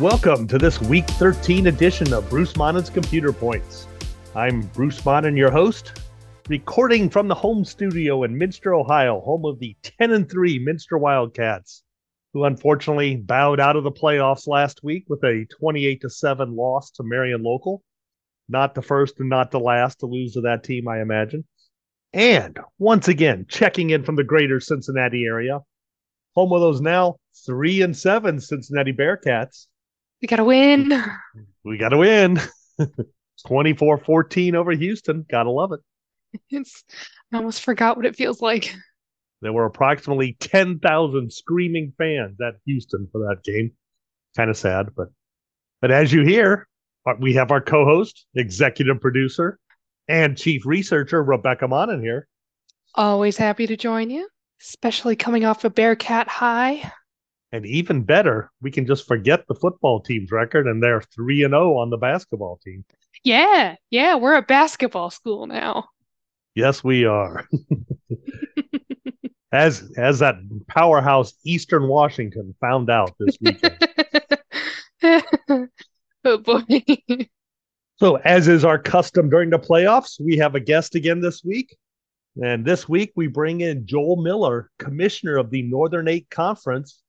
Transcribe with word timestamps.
Welcome 0.00 0.48
to 0.48 0.56
this 0.56 0.80
week 0.80 1.06
13 1.06 1.66
edition 1.66 2.14
of 2.14 2.30
Bruce 2.30 2.56
Monnin's 2.56 2.88
Computer 2.88 3.34
Points. 3.34 3.86
I'm 4.34 4.62
Bruce 4.62 5.04
Monnin, 5.04 5.36
your 5.36 5.50
host, 5.50 6.00
recording 6.48 7.10
from 7.10 7.28
the 7.28 7.34
home 7.34 7.66
studio 7.66 8.22
in 8.22 8.38
Minster, 8.38 8.72
Ohio, 8.72 9.20
home 9.20 9.44
of 9.44 9.58
the 9.58 9.76
10 9.82 10.12
and 10.12 10.30
3 10.30 10.58
Minster 10.60 10.96
Wildcats, 10.96 11.82
who 12.32 12.44
unfortunately 12.44 13.16
bowed 13.16 13.60
out 13.60 13.76
of 13.76 13.84
the 13.84 13.92
playoffs 13.92 14.48
last 14.48 14.82
week 14.82 15.04
with 15.06 15.22
a 15.22 15.44
28 15.60 16.00
to 16.00 16.08
7 16.08 16.56
loss 16.56 16.90
to 16.92 17.02
Marion 17.02 17.42
Local. 17.42 17.82
Not 18.48 18.74
the 18.74 18.80
first 18.80 19.20
and 19.20 19.28
not 19.28 19.50
the 19.50 19.60
last 19.60 20.00
to 20.00 20.06
lose 20.06 20.32
to 20.32 20.40
that 20.40 20.64
team, 20.64 20.88
I 20.88 21.02
imagine. 21.02 21.44
And 22.14 22.58
once 22.78 23.08
again, 23.08 23.44
checking 23.50 23.90
in 23.90 24.04
from 24.04 24.16
the 24.16 24.24
greater 24.24 24.60
Cincinnati 24.60 25.26
area, 25.26 25.60
home 26.34 26.54
of 26.54 26.62
those 26.62 26.80
now 26.80 27.16
three 27.44 27.82
and 27.82 27.94
seven 27.94 28.40
Cincinnati 28.40 28.94
Bearcats. 28.94 29.66
We 30.20 30.28
got 30.28 30.36
to 30.36 30.44
win. 30.44 30.92
We 31.64 31.78
got 31.78 31.90
to 31.90 31.98
win. 31.98 32.40
24 33.46 33.98
14 33.98 34.54
over 34.54 34.72
Houston. 34.72 35.24
Gotta 35.30 35.50
love 35.50 35.72
it. 35.72 35.80
It's, 36.50 36.84
I 37.32 37.38
almost 37.38 37.62
forgot 37.62 37.96
what 37.96 38.06
it 38.06 38.16
feels 38.16 38.40
like. 38.40 38.74
There 39.42 39.52
were 39.52 39.64
approximately 39.64 40.36
10,000 40.38 41.32
screaming 41.32 41.92
fans 41.96 42.38
at 42.40 42.54
Houston 42.66 43.08
for 43.10 43.20
that 43.22 43.42
game. 43.42 43.72
Kind 44.36 44.50
of 44.50 44.56
sad, 44.56 44.90
but 44.96 45.08
but 45.80 45.90
as 45.90 46.12
you 46.12 46.22
hear, 46.22 46.68
uh, 47.06 47.14
we 47.18 47.34
have 47.34 47.50
our 47.50 47.60
co-host, 47.60 48.26
executive 48.34 49.00
producer, 49.00 49.58
and 50.08 50.36
chief 50.36 50.66
researcher 50.66 51.22
Rebekah 51.22 51.66
Monnin 51.66 52.00
here. 52.00 52.28
Always 52.94 53.36
happy 53.36 53.66
to 53.66 53.76
join 53.76 54.10
you, 54.10 54.28
especially 54.60 55.16
coming 55.16 55.44
off 55.44 55.64
a 55.64 55.70
Bearcat 55.70 56.28
high. 56.28 56.92
And 57.52 57.66
even 57.66 58.02
better, 58.02 58.50
we 58.62 58.70
can 58.70 58.86
just 58.86 59.08
forget 59.08 59.46
the 59.48 59.54
football 59.54 60.00
team's 60.00 60.30
record 60.30 60.66
and 60.66 60.82
they're 60.82 61.00
3 61.00 61.44
and 61.44 61.52
0 61.52 61.78
on 61.78 61.90
the 61.90 61.96
basketball 61.96 62.60
team. 62.64 62.84
Yeah, 63.24 63.74
yeah, 63.90 64.14
we're 64.14 64.36
a 64.36 64.42
basketball 64.42 65.10
school 65.10 65.46
now. 65.46 65.86
Yes, 66.54 66.84
we 66.84 67.04
are. 67.04 67.46
as 69.52 69.92
as 69.96 70.20
that 70.20 70.36
powerhouse 70.68 71.34
Eastern 71.44 71.88
Washington 71.88 72.54
found 72.60 72.88
out 72.88 73.14
this 73.18 73.36
weekend. 73.40 73.78
oh 76.24 76.38
boy. 76.38 76.62
so, 77.98 78.16
as 78.16 78.48
is 78.48 78.64
our 78.64 78.78
custom 78.78 79.28
during 79.28 79.50
the 79.50 79.58
playoffs, 79.58 80.20
we 80.20 80.36
have 80.36 80.54
a 80.54 80.60
guest 80.60 80.94
again 80.94 81.20
this 81.20 81.44
week. 81.44 81.76
And 82.42 82.64
this 82.64 82.88
week 82.88 83.12
we 83.16 83.26
bring 83.26 83.60
in 83.60 83.86
Joel 83.86 84.22
Miller, 84.22 84.70
commissioner 84.78 85.36
of 85.36 85.50
the 85.50 85.62
Northern 85.62 86.06
Eight 86.06 86.30
Conference 86.30 87.02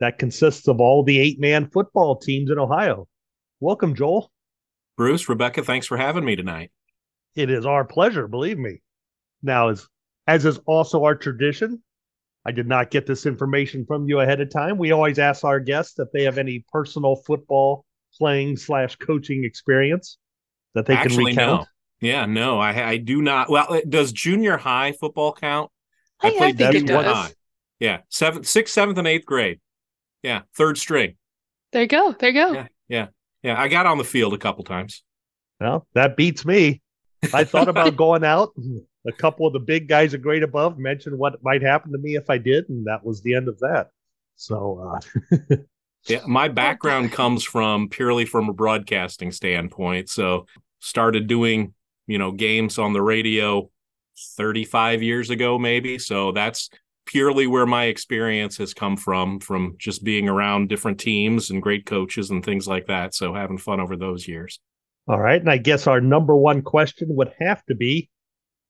that 0.00 0.18
consists 0.18 0.68
of 0.68 0.80
all 0.80 1.02
the 1.02 1.18
eight 1.18 1.40
man 1.40 1.68
football 1.70 2.16
teams 2.16 2.50
in 2.50 2.58
Ohio. 2.58 3.06
Welcome, 3.60 3.94
Joel. 3.94 4.30
Bruce, 4.96 5.28
Rebekah, 5.28 5.64
thanks 5.64 5.86
for 5.86 5.96
having 5.96 6.24
me 6.24 6.36
tonight. 6.36 6.70
It 7.34 7.50
is 7.50 7.66
our 7.66 7.84
pleasure, 7.84 8.28
believe 8.28 8.58
me. 8.58 8.80
Now, 9.42 9.68
as 9.68 9.86
as 10.26 10.44
is 10.44 10.58
also 10.66 11.04
our 11.04 11.14
tradition, 11.14 11.82
I 12.46 12.52
did 12.52 12.66
not 12.66 12.90
get 12.90 13.06
this 13.06 13.26
information 13.26 13.84
from 13.86 14.08
you 14.08 14.20
ahead 14.20 14.40
of 14.40 14.50
time. 14.50 14.78
We 14.78 14.92
always 14.92 15.18
ask 15.18 15.44
our 15.44 15.60
guests 15.60 15.98
if 15.98 16.08
they 16.12 16.22
have 16.24 16.38
any 16.38 16.64
personal 16.70 17.16
football 17.16 17.84
playing 18.16 18.56
slash 18.56 18.96
coaching 18.96 19.44
experience 19.44 20.18
that 20.74 20.86
they 20.86 20.94
Actually, 20.94 21.34
can 21.34 21.36
recount. 21.36 21.60
No. 21.62 21.66
Yeah, 22.00 22.26
no, 22.26 22.58
I 22.58 22.90
I 22.90 22.96
do 22.98 23.22
not. 23.22 23.48
Well, 23.48 23.80
does 23.88 24.12
junior 24.12 24.56
high 24.56 24.92
football 24.92 25.32
count? 25.32 25.70
I, 26.20 26.28
I 26.28 26.30
played 26.36 26.62
I 26.62 26.72
think 26.72 26.86
junior 26.86 27.02
high. 27.02 27.30
Yeah, 27.80 28.00
seventh, 28.08 28.46
sixth, 28.46 28.74
seventh, 28.74 28.98
and 28.98 29.08
eighth 29.08 29.24
grade. 29.24 29.60
Yeah, 30.24 30.40
third 30.56 30.78
string. 30.78 31.16
There 31.72 31.82
you 31.82 31.88
go. 31.88 32.12
There 32.18 32.30
you 32.30 32.34
go. 32.34 32.52
Yeah, 32.54 32.66
yeah, 32.88 33.06
yeah. 33.42 33.60
I 33.60 33.68
got 33.68 33.84
on 33.84 33.98
the 33.98 34.04
field 34.04 34.32
a 34.32 34.38
couple 34.38 34.64
times. 34.64 35.04
Well, 35.60 35.86
that 35.92 36.16
beats 36.16 36.46
me. 36.46 36.80
I 37.34 37.44
thought 37.44 37.68
about 37.68 37.94
going 37.98 38.24
out. 38.24 38.54
A 39.06 39.12
couple 39.12 39.46
of 39.46 39.52
the 39.52 39.60
big 39.60 39.86
guys, 39.86 40.14
a 40.14 40.18
grade 40.18 40.42
above, 40.42 40.78
mentioned 40.78 41.18
what 41.18 41.44
might 41.44 41.60
happen 41.60 41.92
to 41.92 41.98
me 41.98 42.16
if 42.16 42.30
I 42.30 42.38
did, 42.38 42.70
and 42.70 42.86
that 42.86 43.04
was 43.04 43.20
the 43.20 43.34
end 43.34 43.48
of 43.48 43.58
that. 43.58 43.90
So, 44.36 44.98
uh, 45.30 45.56
yeah, 46.08 46.20
my 46.26 46.48
background 46.48 47.12
comes 47.12 47.44
from 47.44 47.90
purely 47.90 48.24
from 48.24 48.48
a 48.48 48.54
broadcasting 48.54 49.30
standpoint. 49.30 50.08
So, 50.08 50.46
started 50.80 51.26
doing 51.26 51.74
you 52.06 52.16
know 52.16 52.32
games 52.32 52.78
on 52.78 52.94
the 52.94 53.02
radio 53.02 53.70
35 54.36 55.02
years 55.02 55.30
ago, 55.30 55.58
maybe. 55.58 55.98
So 55.98 56.32
that's 56.32 56.70
purely 57.06 57.46
where 57.46 57.66
my 57.66 57.84
experience 57.84 58.56
has 58.58 58.74
come 58.74 58.96
from 58.96 59.40
from 59.40 59.76
just 59.78 60.04
being 60.04 60.28
around 60.28 60.68
different 60.68 60.98
teams 60.98 61.50
and 61.50 61.62
great 61.62 61.86
coaches 61.86 62.30
and 62.30 62.44
things 62.44 62.66
like 62.66 62.86
that. 62.86 63.14
So 63.14 63.34
having 63.34 63.58
fun 63.58 63.80
over 63.80 63.96
those 63.96 64.26
years. 64.26 64.60
All 65.06 65.20
right. 65.20 65.40
And 65.40 65.50
i 65.50 65.58
guess 65.58 65.86
our 65.86 66.00
number 66.00 66.34
one 66.34 66.62
question 66.62 67.08
would 67.10 67.32
have 67.38 67.64
to 67.66 67.74
be 67.74 68.08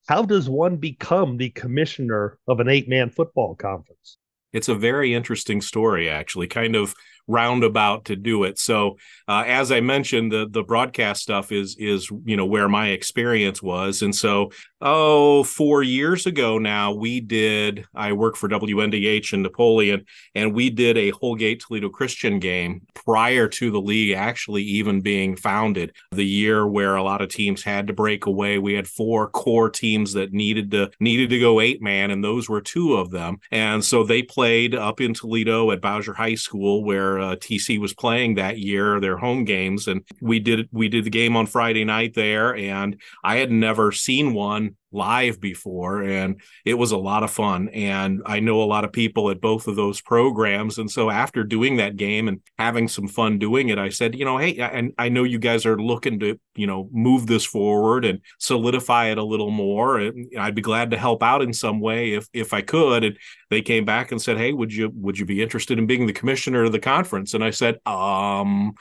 how 0.06 0.22
does 0.22 0.50
one 0.50 0.76
become 0.76 1.36
the 1.36 1.50
commissioner 1.50 2.38
of 2.46 2.60
an 2.60 2.68
eight-man 2.68 3.10
football 3.10 3.54
conference? 3.54 4.18
It's 4.52 4.68
a 4.68 4.74
very 4.74 5.14
interesting 5.14 5.60
story 5.62 6.10
actually 6.10 6.46
kind 6.46 6.76
of 6.76 6.94
roundabout 7.26 8.06
to 8.06 8.16
do 8.16 8.44
it. 8.44 8.58
So 8.58 8.96
uh, 9.28 9.44
as 9.46 9.72
I 9.72 9.80
mentioned, 9.80 10.32
the 10.32 10.46
the 10.50 10.62
broadcast 10.62 11.22
stuff 11.22 11.52
is 11.52 11.76
is 11.78 12.10
you 12.24 12.36
know 12.36 12.46
where 12.46 12.68
my 12.68 12.88
experience 12.88 13.62
was, 13.62 14.02
and 14.02 14.14
so 14.14 14.50
oh 14.80 15.44
four 15.44 15.82
years 15.82 16.26
ago 16.26 16.58
now 16.58 16.92
we 16.92 17.20
did. 17.20 17.86
I 17.94 18.12
work 18.12 18.36
for 18.36 18.48
WNDH 18.48 19.32
in 19.32 19.42
Napoleon, 19.42 20.04
and 20.34 20.54
we 20.54 20.70
did 20.70 20.98
a 20.98 21.10
Holgate 21.10 21.60
Toledo 21.60 21.88
Christian 21.88 22.38
game 22.38 22.82
prior 22.94 23.48
to 23.48 23.70
the 23.70 23.80
league 23.80 24.14
actually 24.14 24.62
even 24.62 25.00
being 25.00 25.36
founded. 25.36 25.94
The 26.12 26.26
year 26.26 26.66
where 26.66 26.96
a 26.96 27.02
lot 27.02 27.22
of 27.22 27.28
teams 27.28 27.62
had 27.62 27.86
to 27.86 27.92
break 27.92 28.26
away, 28.26 28.58
we 28.58 28.74
had 28.74 28.86
four 28.86 29.28
core 29.28 29.70
teams 29.70 30.12
that 30.14 30.32
needed 30.32 30.70
to 30.72 30.90
needed 31.00 31.30
to 31.30 31.40
go 31.40 31.60
eight 31.60 31.82
man, 31.82 32.10
and 32.10 32.22
those 32.22 32.48
were 32.48 32.60
two 32.60 32.94
of 32.94 33.10
them. 33.10 33.38
And 33.50 33.84
so 33.84 34.04
they 34.04 34.22
played 34.22 34.74
up 34.74 35.00
in 35.00 35.14
Toledo 35.14 35.70
at 35.70 35.80
Bowsher 35.80 36.14
High 36.14 36.34
School 36.34 36.84
where 36.84 37.13
uh, 37.20 37.36
TC 37.36 37.78
was 37.80 37.94
playing 37.94 38.34
that 38.34 38.58
year, 38.58 39.00
their 39.00 39.16
home 39.16 39.44
games, 39.44 39.88
and 39.88 40.02
we 40.20 40.40
did 40.40 40.68
we 40.72 40.88
did 40.88 41.04
the 41.04 41.10
game 41.10 41.36
on 41.36 41.46
Friday 41.46 41.84
night 41.84 42.14
there, 42.14 42.54
and 42.54 43.00
I 43.22 43.36
had 43.36 43.50
never 43.50 43.92
seen 43.92 44.34
one 44.34 44.76
live 44.94 45.40
before 45.40 46.02
and 46.02 46.40
it 46.64 46.74
was 46.74 46.92
a 46.92 46.96
lot 46.96 47.22
of 47.22 47.30
fun. 47.30 47.68
And 47.70 48.22
i 48.26 48.40
know 48.40 48.62
a 48.62 48.64
lot 48.64 48.84
of 48.84 48.92
people 48.92 49.30
at 49.30 49.40
both 49.40 49.66
of 49.66 49.76
those 49.76 50.00
programs 50.00 50.78
and 50.78 50.90
so 50.90 51.10
after 51.10 51.44
doing 51.44 51.76
that 51.76 51.96
game 51.96 52.28
and 52.28 52.40
having 52.58 52.88
some 52.88 53.08
fun 53.08 53.38
doing 53.38 53.68
it 53.68 53.78
i 53.78 53.88
said 53.88 54.14
you 54.14 54.24
know 54.24 54.38
hey 54.38 54.56
and 54.58 54.92
I, 54.98 55.08
know 55.08 55.24
you 55.24 55.38
guys 55.38 55.66
are 55.66 55.80
looking 55.80 56.18
to 56.20 56.38
you 56.54 56.66
know 56.66 56.88
move 56.92 57.26
this 57.26 57.44
forward 57.44 58.04
and 58.04 58.20
solidify 58.38 59.06
it 59.06 59.18
a 59.18 59.24
little 59.24 59.50
more 59.50 59.98
and 59.98 60.28
i'd 60.38 60.54
be 60.54 60.62
glad 60.62 60.90
to 60.90 60.98
help 60.98 61.22
out 61.22 61.42
in 61.42 61.52
some 61.52 61.80
way 61.80 62.14
if 62.14 62.28
if 62.32 62.52
i 62.52 62.60
could. 62.60 63.04
And 63.04 63.18
they 63.50 63.62
came 63.62 63.84
back 63.84 64.10
and 64.10 64.20
said 64.20 64.36
hey 64.36 64.52
would 64.52 64.72
you 64.72 64.90
would 64.94 65.18
you 65.18 65.24
be 65.24 65.42
interested 65.42 65.78
in 65.78 65.86
being 65.86 66.06
the 66.06 66.12
commissioner 66.12 66.64
of 66.64 66.72
the 66.72 66.80
conference? 66.80 67.34
And 67.34 67.44
i 67.44 67.50
said 67.50 67.76
um 67.86 68.72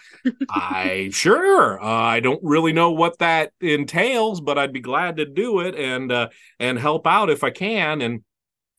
i 0.49 1.09
sure 1.13 1.81
uh, 1.81 1.85
i 1.85 2.19
don't 2.19 2.41
really 2.43 2.73
know 2.73 2.91
what 2.91 3.19
that 3.19 3.51
entails 3.61 4.41
but 4.41 4.57
i'd 4.57 4.73
be 4.73 4.79
glad 4.79 5.17
to 5.17 5.25
do 5.25 5.59
it. 5.59 5.75
And 5.75 6.02
and 6.03 6.11
uh, 6.11 6.29
and 6.59 6.77
help 6.77 7.07
out 7.07 7.29
if 7.29 7.43
I 7.43 7.49
can. 7.49 8.01
And 8.01 8.23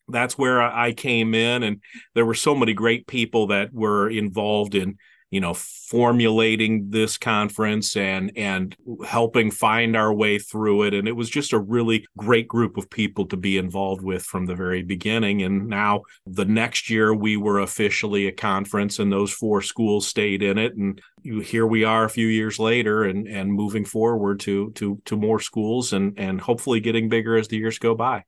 that's 0.07 0.37
where 0.37 0.61
I 0.61 0.93
came 0.93 1.33
in, 1.33 1.63
and 1.63 1.81
there 2.13 2.25
were 2.25 2.35
so 2.35 2.55
many 2.55 2.73
great 2.73 3.07
people 3.07 3.47
that 3.47 3.73
were 3.73 4.09
involved 4.09 4.75
in 4.75 4.97
you 5.35 5.41
know 5.41 5.53
formulating 5.53 6.89
this 6.91 7.17
conference 7.17 7.97
and 7.97 8.31
and 8.37 8.73
helping 9.05 9.51
find 9.51 9.93
our 9.97 10.13
way 10.13 10.39
through 10.39 10.83
it. 10.83 10.93
And 10.93 11.09
it 11.09 11.11
was 11.11 11.29
just 11.29 11.51
a 11.51 11.59
really 11.59 12.07
great 12.17 12.47
group 12.47 12.77
of 12.77 12.89
people 12.89 13.25
to 13.25 13.35
be 13.35 13.57
involved 13.57 14.01
with 14.01 14.23
from 14.23 14.45
the 14.45 14.55
very 14.55 14.81
beginning. 14.81 15.41
And 15.41 15.67
now 15.67 16.03
the 16.25 16.45
next 16.45 16.89
year 16.89 17.13
we 17.13 17.35
were 17.35 17.59
officially 17.59 18.27
a 18.27 18.31
conference 18.31 18.97
and 18.97 19.11
those 19.11 19.33
four 19.33 19.61
schools 19.61 20.07
stayed 20.07 20.41
in 20.41 20.57
it. 20.57 20.73
And 20.77 21.01
here 21.43 21.67
we 21.67 21.83
are 21.83 22.05
a 22.05 22.09
few 22.09 22.27
years 22.27 22.57
later 22.57 23.03
and 23.03 23.27
and 23.27 23.51
moving 23.51 23.83
forward 23.83 24.39
to 24.41 24.71
to 24.75 25.01
to 25.03 25.17
more 25.17 25.41
schools 25.41 25.91
and 25.91 26.17
and 26.17 26.39
hopefully 26.39 26.79
getting 26.79 27.09
bigger 27.09 27.35
as 27.35 27.49
the 27.49 27.57
years 27.57 27.77
go 27.77 27.93
by. 27.93 28.23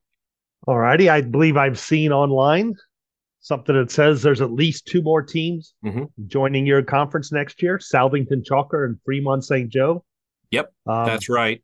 All 0.67 0.77
righty. 0.77 1.09
I 1.09 1.21
believe 1.21 1.55
i've 1.55 1.79
seen 1.79 2.11
online 2.11 2.75
something 3.47 3.75
that 3.75 3.89
says 3.89 4.21
there's 4.21 4.41
at 4.41 4.51
least 4.51 4.85
two 4.85 5.01
more 5.01 5.21
teams 5.21 5.73
mm-hmm. 5.83 6.03
joining 6.27 6.65
your 6.65 6.83
conference 6.83 7.31
next 7.31 7.63
year 7.63 7.77
Southington 7.77 8.43
Chalker 8.43 8.85
and 8.85 8.97
Fremont 9.05 9.43
St. 9.43 9.69
Joe. 9.69 10.03
Yep, 10.51 10.71
um, 10.85 11.05
that's 11.05 11.29
right. 11.29 11.63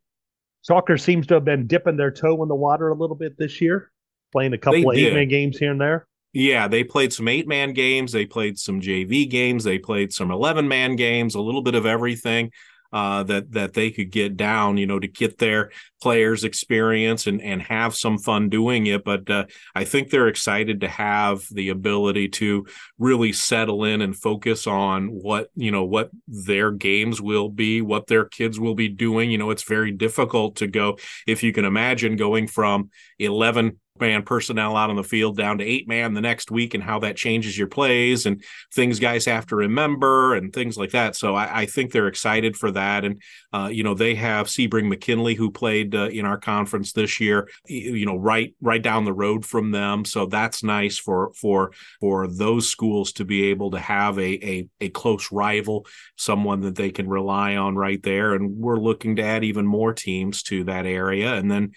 Chalker 0.68 1.00
seems 1.00 1.28
to 1.28 1.36
have 1.36 1.46
been 1.46 1.68
dipping 1.68 1.98
their 1.98 2.12
toe 2.12 2.42
in 2.42 2.50
the 2.50 2.56
water 2.56 2.90
a 2.90 2.96
little 2.96 3.16
bit 3.16 3.38
this 3.38 3.60
year, 3.60 3.92
playing 4.32 4.54
a 4.54 4.58
couple 4.58 4.82
they 4.82 4.88
of 4.88 4.96
eight 4.96 5.14
man 5.14 5.28
games 5.28 5.58
here 5.58 5.72
and 5.72 5.82
there. 5.82 6.08
Yeah, 6.32 6.68
they 6.68 6.84
played 6.84 7.14
some 7.14 7.28
eight 7.28 7.48
man 7.48 7.74
games. 7.74 8.12
They 8.12 8.26
played 8.26 8.58
some 8.58 8.82
JV 8.82 9.30
games. 9.30 9.64
They 9.64 9.78
played 9.78 10.12
some 10.12 10.32
11 10.32 10.68
man 10.68 10.96
games, 10.96 11.36
a 11.36 11.42
little 11.42 11.62
bit 11.62 11.76
of 11.76 11.86
everything. 11.86 12.52
Uh, 12.94 13.24
that 13.24 13.52
that 13.52 13.74
they 13.74 13.90
could 13.90 14.12
get 14.12 14.38
down, 14.38 14.78
you 14.78 14.86
know, 14.86 15.00
to 15.00 15.08
get 15.08 15.40
their 15.40 15.72
players 16.02 16.44
experience 16.44 17.26
and 17.26 17.42
and 17.42 17.62
have 17.64 17.96
some 17.96 18.20
fun 18.20 18.50
doing 18.50 18.86
it. 18.86 19.04
But 19.04 19.30
uh, 19.30 19.46
I 19.74 19.84
think 19.84 20.10
they're 20.10 20.28
excited 20.28 20.82
to 20.82 20.88
have 20.88 21.44
the 21.52 21.70
ability 21.70 22.30
to 22.30 22.68
really 23.00 23.34
settle 23.34 23.84
in 23.84 24.02
and 24.02 24.16
focus 24.16 24.68
on 24.68 25.08
what 25.08 25.50
you 25.56 25.72
know 25.72 25.84
what 25.84 26.12
their 26.28 26.72
games 26.72 27.20
will 27.20 27.50
be, 27.50 27.82
what 27.82 28.08
their 28.08 28.26
kids 28.26 28.60
will 28.60 28.76
be 28.76 28.90
doing. 28.90 29.32
You 29.32 29.40
know, 29.40 29.50
it's 29.50 29.64
very 29.64 29.92
difficult 29.92 30.58
to 30.58 30.68
go 30.68 30.98
if 31.26 31.42
you 31.42 31.52
can 31.52 31.66
imagine 31.66 32.16
going 32.16 32.48
from 32.48 32.92
eleven 33.18 33.80
man 34.00 34.24
personnel 34.24 34.76
out 34.76 34.90
on 34.90 34.96
the 34.96 35.04
field 35.04 35.38
down 35.38 35.60
to 35.60 35.64
eight 35.64 35.88
man 35.88 36.14
the 36.14 36.22
next 36.22 36.50
week 36.50 36.74
and 36.74 36.84
how 36.84 37.00
that 37.00 37.16
changes 37.16 37.58
your 37.58 37.68
plays 37.68 38.26
and 38.26 38.44
things 38.74 39.00
guys 39.00 39.26
have 39.26 39.46
to 39.46 39.56
remember 39.56 40.34
and 40.34 40.52
things 40.52 40.78
like 40.78 40.92
that. 40.92 41.16
So 41.16 41.36
I, 41.36 41.62
I 41.62 41.66
think 41.68 41.92
they're 41.92 42.08
excited 42.08 42.56
for 42.56 42.72
that. 42.72 43.06
And, 43.06 43.22
uh, 43.54 43.70
you 43.72 43.84
know, 43.84 43.94
they 43.94 44.16
have 44.16 44.48
Sebring 44.48 44.90
McKinley 44.90 45.36
who 45.36 45.52
played 45.52 45.94
uh, 45.94 46.08
in 46.08 46.26
our 46.26 46.40
conference 46.40 46.92
this 46.92 47.20
year, 47.20 47.48
you 47.68 48.06
know, 48.06 48.18
right, 48.18 48.56
right 48.62 48.82
down 48.82 49.06
the 49.06 49.14
road 49.14 49.46
from 49.46 49.72
them. 49.72 50.06
So 50.06 50.26
that's 50.26 50.64
nice 50.64 50.98
for, 50.98 51.32
for, 51.34 51.72
for 52.00 52.28
those 52.28 52.68
schools 52.68 53.14
to 53.14 53.26
be 53.26 53.46
able 53.52 53.72
to 53.72 53.80
have 53.80 54.18
a, 54.18 54.46
a, 54.46 54.68
a 54.82 54.90
close 54.90 55.32
rival, 55.32 55.86
someone 56.18 56.62
that 56.62 56.76
they 56.76 56.90
can 56.90 57.08
rely 57.08 57.58
on 57.58 57.76
right 57.76 58.02
there. 58.02 58.34
And 58.34 58.58
we're 58.58 58.80
looking 58.80 59.18
to 59.18 59.24
add 59.24 59.44
even 59.44 59.68
more 59.68 59.94
teams 59.94 60.42
to 60.44 60.64
that 60.64 60.88
area. 60.88 61.36
And 61.36 61.52
then, 61.52 61.74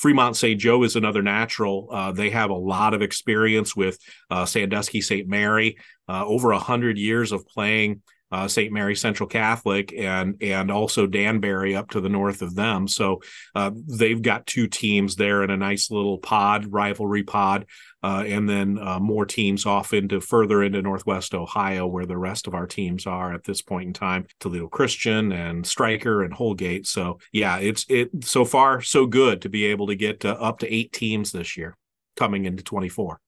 Fremont 0.00 0.34
St. 0.34 0.58
Joe 0.58 0.82
is 0.82 0.96
another 0.96 1.20
natural. 1.20 1.88
Uh, 1.92 2.10
they 2.10 2.30
have 2.30 2.48
a 2.48 2.54
lot 2.54 2.94
of 2.94 3.02
experience 3.02 3.76
with 3.76 3.98
uh, 4.30 4.46
Sandusky 4.46 5.02
St. 5.02 5.28
Mary, 5.28 5.76
uh, 6.08 6.24
over 6.24 6.52
a 6.52 6.58
hundred 6.58 6.96
years 6.96 7.32
of 7.32 7.46
playing 7.46 8.00
uh, 8.32 8.48
St. 8.48 8.72
Mary 8.72 8.96
Central 8.96 9.28
Catholic 9.28 9.92
and 9.92 10.36
and 10.40 10.70
also 10.70 11.06
Danbury 11.06 11.76
up 11.76 11.90
to 11.90 12.00
the 12.00 12.08
north 12.08 12.40
of 12.40 12.54
them. 12.54 12.88
So 12.88 13.20
uh, 13.54 13.72
they've 13.74 14.22
got 14.22 14.46
two 14.46 14.68
teams 14.68 15.16
there 15.16 15.42
in 15.42 15.50
a 15.50 15.56
nice 15.56 15.90
little 15.90 16.16
pod, 16.16 16.72
rivalry 16.72 17.24
pod, 17.24 17.66
uh, 18.02 18.24
and 18.26 18.48
then 18.48 18.78
uh, 18.78 18.98
more 18.98 19.26
teams 19.26 19.66
off 19.66 19.92
into 19.92 20.20
further 20.20 20.62
into 20.62 20.80
Northwest 20.80 21.34
Ohio, 21.34 21.86
where 21.86 22.06
the 22.06 22.16
rest 22.16 22.46
of 22.46 22.54
our 22.54 22.66
teams 22.66 23.06
are 23.06 23.32
at 23.34 23.44
this 23.44 23.60
point 23.62 23.88
in 23.88 23.92
time. 23.92 24.26
Toledo 24.38 24.68
Christian 24.68 25.32
and 25.32 25.66
Stryker 25.66 26.22
and 26.22 26.32
Holgate. 26.32 26.86
So 26.86 27.18
yeah, 27.32 27.58
it's 27.58 27.84
it 27.88 28.10
so 28.24 28.44
far 28.44 28.80
so 28.80 29.06
good 29.06 29.42
to 29.42 29.48
be 29.48 29.66
able 29.66 29.88
to 29.88 29.94
get 29.94 30.24
up 30.24 30.60
to 30.60 30.72
eight 30.72 30.92
teams 30.92 31.32
this 31.32 31.56
year 31.56 31.76
coming 32.16 32.44
into 32.44 32.62
24. 32.62 33.20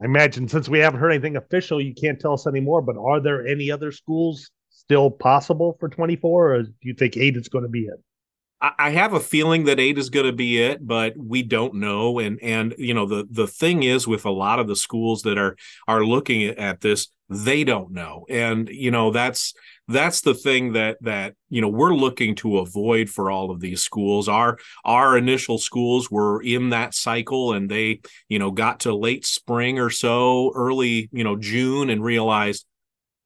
I 0.00 0.04
imagine 0.04 0.48
since 0.48 0.68
we 0.68 0.80
haven't 0.80 1.00
heard 1.00 1.12
anything 1.12 1.36
official, 1.36 1.80
you 1.80 1.94
can't 1.94 2.18
tell 2.18 2.34
us 2.34 2.46
anymore. 2.46 2.82
But 2.82 2.96
are 2.96 3.20
there 3.20 3.46
any 3.46 3.70
other 3.70 3.92
schools 3.92 4.50
still 4.70 5.10
possible 5.10 5.76
for 5.78 5.88
24, 5.88 6.54
or 6.54 6.62
do 6.62 6.72
you 6.82 6.94
think 6.94 7.16
eight 7.16 7.36
is 7.36 7.48
going 7.48 7.64
to 7.64 7.70
be 7.70 7.82
it? 7.82 8.00
I 8.62 8.90
have 8.90 9.12
a 9.12 9.20
feeling 9.20 9.64
that 9.64 9.80
eight 9.80 9.98
is 9.98 10.08
going 10.08 10.26
to 10.26 10.32
be 10.32 10.62
it, 10.62 10.86
but 10.86 11.16
we 11.16 11.42
don't 11.42 11.74
know. 11.74 12.20
And 12.20 12.40
and 12.40 12.74
you 12.78 12.94
know 12.94 13.06
the 13.06 13.26
the 13.28 13.48
thing 13.48 13.82
is 13.82 14.06
with 14.06 14.24
a 14.24 14.30
lot 14.30 14.60
of 14.60 14.68
the 14.68 14.76
schools 14.76 15.22
that 15.22 15.36
are 15.36 15.56
are 15.88 16.04
looking 16.04 16.44
at 16.44 16.80
this, 16.80 17.08
they 17.28 17.64
don't 17.64 17.90
know, 17.90 18.24
and 18.28 18.68
you 18.68 18.92
know 18.92 19.10
that's 19.10 19.52
that's 19.88 20.20
the 20.20 20.34
thing 20.34 20.74
that 20.74 20.96
that 21.00 21.34
you 21.50 21.60
know 21.60 21.68
we're 21.68 21.94
looking 21.94 22.36
to 22.36 22.58
avoid 22.58 23.10
for 23.10 23.30
all 23.30 23.50
of 23.50 23.60
these 23.60 23.82
schools 23.82 24.28
our 24.28 24.56
our 24.84 25.18
initial 25.18 25.58
schools 25.58 26.08
were 26.10 26.40
in 26.42 26.70
that 26.70 26.94
cycle 26.94 27.52
and 27.52 27.68
they 27.68 28.00
you 28.28 28.38
know 28.38 28.50
got 28.50 28.80
to 28.80 28.94
late 28.94 29.26
spring 29.26 29.78
or 29.78 29.90
so 29.90 30.52
early 30.54 31.08
you 31.12 31.24
know 31.24 31.36
june 31.36 31.90
and 31.90 32.02
realized 32.02 32.64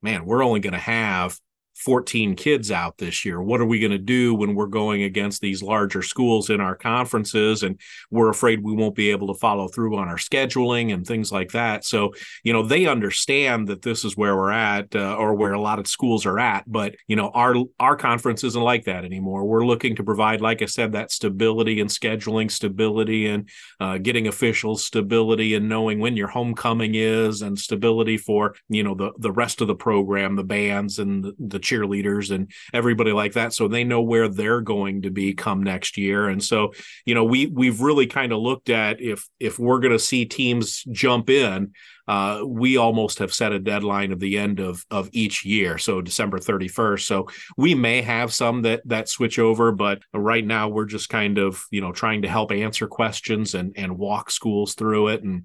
man 0.03 0.25
we're 0.25 0.43
only 0.43 0.61
going 0.61 0.73
to 0.73 0.79
have 0.79 1.39
14 1.77 2.35
kids 2.37 2.71
out 2.71 2.97
this 2.97 3.25
year. 3.25 3.41
What 3.41 3.61
are 3.61 3.67
we 3.67 3.79
going 3.79 3.93
to 3.93 3.99
do 3.99 4.35
when 4.35 4.55
we're 4.55 4.67
going 4.67 5.03
against 5.03 5.43
these 5.43 5.63
larger 5.63 6.03
schools 6.03 6.49
in 6.49 6.61
our 6.61 6.75
conferences? 6.75 7.63
And 7.63 7.79
we're 8.11 8.31
afraid 8.31 8.63
we 8.63 8.75
won't 8.75 8.95
be 8.95 9.11
able 9.11 9.27
to 9.29 9.39
follow 9.39 9.69
through 9.69 9.97
on 9.99 10.09
our 10.09 10.17
scheduling 10.17 10.95
and 10.95 11.07
things 11.07 11.31
like 11.31 11.51
that. 11.53 11.85
So, 11.85 12.15
you 12.43 12.53
know, 12.53 12.63
they 12.63 12.87
understand 12.87 13.69
that 13.69 13.83
this 13.83 14.05
is 14.05 14.17
where 14.17 14.35
we're 14.37 14.51
at 14.51 14.97
uh, 14.97 15.17
or 15.17 15.35
where 15.35 15.53
a 15.53 15.61
lot 15.61 15.79
of 15.79 15.87
schools 15.87 16.25
are 16.25 16.39
at. 16.39 16.65
But, 16.67 16.97
you 17.09 17.17
know, 17.17 17.29
our, 17.31 17.55
our 17.79 17.97
conference 17.97 18.43
isn't 18.43 18.63
like 18.63 18.85
that 18.85 19.05
anymore. 19.05 19.45
We're 19.45 19.67
looking 19.67 19.97
to 19.97 20.05
provide, 20.05 20.41
like 20.41 20.63
I 20.63 20.67
said, 20.67 20.93
that 20.93 21.11
stability 21.11 21.81
and 21.81 21.91
scheduling, 21.91 22.51
stability 22.51 23.27
and 23.27 23.49
uh, 23.81 23.99
getting 23.99 24.29
officials, 24.29 24.83
stability 24.85 25.55
and 25.55 25.69
knowing 25.69 26.01
when 26.01 26.17
your 26.17 26.29
homecoming 26.29 26.95
is 26.95 27.43
and 27.43 27.59
stability 27.59 28.17
for, 28.17 28.55
you 28.69 28.83
know, 28.83 28.95
the, 28.95 29.13
the 29.19 29.33
rest 29.33 29.61
of 29.61 29.69
the 29.69 29.75
program, 29.75 30.37
the 30.37 30.45
bands 30.45 30.99
and 30.99 31.23
the, 31.23 31.35
the 31.39 31.66
cheerleaders 31.67 32.31
and 32.31 32.51
everybody 32.73 33.13
like 33.13 33.33
that 33.33 33.53
so 33.53 33.69
they 33.69 33.85
know 33.85 34.01
where 34.01 34.29
they're 34.29 34.61
going 34.61 35.03
to 35.03 35.11
be 35.11 35.35
come 35.35 35.63
next 35.63 35.99
year 35.99 36.29
and 36.29 36.43
so 36.43 36.73
you 37.05 37.15
know 37.15 37.25
we 37.25 37.47
we've 37.47 37.81
really 37.81 38.07
kind 38.07 38.33
of 38.33 38.39
looked 38.39 38.71
at 38.71 39.01
if 39.01 39.29
if 39.41 39.59
we're 39.59 39.81
going 39.81 39.93
to 39.93 39.99
see 39.99 40.25
teams 40.25 40.85
jump 40.93 41.29
in 41.29 41.73
uh, 42.09 42.43
we 42.47 42.77
almost 42.77 43.19
have 43.19 43.35
set 43.35 43.53
a 43.53 43.59
deadline 43.59 44.13
of 44.13 44.21
the 44.21 44.39
end 44.39 44.61
of 44.61 44.85
of 44.91 45.09
each 45.13 45.45
year, 45.45 45.77
so 45.77 46.01
December 46.01 46.39
31st. 46.39 47.01
So 47.01 47.29
we 47.57 47.75
may 47.75 48.01
have 48.03 48.33
some 48.33 48.63
that 48.63 48.83
that 48.87 49.09
switch 49.09 49.39
over, 49.39 49.73
but 49.73 50.03
right 50.15 50.47
now 50.47 50.69
we're 50.69 50.85
just 50.85 51.09
kind 51.09 51.39
of 51.39 51.65
you 51.71 51.81
know 51.81 51.93
trying 51.93 52.23
to 52.23 52.29
help 52.29 52.53
answer 52.53 52.87
questions 52.87 53.55
and 53.55 53.73
and 53.77 53.99
walk 53.99 54.31
schools 54.31 54.75
through 54.75 55.09
it 55.09 55.25
and 55.25 55.45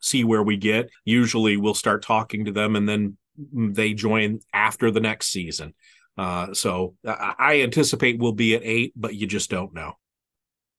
see 0.00 0.24
where 0.24 0.42
we 0.42 0.56
get. 0.56 0.90
Usually 1.04 1.56
we'll 1.56 1.74
start 1.74 2.02
talking 2.02 2.46
to 2.46 2.52
them 2.52 2.74
and 2.74 2.88
then 2.88 3.16
they 3.36 3.94
join 3.94 4.40
after 4.52 4.90
the 4.90 5.00
next 5.00 5.28
season. 5.28 5.74
Uh, 6.16 6.52
so 6.52 6.94
I 7.04 7.62
anticipate 7.62 8.18
we'll 8.18 8.32
be 8.32 8.54
at 8.54 8.62
eight, 8.64 8.92
but 8.94 9.14
you 9.14 9.26
just 9.26 9.50
don't 9.50 9.72
know. 9.72 9.94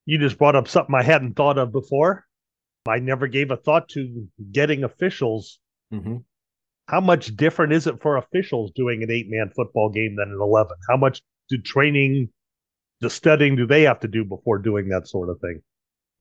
You 0.06 0.20
just 0.20 0.38
brought 0.38 0.56
up 0.56 0.68
something 0.68 0.94
I 0.94 1.04
hadn't 1.04 1.36
thought 1.36 1.58
of 1.58 1.72
before. 1.72 2.26
I 2.88 3.00
never 3.00 3.28
gave 3.28 3.52
a 3.52 3.58
thought 3.58 3.90
to 3.90 4.28
getting 4.52 4.84
officials. 4.84 5.60
Mm-hmm. 5.92 6.18
How 6.88 7.00
much 7.00 7.36
different 7.36 7.74
is 7.74 7.88
it 7.88 8.02
for 8.02 8.18
officials 8.18 8.72
doing 8.76 9.04
an 9.04 9.10
eight 9.10 9.28
man 9.30 9.50
football 9.56 9.90
game 9.90 10.18
than 10.18 10.30
an 10.30 10.40
11? 10.42 10.76
How 10.90 10.98
much 10.98 11.22
do 11.50 11.58
training, 11.58 12.30
the 13.00 13.10
studying 13.10 13.56
do 13.56 13.66
they 13.66 13.84
have 13.84 14.02
to 14.02 14.08
do 14.08 14.26
before 14.26 14.58
doing 14.58 14.90
that 14.90 15.08
sort 15.08 15.30
of 15.30 15.40
thing? 15.40 15.62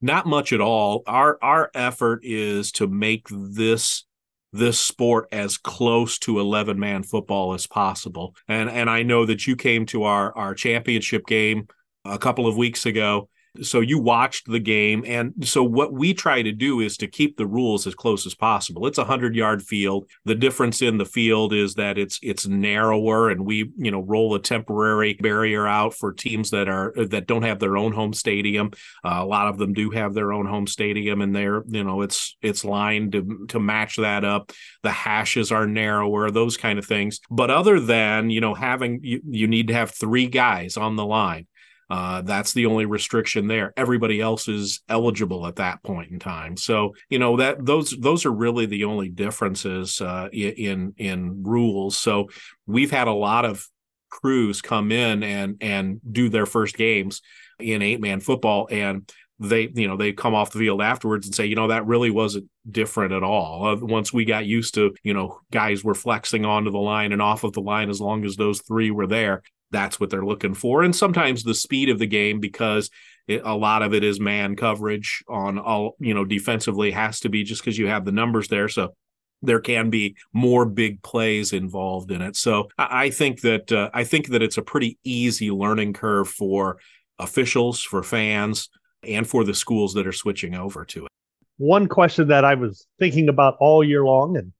Not 0.01 0.25
much 0.25 0.53
at 0.53 0.61
all. 0.61 1.03
Our 1.05 1.37
our 1.41 1.69
effort 1.73 2.21
is 2.23 2.71
to 2.73 2.87
make 2.87 3.27
this 3.29 4.05
this 4.53 4.79
sport 4.79 5.27
as 5.31 5.57
close 5.57 6.17
to 6.19 6.39
11 6.39 6.79
man 6.79 7.03
football 7.03 7.53
as 7.53 7.67
possible. 7.67 8.35
And 8.47 8.69
and 8.69 8.89
I 8.89 9.03
know 9.03 9.25
that 9.25 9.45
you 9.47 9.55
came 9.55 9.85
to 9.87 10.03
our 10.03 10.35
our 10.37 10.53
championship 10.53 11.25
game 11.25 11.67
a 12.05 12.19
couple 12.19 12.47
of 12.47 12.55
weeks 12.55 12.85
ago 12.85 13.29
so 13.61 13.81
you 13.81 13.99
watched 13.99 14.49
the 14.49 14.59
game. 14.59 15.03
And 15.05 15.33
so 15.47 15.63
what 15.63 15.93
we 15.93 16.13
try 16.13 16.41
to 16.41 16.51
do 16.51 16.79
is 16.79 16.97
to 16.97 17.07
keep 17.07 17.37
the 17.37 17.45
rules 17.45 17.85
as 17.85 17.93
close 17.93 18.25
as 18.25 18.33
possible. 18.33 18.87
It's 18.87 18.97
a 18.97 19.05
hundred 19.05 19.35
yard 19.35 19.61
field. 19.61 20.09
The 20.25 20.35
difference 20.35 20.81
in 20.81 20.97
the 20.97 21.05
field 21.05 21.53
is 21.53 21.75
that 21.75 21.97
it's 21.97 22.19
it's 22.23 22.47
narrower 22.47 23.29
and 23.29 23.45
we, 23.45 23.71
you 23.77 23.91
know, 23.91 24.01
roll 24.01 24.33
a 24.33 24.41
temporary 24.41 25.13
barrier 25.13 25.67
out 25.67 25.93
for 25.93 26.13
teams 26.13 26.49
that 26.49 26.67
are 26.67 26.93
that 26.95 27.27
don't 27.27 27.43
have 27.43 27.59
their 27.59 27.77
own 27.77 27.91
home 27.91 28.13
stadium. 28.13 28.71
Uh, 29.03 29.19
a 29.21 29.25
lot 29.25 29.47
of 29.47 29.57
them 29.59 29.73
do 29.73 29.91
have 29.91 30.13
their 30.13 30.33
own 30.33 30.47
home 30.47 30.65
stadium 30.65 31.21
and 31.21 31.35
they're, 31.35 31.63
you 31.67 31.83
know, 31.83 32.01
it's 32.01 32.35
it's 32.41 32.65
lined 32.65 33.11
to 33.11 33.45
to 33.49 33.59
match 33.59 33.97
that 33.97 34.23
up. 34.23 34.51
The 34.81 34.91
hashes 34.91 35.51
are 35.51 35.67
narrower, 35.67 36.31
those 36.31 36.57
kind 36.57 36.79
of 36.79 36.85
things. 36.85 37.19
But 37.29 37.51
other 37.51 37.79
than, 37.79 38.31
you 38.31 38.41
know, 38.41 38.55
having 38.55 38.99
you, 39.03 39.21
you 39.29 39.47
need 39.47 39.67
to 39.67 39.73
have 39.75 39.91
three 39.91 40.27
guys 40.27 40.75
on 40.75 40.95
the 40.95 41.05
line 41.05 41.45
uh, 41.89 42.21
that's 42.21 42.53
the 42.53 42.65
only 42.65 42.85
restriction 42.85 43.47
there. 43.47 43.73
Everybody 43.77 44.21
else 44.21 44.47
is 44.47 44.81
eligible 44.89 45.45
at 45.47 45.57
that 45.57 45.83
point 45.83 46.11
in 46.11 46.19
time. 46.19 46.57
So 46.57 46.95
you 47.09 47.19
know 47.19 47.37
that 47.37 47.65
those 47.65 47.91
those 47.99 48.25
are 48.25 48.31
really 48.31 48.65
the 48.65 48.85
only 48.85 49.09
differences 49.09 50.01
uh, 50.01 50.29
in 50.31 50.93
in 50.97 51.43
rules. 51.43 51.97
So 51.97 52.29
we've 52.65 52.91
had 52.91 53.07
a 53.07 53.13
lot 53.13 53.45
of 53.45 53.67
crews 54.09 54.61
come 54.61 54.91
in 54.91 55.23
and 55.23 55.57
and 55.61 55.99
do 56.09 56.29
their 56.29 56.45
first 56.45 56.77
games 56.77 57.21
in 57.59 57.81
eight 57.81 57.99
man 57.99 58.19
football 58.19 58.67
and 58.69 59.11
they 59.39 59.69
you 59.73 59.87
know 59.87 59.97
they 59.97 60.13
come 60.13 60.35
off 60.35 60.51
the 60.51 60.59
field 60.59 60.81
afterwards 60.81 61.25
and 61.25 61.35
say 61.35 61.45
you 61.45 61.55
know 61.55 61.67
that 61.67 61.85
really 61.87 62.11
wasn't 62.11 62.47
different 62.69 63.11
at 63.11 63.23
all 63.23 63.65
uh, 63.65 63.75
once 63.75 64.13
we 64.13 64.23
got 64.23 64.45
used 64.45 64.75
to 64.75 64.93
you 65.03 65.13
know 65.13 65.39
guys 65.51 65.83
were 65.83 65.95
flexing 65.95 66.45
onto 66.45 66.69
the 66.69 66.77
line 66.77 67.11
and 67.11 67.21
off 67.21 67.43
of 67.43 67.53
the 67.53 67.61
line 67.61 67.89
as 67.89 67.99
long 67.99 68.23
as 68.23 68.35
those 68.35 68.61
three 68.61 68.91
were 68.91 69.07
there 69.07 69.41
that's 69.73 69.99
what 69.99 70.09
they're 70.09 70.25
looking 70.25 70.53
for. 70.53 70.83
And 70.83 70.95
sometimes 70.95 71.43
the 71.43 71.53
speed 71.53 71.89
of 71.89 71.99
the 71.99 72.07
game, 72.07 72.39
because 72.39 72.89
it, 73.27 73.41
a 73.43 73.55
lot 73.55 73.81
of 73.81 73.93
it 73.93 74.03
is 74.03 74.19
man 74.19 74.55
coverage 74.55 75.23
on 75.27 75.59
all, 75.59 75.95
you 75.99 76.13
know, 76.13 76.23
defensively 76.23 76.91
has 76.91 77.19
to 77.21 77.29
be 77.29 77.43
just 77.43 77.61
because 77.61 77.77
you 77.77 77.87
have 77.87 78.05
the 78.05 78.11
numbers 78.13 78.47
there. 78.47 78.69
So 78.69 78.93
there 79.41 79.59
can 79.59 79.89
be 79.89 80.15
more 80.31 80.65
big 80.65 81.01
plays 81.03 81.51
involved 81.51 82.11
in 82.11 82.21
it. 82.21 82.37
So 82.37 82.69
I, 82.77 83.09
think 83.09 83.41
that 83.41 83.71
uh, 83.71 83.89
I 83.93 84.05
think 84.05 84.29
that 84.29 84.41
it's 84.41 84.57
a 84.57 84.61
pretty 84.61 84.97
easy 85.03 85.51
learning 85.51 85.93
curve 85.93 86.29
for 86.29 86.77
officials, 87.19 87.81
for 87.81 88.03
fans, 88.03 88.69
and 89.03 89.27
for 89.27 89.43
the 89.43 89.53
schools 89.53 89.93
that 89.95 90.07
are 90.07 90.13
switching 90.13 90.55
over 90.55 90.85
to 90.85 91.05
it. 91.05 91.11
One 91.57 91.87
question 91.87 92.29
that 92.29 92.45
I 92.45 92.55
was 92.55 92.87
thinking 92.99 93.27
about 93.27 93.57
all 93.59 93.83
year 93.83 94.05
long, 94.05 94.37
and 94.37 94.53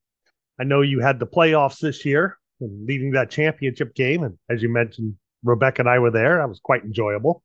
I 0.59 0.63
know 0.63 0.81
you 0.81 0.99
had 0.99 1.19
the 1.19 1.27
playoffs 1.27 1.79
this 1.79 2.05
year, 2.05 2.37
and 2.59 2.87
leading 2.87 3.11
that 3.11 3.29
championship 3.29 3.95
game. 3.95 4.23
And 4.23 4.37
as 4.49 4.61
you 4.61 4.69
mentioned, 4.69 5.15
Rebekah 5.43 5.81
and 5.81 5.89
I 5.89 5.99
were 5.99 6.11
there. 6.11 6.37
That 6.37 6.49
was 6.49 6.59
quite 6.59 6.83
enjoyable. 6.83 7.43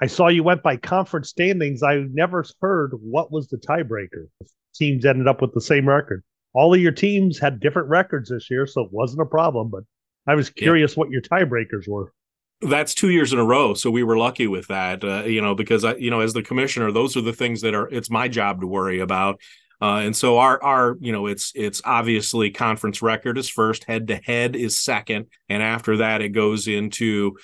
I 0.00 0.06
saw 0.06 0.28
you 0.28 0.42
went 0.42 0.62
by 0.62 0.76
conference 0.76 1.28
standings. 1.28 1.82
I 1.82 2.04
never 2.12 2.44
heard 2.60 2.92
what 3.00 3.30
was 3.30 3.48
the 3.48 3.56
tiebreaker. 3.56 4.26
Teams 4.74 5.04
ended 5.04 5.28
up 5.28 5.40
with 5.40 5.54
the 5.54 5.60
same 5.60 5.88
record. 5.88 6.24
All 6.54 6.74
of 6.74 6.80
your 6.80 6.92
teams 6.92 7.38
had 7.38 7.60
different 7.60 7.88
records 7.88 8.28
this 8.28 8.50
year, 8.50 8.66
so 8.66 8.82
it 8.82 8.92
wasn't 8.92 9.22
a 9.22 9.26
problem. 9.26 9.70
But 9.70 9.84
I 10.26 10.34
was 10.34 10.50
curious 10.50 10.92
yeah. 10.92 11.00
what 11.00 11.10
your 11.10 11.22
tiebreakers 11.22 11.88
were. 11.88 12.12
That's 12.60 12.94
two 12.94 13.10
years 13.10 13.32
in 13.32 13.38
a 13.38 13.44
row, 13.44 13.74
so 13.74 13.90
we 13.90 14.02
were 14.02 14.16
lucky 14.16 14.46
with 14.46 14.68
that. 14.68 15.02
Uh, 15.02 15.24
you 15.24 15.40
know, 15.40 15.54
because 15.54 15.84
I, 15.84 15.94
you 15.96 16.10
know, 16.10 16.20
as 16.20 16.32
the 16.32 16.42
commissioner, 16.42 16.92
those 16.92 17.16
are 17.16 17.20
the 17.20 17.32
things 17.32 17.60
that 17.62 17.74
are. 17.74 17.88
It's 17.88 18.10
my 18.10 18.28
job 18.28 18.60
to 18.60 18.66
worry 18.66 19.00
about. 19.00 19.40
Uh, 19.82 19.98
and 19.98 20.14
so 20.16 20.38
our 20.38 20.62
our 20.62 20.96
you 21.00 21.10
know 21.10 21.26
it's 21.26 21.50
it's 21.56 21.82
obviously 21.84 22.50
conference 22.50 23.02
record 23.02 23.36
is 23.36 23.48
first, 23.48 23.82
head 23.84 24.06
to 24.06 24.14
head 24.14 24.54
is 24.54 24.80
second, 24.80 25.26
and 25.48 25.60
after 25.60 25.96
that 25.96 26.22
it 26.22 26.28
goes 26.28 26.68
into 26.68 27.36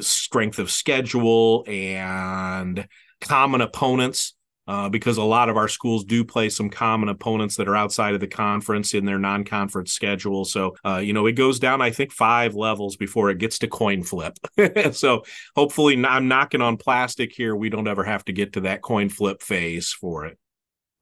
strength 0.00 0.58
of 0.58 0.72
schedule 0.72 1.64
and 1.68 2.88
common 3.20 3.60
opponents. 3.60 4.34
Uh, 4.66 4.88
because 4.88 5.18
a 5.18 5.22
lot 5.22 5.50
of 5.50 5.58
our 5.58 5.68
schools 5.68 6.06
do 6.06 6.24
play 6.24 6.48
some 6.48 6.70
common 6.70 7.10
opponents 7.10 7.56
that 7.56 7.68
are 7.68 7.76
outside 7.76 8.14
of 8.14 8.20
the 8.20 8.26
conference 8.26 8.94
in 8.94 9.04
their 9.04 9.18
non-conference 9.18 9.92
schedule. 9.92 10.46
So, 10.46 10.74
uh, 10.86 11.02
you 11.04 11.12
know, 11.12 11.26
it 11.26 11.32
goes 11.32 11.58
down, 11.58 11.82
I 11.82 11.90
think, 11.90 12.12
five 12.12 12.54
levels 12.54 12.96
before 12.96 13.28
it 13.28 13.36
gets 13.36 13.58
to 13.58 13.66
coin 13.66 14.02
flip. 14.02 14.38
so, 14.92 15.24
hopefully, 15.54 16.02
I'm 16.02 16.28
knocking 16.28 16.62
on 16.62 16.78
plastic 16.78 17.30
here. 17.30 17.54
We 17.54 17.68
don't 17.68 17.86
ever 17.86 18.04
have 18.04 18.24
to 18.24 18.32
get 18.32 18.54
to 18.54 18.62
that 18.62 18.80
coin 18.80 19.10
flip 19.10 19.42
phase 19.42 19.92
for 19.92 20.24
it. 20.24 20.38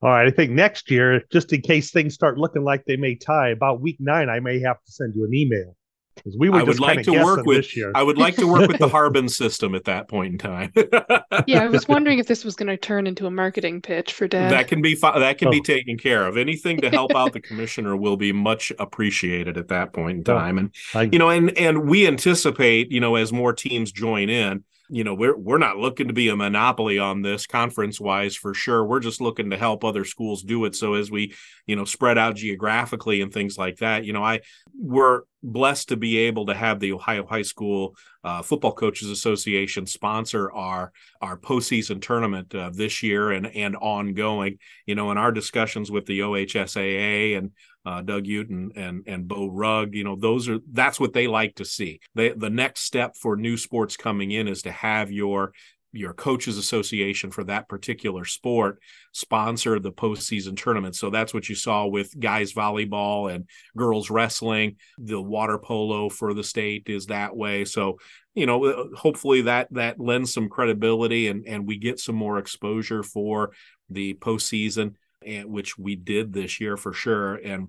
All 0.03 0.11
right. 0.11 0.27
I 0.27 0.31
think 0.31 0.51
next 0.51 0.91
year, 0.91 1.23
just 1.31 1.53
in 1.53 1.61
case 1.61 1.93
things 1.93 2.15
start 2.15 2.37
looking 2.37 2.65
like 2.65 2.85
they 2.85 2.97
may 2.97 3.15
tie, 3.15 3.51
about 3.51 3.81
week 3.81 3.99
nine, 4.01 4.29
I 4.29 4.41
may 4.41 4.61
have 4.61 4.83
to 4.83 4.93
send 4.93 5.15
you 5.15 5.25
an 5.25 5.33
email. 5.33 5.77
Because 6.17 6.37
we 6.39 6.51
were 6.51 6.59
I 6.59 6.63
would 6.63 6.79
like 6.79 7.03
to 7.05 7.13
work 7.13 7.47
with 7.47 7.67
I 7.95 8.03
would 8.03 8.19
like 8.19 8.37
to 8.37 8.47
work 8.47 8.69
with 8.69 8.79
the 8.79 8.89
Harbin 8.89 9.29
system 9.31 9.75
at 9.75 9.85
that 9.85 10.09
point 10.09 10.33
in 10.33 10.39
time. 10.39 10.71
yeah, 11.47 11.63
I 11.63 11.69
was 11.69 11.89
wondering 11.89 12.19
if 12.19 12.27
this 12.27 12.45
was 12.45 12.55
going 12.55 12.69
to 12.69 12.77
turn 12.77 13.07
into 13.07 13.27
a 13.27 13.31
marketing 13.31 13.81
pitch 13.81 14.13
for 14.13 14.29
Dad. 14.29 14.53
That 14.53 14.69
can 14.69 14.83
be 14.83 14.95
that 14.95 15.39
can 15.39 15.49
oh. 15.49 15.51
be 15.51 15.63
taken 15.63 15.97
care 15.97 16.27
of. 16.27 16.37
Anything 16.37 16.81
to 16.83 16.91
help 16.91 17.15
out 17.15 17.33
the 17.33 17.41
commissioner 17.41 17.97
will 17.97 18.19
be 18.19 18.31
much 18.31 18.73
appreciated 18.79 19.57
at 19.57 19.69
that 19.69 19.95
point 19.95 20.19
in 20.19 20.33
oh, 20.33 20.39
time. 20.39 20.59
And 20.59 20.71
I, 20.95 21.03
you 21.11 21.19
know, 21.19 21.31
and 21.31 21.57
and 21.57 21.89
we 21.89 22.07
anticipate, 22.07 22.93
you 22.93 23.01
know, 23.01 23.15
as 23.15 23.33
more 23.33 23.55
teams 23.55 23.91
join 23.91 24.29
in, 24.29 24.65
you 24.93 25.05
know 25.05 25.15
we're 25.15 25.37
we're 25.37 25.59
not 25.59 25.79
looking 25.79 26.09
to 26.09 26.15
be 26.15 26.29
a 26.29 26.37
monopoly 26.37 26.99
on 26.99 27.23
this 27.23 27.47
conference 27.47 27.99
wise 27.99 28.37
for 28.37 28.55
sure. 28.55 28.85
We're 28.85 29.01
just 29.01 29.21
looking 29.21 29.51
to 29.51 29.57
help 29.57 29.85
other 29.85 30.05
schools 30.05 30.43
do 30.43 30.65
it. 30.67 30.75
So 30.77 30.95
as 30.95 31.11
we 31.11 31.35
you 31.67 31.77
know 31.77 31.85
spread 31.85 32.19
out 32.19 32.37
geographically 32.37 33.23
and 33.23 33.33
things 33.33 33.57
like 33.57 33.79
that 33.79 34.05
you 34.05 34.13
know 34.13 34.23
i 34.23 34.41
we're 34.79 35.23
blessed 35.43 35.89
to 35.89 35.97
be 35.97 36.19
able 36.19 36.47
to 36.47 36.55
have 36.55 36.79
the 36.79 36.93
ohio 36.93 37.27
high 37.27 37.43
school 37.43 37.97
uh, 38.25 38.43
football 38.43 38.73
coaches 38.73 39.11
association 39.11 39.87
sponsor 39.87 40.51
our 40.53 40.93
our 41.21 41.37
postseason 41.37 42.01
tournament 42.01 42.55
uh, 42.55 42.71
this 42.73 43.03
year 43.03 43.33
and 43.33 43.47
and 43.49 43.77
ongoing 43.77 44.59
you 44.87 44.95
know 44.95 45.11
in 45.11 45.19
our 45.19 45.33
discussions 45.33 45.91
with 45.91 46.07
the 46.07 46.21
ohsaa 46.21 47.37
and 47.37 47.51
uh, 47.85 48.01
Doug 48.01 48.25
Uten 48.25 48.71
and 48.77 49.03
and 49.07 49.27
Beau 49.27 49.49
Rugg. 49.49 49.95
You 49.95 50.05
know, 50.05 50.17
those 50.17 50.49
are 50.49 50.61
that's 50.71 51.01
what 51.01 51.13
they 51.13 51.27
like 51.27 51.57
to 51.57 51.65
see. 51.65 52.01
They, 52.15 52.31
the 52.31 52.51
next 52.51 52.83
step 52.83 53.17
for 53.17 53.37
new 53.37 53.57
sports 53.57 53.97
coming 53.97 54.31
in 54.31 54.49
is 54.49 54.63
to 54.63 54.73
have 54.73 55.11
your 55.11 55.53
your 55.93 56.15
coaches 56.15 56.57
association 56.57 57.31
for 57.31 57.45
that 57.45 57.69
particular 57.69 58.25
sport 58.25 58.81
sponsor 59.13 59.79
the 59.79 59.93
postseason 59.93 60.57
tournament. 60.57 60.97
So 60.97 61.11
that's 61.11 61.35
what 61.35 61.49
you 61.49 61.55
saw 61.55 61.87
with 61.87 62.19
guys 62.19 62.55
volleyball 62.55 63.33
and 63.33 63.47
girls 63.77 64.11
wrestling. 64.11 64.77
The 64.99 65.21
water 65.21 65.59
polo 65.59 66.09
for 66.09 66.33
the 66.33 66.45
state 66.45 66.85
is 66.87 67.07
that 67.07 67.37
way. 67.37 67.65
So 67.65 67.99
you 68.35 68.47
know, 68.47 68.65
uh, 68.65 68.97
hopefully 68.97 69.43
that 69.43 69.69
that 69.73 70.01
lends 70.01 70.33
some 70.33 70.49
credibility 70.49 71.29
and 71.29 71.47
and 71.47 71.67
we 71.67 71.77
get 71.77 72.01
some 72.01 72.15
more 72.15 72.39
exposure 72.39 73.03
for 73.03 73.53
the 73.91 74.15
postseason 74.15 74.95
and 75.25 75.51
which 75.51 75.79
we 75.79 75.97
did 75.97 76.33
this 76.33 76.61
year 76.61 76.77
for 76.77 76.93
sure, 76.93 77.35
and 77.35 77.69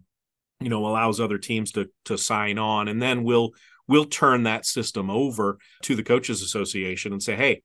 you 0.59 0.69
know 0.69 0.85
allows 0.85 1.19
other 1.19 1.37
teams 1.37 1.71
to 1.73 1.89
to 2.05 2.17
sign 2.17 2.57
on, 2.57 2.87
and 2.87 3.01
then 3.01 3.23
we'll 3.23 3.51
we'll 3.87 4.05
turn 4.05 4.43
that 4.43 4.65
system 4.65 5.09
over 5.09 5.57
to 5.81 5.95
the 5.95 6.03
coaches 6.03 6.41
association 6.41 7.11
and 7.11 7.21
say, 7.21 7.35
hey, 7.35 7.61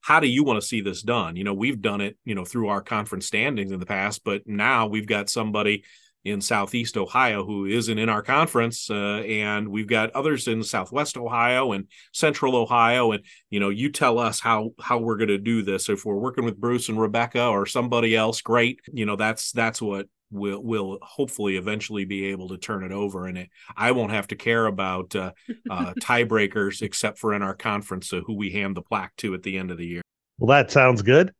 how 0.00 0.20
do 0.20 0.26
you 0.26 0.44
want 0.44 0.60
to 0.60 0.66
see 0.66 0.80
this 0.80 1.02
done? 1.02 1.36
You 1.36 1.44
know, 1.44 1.54
we've 1.54 1.80
done 1.80 2.00
it, 2.00 2.16
you 2.24 2.34
know, 2.34 2.44
through 2.44 2.68
our 2.68 2.80
conference 2.80 3.26
standings 3.26 3.72
in 3.72 3.80
the 3.80 3.86
past, 3.86 4.24
but 4.24 4.46
now 4.46 4.86
we've 4.86 5.06
got 5.06 5.28
somebody 5.28 5.84
in 6.24 6.40
Southeast 6.40 6.96
Ohio 6.96 7.44
who 7.44 7.64
isn't 7.64 7.98
in 7.98 8.08
our 8.08 8.22
conference, 8.22 8.90
uh, 8.90 9.22
and 9.26 9.68
we've 9.68 9.86
got 9.86 10.10
others 10.10 10.48
in 10.48 10.62
Southwest 10.62 11.16
Ohio 11.16 11.72
and 11.72 11.86
Central 12.12 12.56
Ohio. 12.56 13.12
And 13.12 13.24
you 13.48 13.60
know, 13.60 13.70
you 13.70 13.90
tell 13.90 14.18
us 14.18 14.40
how 14.40 14.70
how 14.80 14.98
we're 14.98 15.16
going 15.16 15.28
to 15.28 15.38
do 15.38 15.62
this. 15.62 15.88
If 15.88 16.04
we're 16.04 16.16
working 16.16 16.44
with 16.44 16.60
Bruce 16.60 16.88
and 16.88 17.00
Rebekah 17.00 17.46
or 17.46 17.66
somebody 17.66 18.14
else, 18.14 18.40
great. 18.42 18.80
You 18.92 19.06
know, 19.06 19.16
that's 19.16 19.52
that's 19.52 19.80
what 19.80 20.06
we'll 20.30 20.62
will 20.62 20.98
hopefully 21.02 21.56
eventually 21.56 22.04
be 22.04 22.26
able 22.26 22.48
to 22.48 22.56
turn 22.56 22.84
it 22.84 22.92
over 22.92 23.26
and 23.26 23.36
it 23.36 23.50
i 23.76 23.90
won't 23.90 24.12
have 24.12 24.28
to 24.28 24.36
care 24.36 24.66
about 24.66 25.14
uh, 25.16 25.32
uh, 25.68 25.92
tiebreakers 26.00 26.82
except 26.82 27.18
for 27.18 27.34
in 27.34 27.42
our 27.42 27.54
conference 27.54 28.12
uh, 28.12 28.20
who 28.26 28.34
we 28.34 28.50
hand 28.50 28.76
the 28.76 28.82
plaque 28.82 29.14
to 29.16 29.34
at 29.34 29.42
the 29.42 29.58
end 29.58 29.70
of 29.70 29.78
the 29.78 29.86
year 29.86 30.02
well 30.38 30.48
that 30.48 30.70
sounds 30.70 31.02
good 31.02 31.32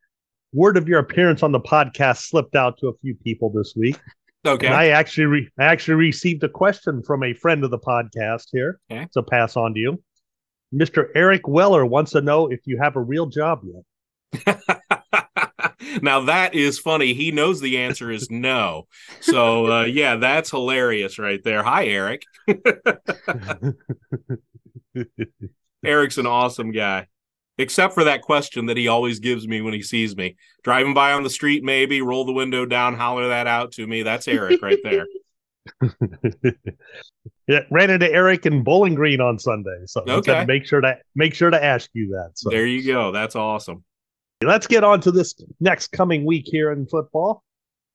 word 0.52 0.76
of 0.76 0.88
your 0.88 0.98
appearance 0.98 1.42
on 1.42 1.52
the 1.52 1.60
podcast 1.60 2.28
slipped 2.28 2.56
out 2.56 2.76
to 2.78 2.88
a 2.88 2.98
few 2.98 3.14
people 3.14 3.50
this 3.50 3.74
week 3.76 3.98
Okay. 4.46 4.66
And 4.66 4.74
I 4.74 4.88
actually 4.88 5.26
re- 5.26 5.50
I 5.58 5.64
actually 5.64 5.94
received 5.94 6.42
a 6.44 6.48
question 6.48 7.02
from 7.02 7.22
a 7.22 7.34
friend 7.34 7.62
of 7.64 7.70
the 7.70 7.78
podcast 7.78 8.46
here 8.52 8.80
okay. 8.90 9.06
to 9.12 9.22
pass 9.22 9.56
on 9.56 9.74
to 9.74 9.80
you. 9.80 10.02
Mr. 10.74 11.08
Eric 11.14 11.46
Weller 11.46 11.84
wants 11.84 12.12
to 12.12 12.20
know 12.20 12.46
if 12.46 12.60
you 12.64 12.78
have 12.78 12.96
a 12.96 13.00
real 13.00 13.26
job 13.26 13.62
yet. 13.64 14.60
now 16.02 16.20
that 16.20 16.54
is 16.54 16.78
funny. 16.78 17.12
He 17.12 17.32
knows 17.32 17.60
the 17.60 17.78
answer 17.78 18.10
is 18.10 18.30
no. 18.30 18.86
So 19.20 19.70
uh, 19.70 19.84
yeah, 19.84 20.16
that's 20.16 20.50
hilarious 20.50 21.18
right 21.18 21.42
there. 21.44 21.62
Hi, 21.62 21.86
Eric. 21.86 22.22
Eric's 25.84 26.18
an 26.18 26.26
awesome 26.26 26.72
guy 26.72 27.08
except 27.60 27.94
for 27.94 28.04
that 28.04 28.22
question 28.22 28.66
that 28.66 28.76
he 28.76 28.88
always 28.88 29.18
gives 29.18 29.46
me 29.46 29.60
when 29.60 29.74
he 29.74 29.82
sees 29.82 30.16
me. 30.16 30.36
Driving 30.62 30.94
by 30.94 31.12
on 31.12 31.22
the 31.22 31.30
street 31.30 31.64
maybe 31.64 32.02
roll 32.02 32.24
the 32.24 32.32
window 32.32 32.66
down 32.66 32.94
holler 32.94 33.28
that 33.28 33.46
out 33.46 33.72
to 33.72 33.86
me. 33.86 34.02
That's 34.02 34.28
eric 34.28 34.62
right 34.62 34.78
there. 34.82 35.06
Yeah 37.48 37.60
ran 37.70 37.90
into 37.90 38.10
eric 38.10 38.46
in 38.46 38.62
bowling 38.62 38.94
green 38.94 39.20
on 39.20 39.38
sunday 39.38 39.78
so 39.86 40.02
okay. 40.08 40.44
make 40.46 40.64
sure 40.64 40.80
to 40.80 40.96
make 41.14 41.34
sure 41.34 41.50
to 41.50 41.62
ask 41.62 41.90
you 41.94 42.08
that 42.10 42.30
so. 42.34 42.48
There 42.48 42.66
you 42.66 42.86
go. 42.86 43.10
That's 43.10 43.34
awesome. 43.34 43.84
Let's 44.42 44.66
get 44.66 44.84
on 44.84 45.00
to 45.02 45.10
this 45.10 45.34
next 45.58 45.88
coming 45.88 46.24
week 46.24 46.44
here 46.46 46.70
in 46.72 46.86
football. 46.86 47.42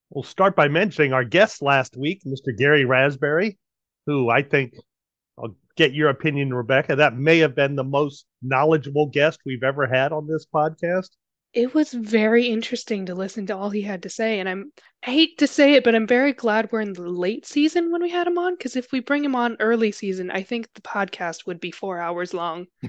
We'll 0.09 0.23
start 0.23 0.55
by 0.55 0.67
mentioning 0.67 1.13
our 1.13 1.23
guest 1.23 1.61
last 1.61 1.97
week 1.97 2.23
mr 2.25 2.55
gary 2.55 2.85
raspberry 2.85 3.57
who 4.05 4.29
i 4.29 4.41
think 4.41 4.73
I'll 4.75 4.94
get 5.75 5.93
your 5.93 6.09
opinion, 6.09 6.53
Rebekah. 6.53 6.95
That 6.97 7.17
may 7.17 7.39
have 7.39 7.55
been 7.55 7.75
the 7.75 7.83
most 7.83 8.25
knowledgeable 8.41 9.07
guest 9.07 9.39
we've 9.45 9.63
ever 9.63 9.87
had 9.87 10.11
on 10.11 10.27
this 10.27 10.45
podcast. 10.45 11.09
It 11.53 11.73
was 11.73 11.93
very 11.93 12.47
interesting 12.47 13.05
to 13.05 13.15
listen 13.15 13.45
to 13.47 13.55
all 13.55 13.69
he 13.69 13.81
had 13.81 14.03
to 14.03 14.09
say. 14.09 14.39
And 14.39 14.49
I'm 14.49 14.71
I 15.05 15.11
hate 15.11 15.37
to 15.37 15.47
say 15.47 15.75
it, 15.75 15.83
but 15.83 15.95
I'm 15.95 16.07
very 16.07 16.33
glad 16.33 16.69
we're 16.71 16.81
in 16.81 16.93
the 16.93 17.09
late 17.09 17.45
season 17.45 17.91
when 17.91 18.01
we 18.01 18.09
had 18.09 18.27
him 18.27 18.37
on. 18.37 18.55
Because 18.55 18.75
if 18.75 18.91
we 18.91 18.99
bring 18.99 19.23
him 19.23 19.35
on 19.35 19.55
early 19.59 19.91
season, 19.91 20.31
I 20.31 20.43
think 20.43 20.67
the 20.73 20.81
podcast 20.81 21.45
would 21.45 21.61
be 21.61 21.71
four 21.71 21.99
hours 21.99 22.33
long. 22.33 22.67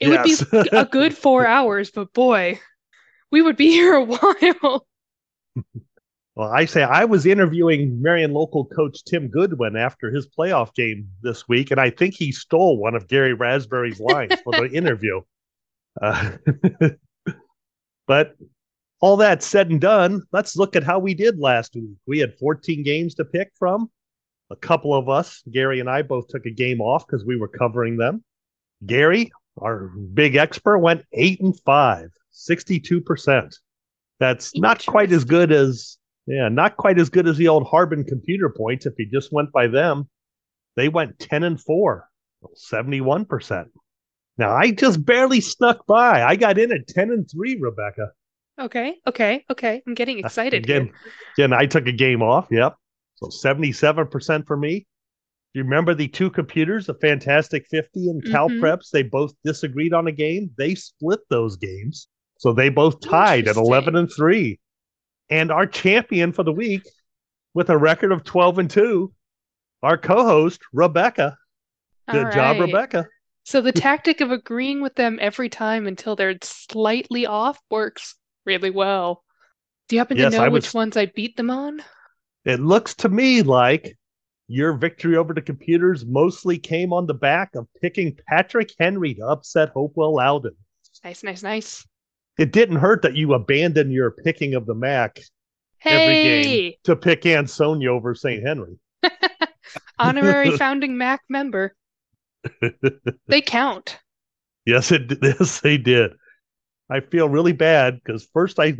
it 0.00 0.08
would 0.08 0.22
be 0.22 0.36
a 0.72 0.86
good 0.86 1.16
four 1.16 1.46
hours, 1.46 1.90
but 1.90 2.12
boy, 2.14 2.58
we 3.30 3.42
would 3.42 3.56
be 3.56 3.68
here 3.68 3.94
a 3.94 4.04
while. 4.04 4.86
Well, 6.38 6.52
I 6.52 6.66
say 6.66 6.84
I 6.84 7.04
was 7.04 7.26
interviewing 7.26 8.00
Marion 8.00 8.32
local 8.32 8.64
coach 8.64 9.02
Tim 9.02 9.26
Goodwin 9.26 9.74
after 9.74 10.08
his 10.08 10.28
playoff 10.28 10.72
game 10.72 11.10
this 11.20 11.48
week, 11.48 11.72
and 11.72 11.80
I 11.80 11.90
think 11.90 12.14
he 12.14 12.30
stole 12.30 12.78
one 12.78 12.94
of 12.94 13.08
Gary 13.08 13.34
Raspberry's 13.34 13.98
lines 13.98 14.40
for 14.44 14.52
the 14.52 14.70
interview. 14.72 15.20
Uh, 16.00 16.36
but 18.06 18.36
all 19.00 19.16
that 19.16 19.42
said 19.42 19.70
and 19.70 19.80
done, 19.80 20.22
let's 20.30 20.56
look 20.56 20.76
at 20.76 20.84
how 20.84 21.00
we 21.00 21.12
did 21.12 21.40
last 21.40 21.74
week. 21.74 21.96
We 22.06 22.20
had 22.20 22.38
14 22.38 22.84
games 22.84 23.16
to 23.16 23.24
pick 23.24 23.50
from. 23.58 23.90
A 24.50 24.56
couple 24.56 24.94
of 24.94 25.08
us, 25.08 25.42
Gary 25.50 25.80
and 25.80 25.90
I, 25.90 26.02
both 26.02 26.28
took 26.28 26.46
a 26.46 26.50
game 26.50 26.80
off 26.80 27.04
because 27.04 27.24
we 27.24 27.36
were 27.36 27.48
covering 27.48 27.96
them. 27.96 28.22
Gary, 28.86 29.32
our 29.60 29.88
big 30.14 30.36
expert, 30.36 30.78
went 30.78 31.04
eight 31.12 31.40
and 31.40 31.58
five, 31.62 32.10
62%. 32.32 33.56
That's 34.20 34.56
not 34.56 34.86
quite 34.86 35.10
as 35.10 35.24
good 35.24 35.50
as 35.50 35.97
yeah, 36.28 36.48
not 36.48 36.76
quite 36.76 36.98
as 36.98 37.08
good 37.10 37.26
as 37.26 37.36
the 37.36 37.48
old 37.48 37.66
Harbin 37.66 38.04
computer 38.04 38.48
points. 38.48 38.86
If 38.86 38.94
you 38.98 39.06
just 39.10 39.32
went 39.32 39.50
by 39.52 39.66
them, 39.66 40.08
they 40.76 40.88
went 40.88 41.18
10 41.18 41.42
and 41.44 41.60
4, 41.60 42.08
71%. 42.72 43.66
Now, 44.36 44.54
I 44.54 44.70
just 44.70 45.04
barely 45.04 45.40
snuck 45.40 45.86
by. 45.86 46.22
I 46.22 46.36
got 46.36 46.58
in 46.58 46.70
at 46.72 46.86
10 46.86 47.10
and 47.10 47.28
3, 47.28 47.58
Rebekah. 47.60 48.10
Okay, 48.60 48.96
okay, 49.06 49.44
okay. 49.50 49.82
I'm 49.86 49.94
getting 49.94 50.18
excited 50.18 50.64
again. 50.64 50.86
Here. 50.86 50.94
Again, 51.46 51.52
I 51.52 51.66
took 51.66 51.86
a 51.86 51.92
game 51.92 52.22
off. 52.22 52.46
Yep. 52.50 52.74
So 53.16 53.26
77% 53.26 54.46
for 54.46 54.56
me. 54.56 54.86
Do 55.54 55.60
you 55.60 55.64
remember 55.64 55.94
the 55.94 56.08
two 56.08 56.30
computers, 56.30 56.86
the 56.86 56.94
Fantastic 56.94 57.66
50 57.68 58.10
and 58.10 58.24
Cal 58.26 58.48
Mhm. 58.48 58.60
Preps? 58.60 58.90
They 58.90 59.02
both 59.02 59.32
disagreed 59.44 59.94
on 59.94 60.06
a 60.06 60.12
game. 60.12 60.50
They 60.58 60.74
split 60.74 61.20
those 61.30 61.56
games. 61.56 62.08
So 62.38 62.52
they 62.52 62.68
both 62.68 63.00
tied 63.00 63.48
at 63.48 63.56
11 63.56 63.96
and 63.96 64.10
3. 64.12 64.60
And 65.30 65.50
our 65.50 65.66
champion 65.66 66.32
for 66.32 66.42
the 66.42 66.52
week 66.52 66.88
with 67.54 67.70
a 67.70 67.76
record 67.76 68.12
of 68.12 68.24
12 68.24 68.58
and 68.58 68.70
2, 68.70 69.12
our 69.82 69.98
co-host, 69.98 70.60
Rebekah. 70.72 71.36
Good 72.10 72.26
All 72.26 72.32
job. 72.32 72.60
Rebekah. 72.60 73.08
So 73.44 73.60
the 73.60 73.72
tactic 73.72 74.20
of 74.20 74.30
agreeing 74.30 74.82
with 74.82 74.94
them 74.94 75.18
every 75.20 75.48
time 75.48 75.86
until 75.86 76.16
they're 76.16 76.36
slightly 76.42 77.26
off 77.26 77.58
works 77.70 78.14
really 78.44 78.70
well. 78.70 79.24
Do 79.88 79.96
you 79.96 80.00
happen 80.00 80.18
Yes, 80.18 80.32
to 80.32 80.38
know 80.38 80.50
which 80.50 80.74
ones 80.74 80.96
I 80.96 81.06
beat 81.06 81.36
them 81.36 81.50
on? 81.50 81.82
It 82.44 82.60
looks 82.60 82.94
to 82.96 83.08
me 83.08 83.42
like 83.42 83.96
your 84.48 84.74
victory 84.74 85.16
over 85.16 85.34
the 85.34 85.42
computers 85.42 86.04
mostly 86.06 86.58
came 86.58 86.92
on 86.92 87.06
the 87.06 87.14
back 87.14 87.54
of 87.54 87.66
picking 87.80 88.18
Patrick 88.28 88.72
Henry 88.78 89.14
to 89.14 89.26
upset 89.26 89.70
Hopewell 89.70 90.16
Loudon. 90.16 90.56
Nice, 91.04 91.22
nice, 91.22 91.42
nice. 91.42 91.86
It 92.38 92.52
didn't 92.52 92.76
hurt 92.76 93.02
that 93.02 93.16
you 93.16 93.34
abandoned 93.34 93.92
your 93.92 94.10
picking 94.12 94.54
of 94.54 94.64
the 94.66 94.74
MAC 94.74 95.18
every 95.84 96.14
game 96.14 96.72
to 96.84 96.96
pick 96.96 97.26
Ansonia 97.26 97.92
over 97.92 98.14
St. 98.14 98.44
Henry. 98.46 98.78
honorary 99.98 100.50
founding 100.56 100.96
Mac 100.96 101.22
member. 101.28 101.74
They 103.26 103.40
count. 103.40 103.98
Yes, 104.64 104.92
it 104.92 105.18
yes 105.22 105.60
they 105.60 105.78
did. 105.78 106.12
I 106.90 107.00
feel 107.00 107.28
really 107.28 107.52
bad 107.52 108.00
because 108.02 108.28
first 108.32 108.58
I 108.58 108.76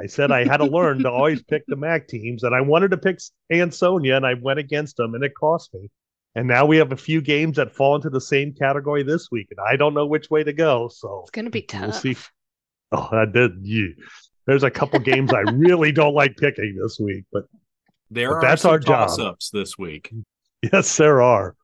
I 0.00 0.06
said 0.06 0.30
I 0.30 0.44
had 0.44 0.58
to 0.58 0.64
learn 0.64 1.00
to 1.00 1.10
always 1.10 1.42
pick 1.42 1.62
the 1.66 1.76
MAC 1.76 2.08
teams, 2.08 2.42
and 2.42 2.54
I 2.54 2.60
wanted 2.60 2.90
to 2.90 2.96
pick 2.96 3.18
Ansonia, 3.52 4.16
and 4.16 4.26
I 4.26 4.34
went 4.34 4.58
against 4.58 4.96
them, 4.96 5.14
and 5.14 5.22
it 5.22 5.32
cost 5.34 5.72
me. 5.74 5.90
And 6.34 6.48
now 6.48 6.64
we 6.64 6.78
have 6.78 6.92
a 6.92 6.96
few 6.96 7.20
games 7.20 7.56
that 7.56 7.74
fall 7.74 7.94
into 7.94 8.08
the 8.08 8.20
same 8.20 8.54
category 8.54 9.02
this 9.02 9.30
week, 9.30 9.48
and 9.50 9.60
I 9.60 9.76
don't 9.76 9.94
know 9.94 10.06
which 10.06 10.30
way 10.30 10.42
to 10.42 10.52
go. 10.52 10.88
So 10.88 11.20
It's 11.22 11.30
gonna 11.30 11.50
be 11.50 11.62
tough. 11.62 11.82
We'll 11.82 12.14
see. 12.14 12.16
Oh, 12.92 13.08
I 13.12 13.24
did. 13.24 13.52
You. 13.62 13.94
There's 14.46 14.64
a 14.64 14.70
couple 14.70 14.98
games 14.98 15.32
I 15.32 15.40
really 15.52 15.92
don't 15.92 16.14
like 16.14 16.36
picking 16.36 16.76
this 16.80 16.98
week, 17.00 17.24
but 17.32 17.44
There 18.10 18.28
But 18.30 18.34
are 18.36 18.40
that's 18.42 18.62
some 18.62 18.72
our 18.72 18.78
job. 18.78 19.08
toss-ups 19.08 19.50
this 19.50 19.78
week. 19.78 20.12
yes, 20.72 20.96
there 20.96 21.22
are. 21.22 21.54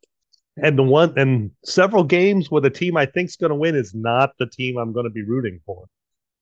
And 0.56 0.76
the 0.78 0.82
one 0.82 1.12
and 1.16 1.50
several 1.64 2.02
games 2.04 2.50
where 2.50 2.62
the 2.62 2.70
team 2.70 2.96
I 2.96 3.06
think 3.06 3.28
is 3.28 3.36
going 3.36 3.50
to 3.50 3.56
win 3.56 3.76
is 3.76 3.94
not 3.94 4.30
the 4.38 4.46
team 4.46 4.76
I'm 4.76 4.92
going 4.92 5.04
to 5.04 5.10
be 5.10 5.22
rooting 5.22 5.60
for, 5.66 5.84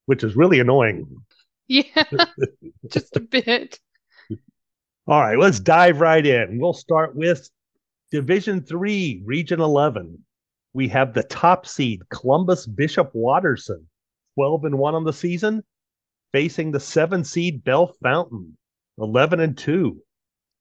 which 0.06 0.22
is 0.24 0.36
really 0.36 0.60
annoying. 0.60 1.06
Yeah, 1.68 1.82
just 2.92 3.16
a 3.16 3.20
bit. 3.20 3.78
All 5.08 5.20
right, 5.20 5.38
let's 5.38 5.60
dive 5.60 6.00
right 6.00 6.24
in. 6.24 6.58
We'll 6.58 6.72
start 6.72 7.14
with 7.16 7.48
Division 8.10 8.62
Three, 8.62 9.22
Region 9.24 9.60
Eleven. 9.60 10.24
We 10.74 10.88
have 10.88 11.12
the 11.12 11.22
top 11.24 11.66
seed 11.66 12.02
Columbus 12.08 12.66
Bishop 12.66 13.10
Watterson, 13.14 13.86
twelve 14.36 14.64
and 14.64 14.78
one 14.78 14.94
on 14.94 15.04
the 15.04 15.12
season, 15.12 15.64
facing 16.32 16.70
the 16.70 16.80
seven 16.80 17.24
seed 17.24 17.64
Bell 17.64 17.96
Fountain, 18.02 18.56
eleven 18.98 19.40
and 19.40 19.58
two. 19.58 20.02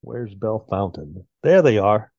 Where's 0.01 0.33
Bellefontaine? 0.33 1.25
There 1.43 1.61
they 1.61 1.77
are. 1.77 2.11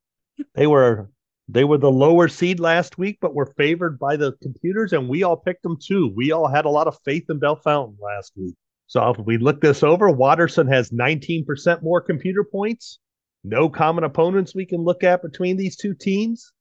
They 0.55 0.67
were 0.67 1.11
they 1.49 1.65
were 1.65 1.79
the 1.79 1.91
lower 1.91 2.29
seed 2.29 2.59
last 2.61 2.99
week, 2.99 3.19
but 3.21 3.35
were 3.35 3.55
favored 3.57 3.99
by 3.99 4.17
the 4.17 4.33
computers, 4.43 4.93
and 4.93 5.09
we 5.09 5.23
all 5.23 5.37
picked 5.37 5.63
them 5.63 5.79
too. 5.81 6.13
We 6.15 6.33
all 6.33 6.49
had 6.49 6.65
a 6.65 6.71
lot 6.71 6.89
of 6.89 6.99
faith 7.05 7.31
in 7.31 7.39
Bellefontaine 7.39 7.97
last 8.01 8.33
week. 8.37 8.57
So 8.89 9.11
if 9.11 9.19
we 9.19 9.39
look 9.39 9.61
this 9.61 9.83
over, 9.83 10.11
Watterson 10.11 10.67
has 10.69 10.91
19% 10.91 11.83
more 11.83 12.01
computer 12.01 12.45
points. 12.45 12.99
No 13.45 13.69
common 13.69 14.05
opponents 14.05 14.55
we 14.55 14.67
can 14.67 14.83
look 14.83 15.05
at 15.05 15.23
between 15.23 15.57
these 15.57 15.77
two 15.77 15.95
teams. 15.95 16.53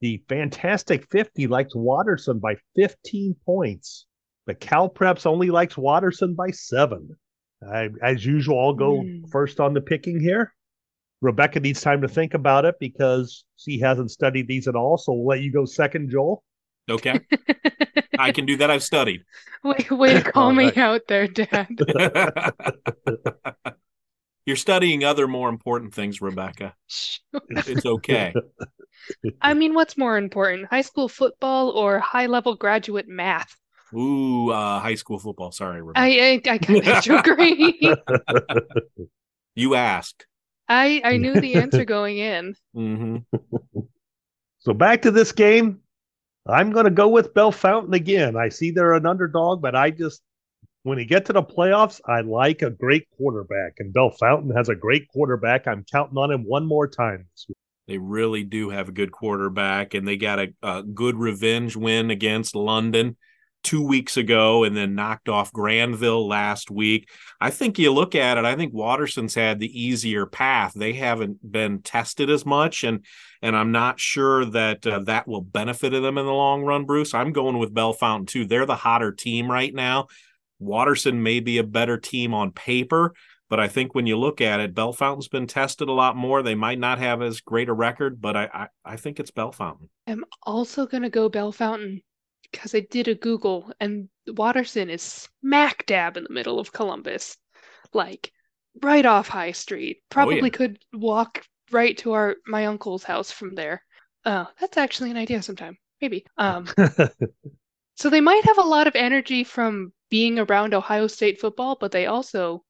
The 0.00 0.22
Fantastic 0.28 1.10
50 1.10 1.48
likes 1.48 1.74
Watterson 1.74 2.38
by 2.38 2.56
15 2.76 3.34
points. 3.44 4.06
The 4.48 4.54
Cal 4.54 4.88
Preps 4.88 5.26
only 5.26 5.50
likes 5.50 5.76
Watterson 5.76 6.34
by 6.34 6.50
seven. 6.52 7.14
I, 7.70 7.90
as 8.02 8.24
usual, 8.24 8.58
I'll 8.58 8.72
go 8.72 9.02
Hmm. 9.02 9.24
first 9.30 9.60
on 9.60 9.74
the 9.74 9.80
picking 9.82 10.18
here. 10.18 10.54
Rebekah 11.20 11.60
needs 11.60 11.82
time 11.82 12.00
to 12.00 12.08
think 12.08 12.32
about 12.32 12.64
it 12.64 12.76
because 12.80 13.44
she 13.56 13.78
hasn't 13.78 14.10
studied 14.10 14.48
these 14.48 14.66
at 14.66 14.74
all. 14.74 14.96
So 14.96 15.12
we'll 15.12 15.26
let 15.26 15.42
you 15.42 15.52
go 15.52 15.66
second, 15.66 16.08
Joel. 16.10 16.42
Okay, 16.90 17.20
I 18.18 18.32
can 18.32 18.46
do 18.46 18.56
that. 18.56 18.70
I've 18.70 18.82
studied. 18.82 19.20
Wait, 19.62 19.90
way 19.90 20.14
to 20.14 20.22
call 20.32 20.50
me 20.52 20.64
right. 20.66 20.78
out 20.78 21.02
there, 21.08 21.26
Dad. 21.28 21.68
You're 24.46 24.56
studying 24.56 25.04
other 25.04 25.28
more 25.28 25.50
important 25.50 25.92
things, 25.92 26.22
Rebekah. 26.22 26.74
It's 27.50 27.84
okay. 27.84 28.32
I 29.42 29.52
mean, 29.52 29.74
what's 29.74 29.98
more 29.98 30.16
important, 30.16 30.68
high 30.70 30.80
school 30.80 31.08
football 31.10 31.68
or 31.70 31.98
high 31.98 32.26
level 32.26 32.54
graduate 32.56 33.08
math? 33.08 33.54
Ooh, 33.94 34.50
uh, 34.50 34.80
high 34.80 34.94
school 34.94 35.18
football. 35.18 35.52
Sorry, 35.52 35.80
Rebekah. 35.80 36.00
I 36.00 36.40
I, 36.46 36.52
I 36.52 36.58
kind 36.58 36.86
of 36.88 37.26
agree. 37.26 37.94
you 39.54 39.74
asked. 39.74 40.26
I 40.68 41.00
I 41.04 41.16
knew 41.16 41.40
the 41.40 41.54
answer 41.54 41.84
going 41.84 42.18
in. 42.18 42.54
hmm 42.74 43.16
So 44.60 44.74
back 44.74 45.02
to 45.02 45.10
this 45.10 45.32
game. 45.32 45.80
I'm 46.46 46.72
going 46.72 46.84
to 46.86 46.90
go 46.90 47.08
with 47.08 47.34
Bellefontaine 47.34 47.94
again. 47.94 48.36
I 48.36 48.48
see 48.48 48.70
they're 48.70 48.94
an 48.94 49.06
underdog, 49.06 49.60
but 49.60 49.76
I 49.76 49.90
just, 49.90 50.22
when 50.82 50.98
you 50.98 51.04
get 51.04 51.26
to 51.26 51.34
the 51.34 51.42
playoffs, 51.42 52.00
I 52.06 52.22
like 52.22 52.62
a 52.62 52.70
great 52.70 53.06
quarterback. 53.16 53.74
And 53.78 53.92
Bellefontaine 53.92 54.56
has 54.56 54.70
a 54.70 54.74
great 54.74 55.08
quarterback. 55.08 55.66
I'm 55.66 55.84
counting 55.90 56.16
on 56.16 56.30
him 56.30 56.44
one 56.44 56.66
more 56.66 56.88
time. 56.88 57.26
They 57.86 57.98
really 57.98 58.44
do 58.44 58.70
have 58.70 58.88
a 58.88 58.92
good 58.92 59.12
quarterback, 59.12 59.94
and 59.94 60.08
they 60.08 60.16
got 60.16 60.38
a, 60.38 60.48
a 60.62 60.82
good 60.82 61.16
revenge 61.16 61.76
win 61.76 62.10
against 62.10 62.54
London 62.54 63.16
two 63.62 63.82
weeks 63.82 64.16
ago, 64.16 64.64
and 64.64 64.76
then 64.76 64.94
knocked 64.94 65.28
off 65.28 65.52
Granville 65.52 66.26
last 66.26 66.70
week. 66.70 67.08
I 67.40 67.50
think 67.50 67.78
you 67.78 67.92
look 67.92 68.14
at 68.14 68.38
it. 68.38 68.44
I 68.44 68.56
think 68.56 68.72
Watterson's 68.72 69.34
had 69.34 69.58
the 69.58 69.80
easier 69.80 70.26
path. 70.26 70.72
They 70.74 70.92
haven't 70.92 71.50
been 71.50 71.82
tested 71.82 72.30
as 72.30 72.46
much, 72.46 72.84
and 72.84 73.04
and 73.42 73.56
I'm 73.56 73.72
not 73.72 74.00
sure 74.00 74.44
that 74.46 74.86
uh, 74.86 75.00
that 75.00 75.28
will 75.28 75.42
benefit 75.42 75.90
them 75.90 76.18
in 76.18 76.26
the 76.26 76.32
long 76.32 76.62
run. 76.62 76.84
Bruce, 76.84 77.14
I'm 77.14 77.32
going 77.32 77.58
with 77.58 77.74
Bellefontaine 77.74 78.26
too. 78.26 78.44
They're 78.46 78.66
the 78.66 78.76
hotter 78.76 79.12
team 79.12 79.50
right 79.50 79.74
now. 79.74 80.06
Watterson 80.58 81.22
may 81.22 81.40
be 81.40 81.58
a 81.58 81.64
better 81.64 81.98
team 81.98 82.34
on 82.34 82.50
paper, 82.52 83.14
but 83.48 83.60
I 83.60 83.68
think 83.68 83.94
when 83.94 84.06
you 84.06 84.18
look 84.18 84.40
at 84.40 84.60
it, 84.60 84.74
Bellefontaine's 84.74 85.28
been 85.28 85.46
tested 85.46 85.88
a 85.88 85.92
lot 85.92 86.16
more. 86.16 86.42
They 86.42 86.56
might 86.56 86.78
not 86.78 86.98
have 86.98 87.22
as 87.22 87.40
great 87.40 87.68
a 87.68 87.72
record, 87.72 88.20
but 88.20 88.36
I 88.36 88.48
I, 88.52 88.68
I 88.84 88.96
think 88.96 89.20
it's 89.20 89.30
Bellefontaine. 89.30 89.88
I'm 90.06 90.24
also 90.44 90.86
gonna 90.86 91.10
go 91.10 91.28
Bellefontaine 91.28 92.02
because 92.52 92.74
I 92.74 92.80
did 92.80 93.08
a 93.08 93.14
Google 93.14 93.72
and 93.80 94.08
Watterson 94.26 94.90
is 94.90 95.02
smack 95.42 95.86
dab 95.86 96.16
in 96.16 96.24
the 96.24 96.32
middle 96.32 96.58
of 96.58 96.72
Columbus, 96.72 97.36
like 97.92 98.32
right 98.82 99.04
off 99.04 99.28
High 99.28 99.52
Street. 99.52 99.98
Probably 100.10 100.40
yeah. 100.42 100.48
could 100.48 100.78
walk 100.92 101.44
right 101.70 101.96
to 101.98 102.12
our 102.12 102.36
my 102.46 102.66
uncle's 102.66 103.04
house 103.04 103.30
from 103.30 103.54
there. 103.54 103.82
Uh, 104.24 104.46
that's 104.60 104.76
actually 104.76 105.10
an 105.10 105.16
idea 105.16 105.42
sometime, 105.42 105.76
maybe. 106.00 106.24
Um, 106.36 106.68
so 107.94 108.10
they 108.10 108.20
might 108.20 108.44
have 108.44 108.58
a 108.58 108.62
lot 108.62 108.86
of 108.86 108.96
energy 108.96 109.44
from 109.44 109.92
being 110.10 110.38
around 110.38 110.74
Ohio 110.74 111.06
State 111.06 111.40
football, 111.40 111.76
but 111.80 111.92
they 111.92 112.06
also 112.06 112.64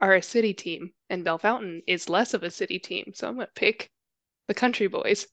are 0.00 0.14
a 0.14 0.22
city 0.22 0.54
team, 0.54 0.90
and 1.10 1.24
Bellefontaine 1.24 1.82
is 1.86 2.08
less 2.08 2.34
of 2.34 2.42
a 2.42 2.50
city 2.50 2.78
team. 2.78 3.12
So 3.14 3.28
I'm 3.28 3.34
gonna 3.34 3.48
pick 3.54 3.90
the 4.48 4.54
Country 4.54 4.88
Boys. 4.88 5.26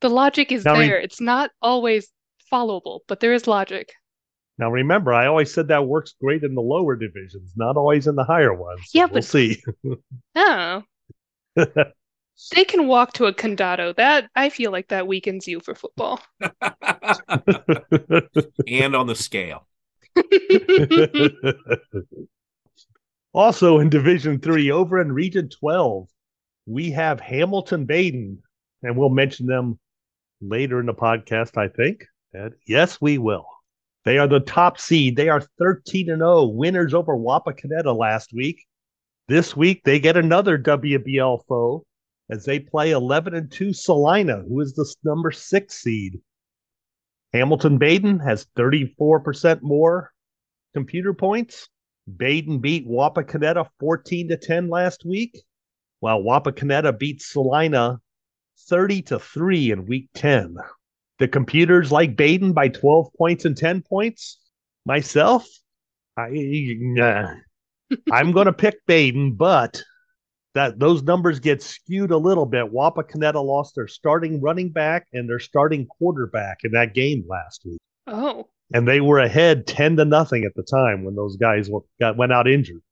The 0.00 0.08
logic 0.08 0.52
is 0.52 0.64
Now 0.64 0.78
re- 0.78 0.86
there. 0.86 1.00
It's 1.00 1.20
not 1.20 1.50
always 1.60 2.08
followable, 2.52 3.00
but 3.08 3.20
there 3.20 3.32
is 3.32 3.46
logic. 3.46 3.92
now, 4.58 4.70
remember, 4.70 5.12
I 5.14 5.26
always 5.26 5.52
said 5.52 5.68
that 5.68 5.86
works 5.86 6.14
great 6.20 6.42
in 6.42 6.54
the 6.54 6.60
lower 6.62 6.96
divisions, 6.96 7.52
not 7.56 7.76
always 7.76 8.06
in 8.06 8.16
the 8.16 8.24
higher 8.24 8.54
ones. 8.54 8.80
So 8.86 8.98
Yeah, 8.98 9.04
we'll 9.06 9.14
but- 9.14 9.24
see. 9.24 9.62
Oh, 10.36 10.82
they 12.54 12.64
can 12.64 12.86
walk 12.86 13.14
to 13.14 13.24
a 13.26 13.34
condado. 13.34 13.92
That 13.96 14.28
I 14.36 14.48
feel 14.50 14.70
like 14.70 14.86
that 14.88 15.08
weakens 15.08 15.48
you 15.48 15.58
for 15.58 15.74
football. 15.74 16.20
and 16.40 16.52
on 18.94 19.08
the 19.08 19.16
scale. 19.16 19.66
also 23.32 23.78
in 23.80 23.88
Division 23.90 24.38
Three, 24.40 24.70
over 24.70 25.00
in 25.00 25.12
Region 25.12 25.48
12, 25.48 26.08
we 26.66 26.90
have 26.92 27.20
Hamilton 27.20 27.86
Badin, 27.86 28.38
and 28.82 28.96
we'll 28.96 29.08
mention 29.08 29.46
them 29.46 29.78
later 30.40 30.80
in 30.80 30.86
the 30.86 30.94
podcast, 30.94 31.56
I 31.56 31.68
think. 31.68 32.04
And 32.32 32.54
yes, 32.66 33.00
we 33.00 33.18
will. 33.18 33.46
They 34.04 34.18
are 34.18 34.28
the 34.28 34.40
top 34.40 34.78
seed. 34.78 35.16
They 35.16 35.28
are 35.28 35.42
13 35.58 36.10
and 36.10 36.20
0, 36.20 36.44
winners 36.46 36.94
over 36.94 37.16
Wapakoneta 37.16 37.96
last 37.96 38.32
week. 38.32 38.64
This 39.28 39.56
week, 39.56 39.82
they 39.84 40.00
get 40.00 40.16
another 40.16 40.58
WBL 40.58 41.44
foe 41.46 41.84
as 42.30 42.44
they 42.44 42.60
play 42.60 42.92
11 42.92 43.34
and 43.34 43.50
2 43.50 43.72
Celina, 43.72 44.42
who 44.48 44.60
is 44.60 44.74
the 44.74 44.94
number 45.04 45.30
six 45.30 45.74
seed. 45.74 46.20
Hamilton 47.32 47.78
Badin 47.78 48.22
has 48.24 48.46
34% 48.56 49.60
more 49.62 50.12
computer 50.74 51.12
points. 51.12 51.68
Badin 52.10 52.60
beat 52.60 52.88
Wapakoneta 52.88 53.68
14 53.80 54.28
to 54.28 54.36
10 54.36 54.68
last 54.68 55.04
week, 55.04 55.38
while 56.00 56.22
Wapakoneta 56.22 56.98
beat 56.98 57.20
Celina 57.20 58.00
30 58.68 59.02
to 59.02 59.18
3 59.18 59.72
in 59.72 59.86
week 59.86 60.08
10. 60.14 60.56
The 61.18 61.28
computers 61.28 61.90
like 61.90 62.16
Badin 62.16 62.54
by 62.54 62.68
12 62.68 63.12
points 63.16 63.44
and 63.44 63.56
10 63.56 63.82
points. 63.82 64.38
Myself, 64.86 65.46
I, 66.16 66.76
uh, 67.00 67.34
I'm 68.12 68.32
going 68.32 68.46
to 68.46 68.52
pick 68.52 68.76
Badin, 68.86 69.36
but 69.36 69.82
that 70.54 70.78
those 70.78 71.02
numbers 71.02 71.40
get 71.40 71.62
skewed 71.62 72.10
a 72.10 72.16
little 72.16 72.46
bit. 72.46 72.72
Wapakoneta 72.72 73.42
lost 73.42 73.74
their 73.74 73.88
starting 73.88 74.40
running 74.40 74.70
back 74.70 75.06
and 75.12 75.28
their 75.28 75.38
starting 75.38 75.86
quarterback 75.86 76.58
in 76.64 76.72
that 76.72 76.94
game 76.94 77.24
last 77.28 77.62
week. 77.64 77.80
Oh. 78.06 78.48
And 78.72 78.86
they 78.86 79.00
were 79.00 79.18
ahead 79.18 79.66
10 79.66 79.96
to 79.96 80.04
nothing 80.04 80.44
at 80.44 80.54
the 80.54 80.62
time 80.62 81.04
when 81.04 81.14
those 81.14 81.36
guys 81.36 81.70
got 82.00 82.16
went 82.16 82.32
out 82.32 82.48
injured. 82.48 82.82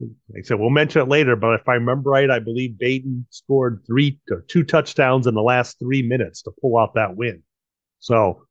Like 0.00 0.10
I 0.38 0.42
said, 0.42 0.60
we'll 0.60 0.70
mention 0.70 1.02
it 1.02 1.08
later, 1.08 1.34
but 1.34 1.54
if 1.54 1.68
I 1.68 1.74
remember 1.74 2.10
right, 2.10 2.30
I 2.30 2.38
believe 2.38 2.78
Badin 2.80 3.24
scored 3.30 3.82
three 3.84 4.20
or 4.30 4.42
two 4.42 4.62
touchdowns 4.62 5.26
in 5.26 5.34
the 5.34 5.42
last 5.42 5.78
three 5.80 6.02
minutes 6.02 6.42
to 6.42 6.52
pull 6.60 6.78
out 6.78 6.94
that 6.94 7.16
win. 7.16 7.42
So, 8.00 8.46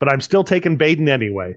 but 0.00 0.10
I'm 0.10 0.20
still 0.20 0.44
taking 0.44 0.78
Badin 0.78 1.08
anyway. 1.08 1.56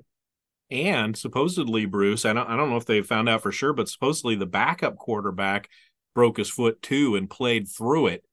And 0.69 1.17
supposedly, 1.17 1.85
Bruce, 1.85 2.25
I 2.25 2.33
don't, 2.33 2.47
I 2.49 2.55
don't 2.55 2.69
know 2.69 2.77
if 2.77 2.85
they 2.85 3.01
found 3.01 3.27
out 3.27 3.41
for 3.41 3.51
sure, 3.51 3.73
but 3.73 3.89
supposedly 3.89 4.35
the 4.35 4.45
backup 4.45 4.97
quarterback 4.97 5.69
broke 6.15 6.37
his 6.37 6.49
foot 6.49 6.81
too 6.81 7.15
and 7.15 7.29
played 7.29 7.67
through 7.67 8.07
it 8.07 8.23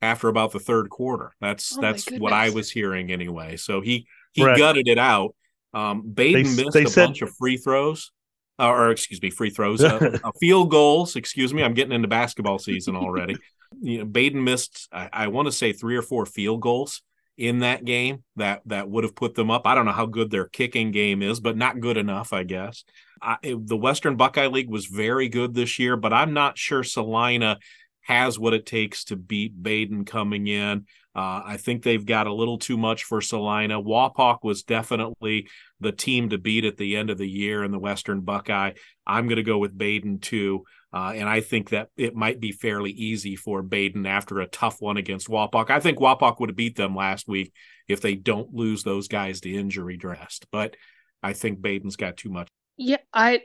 after 0.00 0.28
about 0.28 0.52
the 0.52 0.58
third 0.58 0.88
quarter. 0.90 1.32
That's 1.40 1.76
Oh, 1.76 1.80
that's 1.80 2.10
what 2.10 2.32
I 2.32 2.50
was 2.50 2.70
hearing 2.70 3.12
anyway. 3.12 3.56
So 3.56 3.80
he 3.80 4.06
he 4.32 4.42
Correct. 4.42 4.58
gutted 4.58 4.88
it 4.88 4.98
out. 4.98 5.34
Um, 5.74 6.02
Badin 6.02 6.14
They- 6.14 6.42
missed 6.64 6.72
they 6.72 6.84
a 6.84 6.88
said- 6.88 7.06
bunch 7.06 7.22
of 7.22 7.30
free 7.36 7.56
throws, 7.58 8.10
uh, 8.58 8.68
or 8.68 8.90
excuse 8.90 9.20
me, 9.20 9.30
free 9.30 9.50
throws, 9.50 9.82
uh, 9.84 10.18
uh, 10.24 10.32
field 10.40 10.70
goals. 10.70 11.16
Excuse 11.16 11.52
me, 11.52 11.62
I'm 11.62 11.74
getting 11.74 11.92
into 11.92 12.08
basketball 12.08 12.58
season 12.58 12.96
already. 12.96 13.36
you 13.82 13.98
know, 13.98 14.06
Badin 14.06 14.42
missed, 14.42 14.88
I, 14.92 15.08
I 15.12 15.26
want 15.28 15.46
to 15.46 15.52
say 15.52 15.72
three 15.74 15.96
or 15.96 16.02
four 16.02 16.24
field 16.26 16.60
goals 16.62 17.02
in 17.36 17.60
that 17.60 17.84
game 17.84 18.22
that 18.36 18.62
that 18.66 18.88
would 18.88 19.04
have 19.04 19.14
put 19.14 19.34
them 19.34 19.50
up. 19.50 19.66
I 19.66 19.74
don't 19.74 19.86
know 19.86 19.92
how 19.92 20.06
good 20.06 20.30
their 20.30 20.46
kicking 20.46 20.90
game 20.90 21.22
is, 21.22 21.40
but 21.40 21.56
not 21.56 21.80
good 21.80 21.96
enough, 21.96 22.32
I 22.32 22.42
guess. 22.42 22.84
I, 23.20 23.36
the 23.42 23.76
Western 23.76 24.16
Buckeye 24.16 24.48
League 24.48 24.68
was 24.68 24.86
very 24.86 25.28
good 25.28 25.54
this 25.54 25.78
year, 25.78 25.96
but 25.96 26.12
I'm 26.12 26.32
not 26.34 26.58
sure 26.58 26.82
Celina 26.82 27.58
has 28.02 28.38
what 28.38 28.52
it 28.52 28.66
takes 28.66 29.04
to 29.04 29.16
beat 29.16 29.62
Badin 29.62 30.06
coming 30.06 30.46
in. 30.46 30.86
Uh, 31.14 31.42
I 31.44 31.56
think 31.56 31.82
they've 31.82 32.04
got 32.04 32.26
a 32.26 32.34
little 32.34 32.58
too 32.58 32.76
much 32.76 33.04
for 33.04 33.20
Celina. 33.20 33.80
Wapak 33.80 34.38
was 34.42 34.62
definitely 34.62 35.46
the 35.78 35.92
team 35.92 36.30
to 36.30 36.38
beat 36.38 36.64
at 36.64 36.78
the 36.78 36.96
end 36.96 37.10
of 37.10 37.18
the 37.18 37.28
year 37.28 37.62
in 37.62 37.70
the 37.70 37.78
Western 37.78 38.22
Buckeye. 38.22 38.72
I'm 39.06 39.26
going 39.26 39.36
to 39.36 39.42
go 39.42 39.58
with 39.58 39.76
Badin 39.76 40.20
too. 40.20 40.64
Uh, 40.94 41.12
and 41.14 41.28
I 41.28 41.40
think 41.40 41.70
that 41.70 41.88
it 41.96 42.14
might 42.14 42.38
be 42.38 42.52
fairly 42.52 42.90
easy 42.90 43.34
for 43.34 43.62
Badin 43.62 44.06
after 44.06 44.40
a 44.40 44.46
tough 44.46 44.80
one 44.80 44.98
against 44.98 45.28
Wapak. 45.28 45.70
I 45.70 45.80
think 45.80 45.98
Wapak 45.98 46.38
would 46.38 46.50
have 46.50 46.56
beat 46.56 46.76
them 46.76 46.94
last 46.94 47.26
week 47.26 47.52
if 47.88 48.02
they 48.02 48.14
don't 48.14 48.52
lose 48.52 48.82
those 48.82 49.08
guys 49.08 49.40
to 49.40 49.54
injury 49.54 49.96
dressed. 49.96 50.46
But 50.52 50.76
I 51.22 51.32
think 51.32 51.60
Badin's 51.60 51.96
got 51.96 52.18
too 52.18 52.30
much. 52.30 52.48
Yeah, 52.76 52.98
I 53.12 53.42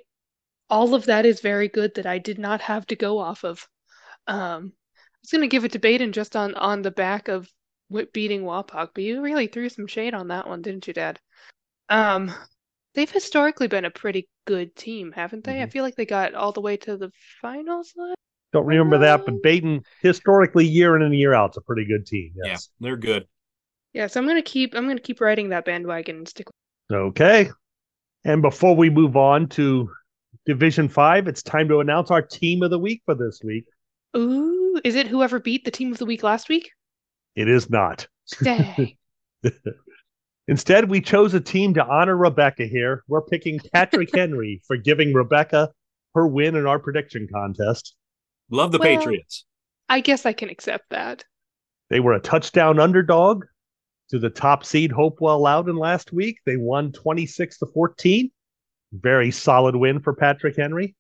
all 0.70 0.94
of 0.94 1.06
that 1.06 1.26
is 1.26 1.40
very 1.40 1.70
good 1.70 1.96
that 1.96 2.06
I 2.06 2.18
did 2.18 2.38
not 2.38 2.60
have 2.62 2.86
to 2.88 2.96
go 2.98 3.18
off 3.20 3.46
of. 3.46 3.66
Um, 4.28 4.74
I 4.96 5.20
was 5.22 5.32
gonna 5.32 5.48
give 5.48 5.64
it 5.64 5.72
to 5.74 5.80
Badin 5.80 6.12
just 6.12 6.36
on 6.36 6.54
on 6.56 6.82
the 6.82 6.92
back 6.92 7.30
of 7.30 7.50
beating 8.12 8.44
Wapak, 8.44 8.90
but 8.94 9.04
you 9.04 9.22
really 9.22 9.48
threw 9.48 9.70
some 9.70 9.88
shade 9.88 10.14
on 10.14 10.28
that 10.28 10.48
one, 10.48 10.62
didn't 10.62 10.88
you, 10.88 10.94
Dad? 10.94 11.20
Um, 11.88 12.34
they've 12.94 13.10
historically 13.10 13.68
been 13.68 13.86
a 13.86 13.92
pretty 13.92 14.28
good 14.48 14.76
team, 14.76 15.12
haven't 15.12 15.44
they? 15.44 15.62
I 15.62 15.66
Mhm. 15.68 15.72
feel 15.72 15.84
like 15.84 15.96
they 15.96 16.06
got 16.06 16.34
all 16.34 16.52
the 16.52 16.62
way 16.62 16.78
to 16.78 16.98
the 16.98 17.12
finals 17.42 17.94
last. 17.96 18.16
Don't 18.54 18.66
remember 18.66 18.98
that, 19.00 19.26
but 19.26 19.44
Badin 19.44 19.84
historically 20.02 20.66
year 20.66 20.96
in 20.96 21.02
and 21.04 21.14
year 21.14 21.34
out, 21.34 21.50
it's 21.52 21.58
a 21.58 21.62
pretty 21.62 21.86
good 21.86 22.08
team. 22.08 22.32
Yes. 22.44 22.70
Yeah, 22.80 22.88
they're 22.88 22.98
good. 22.98 23.28
Yeah, 23.94 24.08
so 24.08 24.20
I'm 24.20 24.26
gonna 24.26 24.42
keep 24.42 24.74
I'm 24.74 24.88
gonna 24.88 25.00
keep 25.02 25.22
riding 25.22 25.50
that 25.50 25.66
bandwagon 25.66 26.18
and 26.18 26.28
stick. 26.28 26.48
Okay. 26.92 27.50
And 28.24 28.42
before 28.42 28.76
we 28.76 28.90
move 28.90 29.16
on 29.18 29.48
to 29.50 29.90
Division 30.46 30.88
Five, 30.88 31.28
it's 31.28 31.44
time 31.44 31.68
to 31.68 31.82
announce 31.82 32.10
our 32.10 32.22
team 32.22 32.64
of 32.64 32.70
the 32.72 32.80
week 32.80 33.02
for 33.06 33.16
this 33.16 33.42
week. 33.44 33.66
Ooh, 34.16 34.80
is 34.84 34.96
it 34.96 35.08
whoever 35.08 35.40
beat 35.40 35.66
the 35.66 35.72
team 35.72 35.92
of 35.92 35.98
the 35.98 36.06
week 36.06 36.24
last 36.24 36.48
week? 36.48 36.72
It 37.36 37.50
is 37.50 37.70
not. 37.70 38.08
Dang. 38.42 38.98
Instead, 40.48 40.90
we 40.90 41.02
chose 41.02 41.34
a 41.34 41.42
team 41.42 41.74
to 41.74 41.86
honor 41.86 42.16
Rebekah 42.16 42.68
here. 42.68 43.04
We're 43.08 43.22
picking 43.22 43.60
Patrick 43.74 44.10
Henry 44.16 44.62
for 44.66 44.78
giving 44.78 45.14
Rebekah 45.14 45.72
her 46.16 46.28
win 46.28 46.56
in 46.56 46.66
our 46.66 46.80
prediction 46.80 47.28
contest. 47.32 47.96
Love 48.50 48.72
the 48.72 48.78
Well- 48.78 48.98
Patriots. 48.98 49.46
I 49.90 50.02
guess 50.02 50.26
I 50.26 50.34
can 50.34 50.50
accept 50.50 50.90
that. 50.90 51.24
They 51.90 52.02
were 52.02 52.14
a 52.14 52.20
touchdown 52.20 52.78
underdog 52.80 53.46
to 54.10 54.20
the 54.20 54.30
top 54.30 54.66
seed 54.66 54.92
Hopewell 54.92 55.40
Loudon 55.40 55.78
last 55.78 56.12
week. 56.12 56.40
They 56.46 56.58
won 56.58 56.92
26 56.92 57.60
to 57.60 57.66
14. 57.68 58.30
Very 58.92 59.32
solid 59.32 59.76
win 59.78 60.02
for 60.02 60.14
Patrick 60.14 60.58
Henry. 60.58 60.96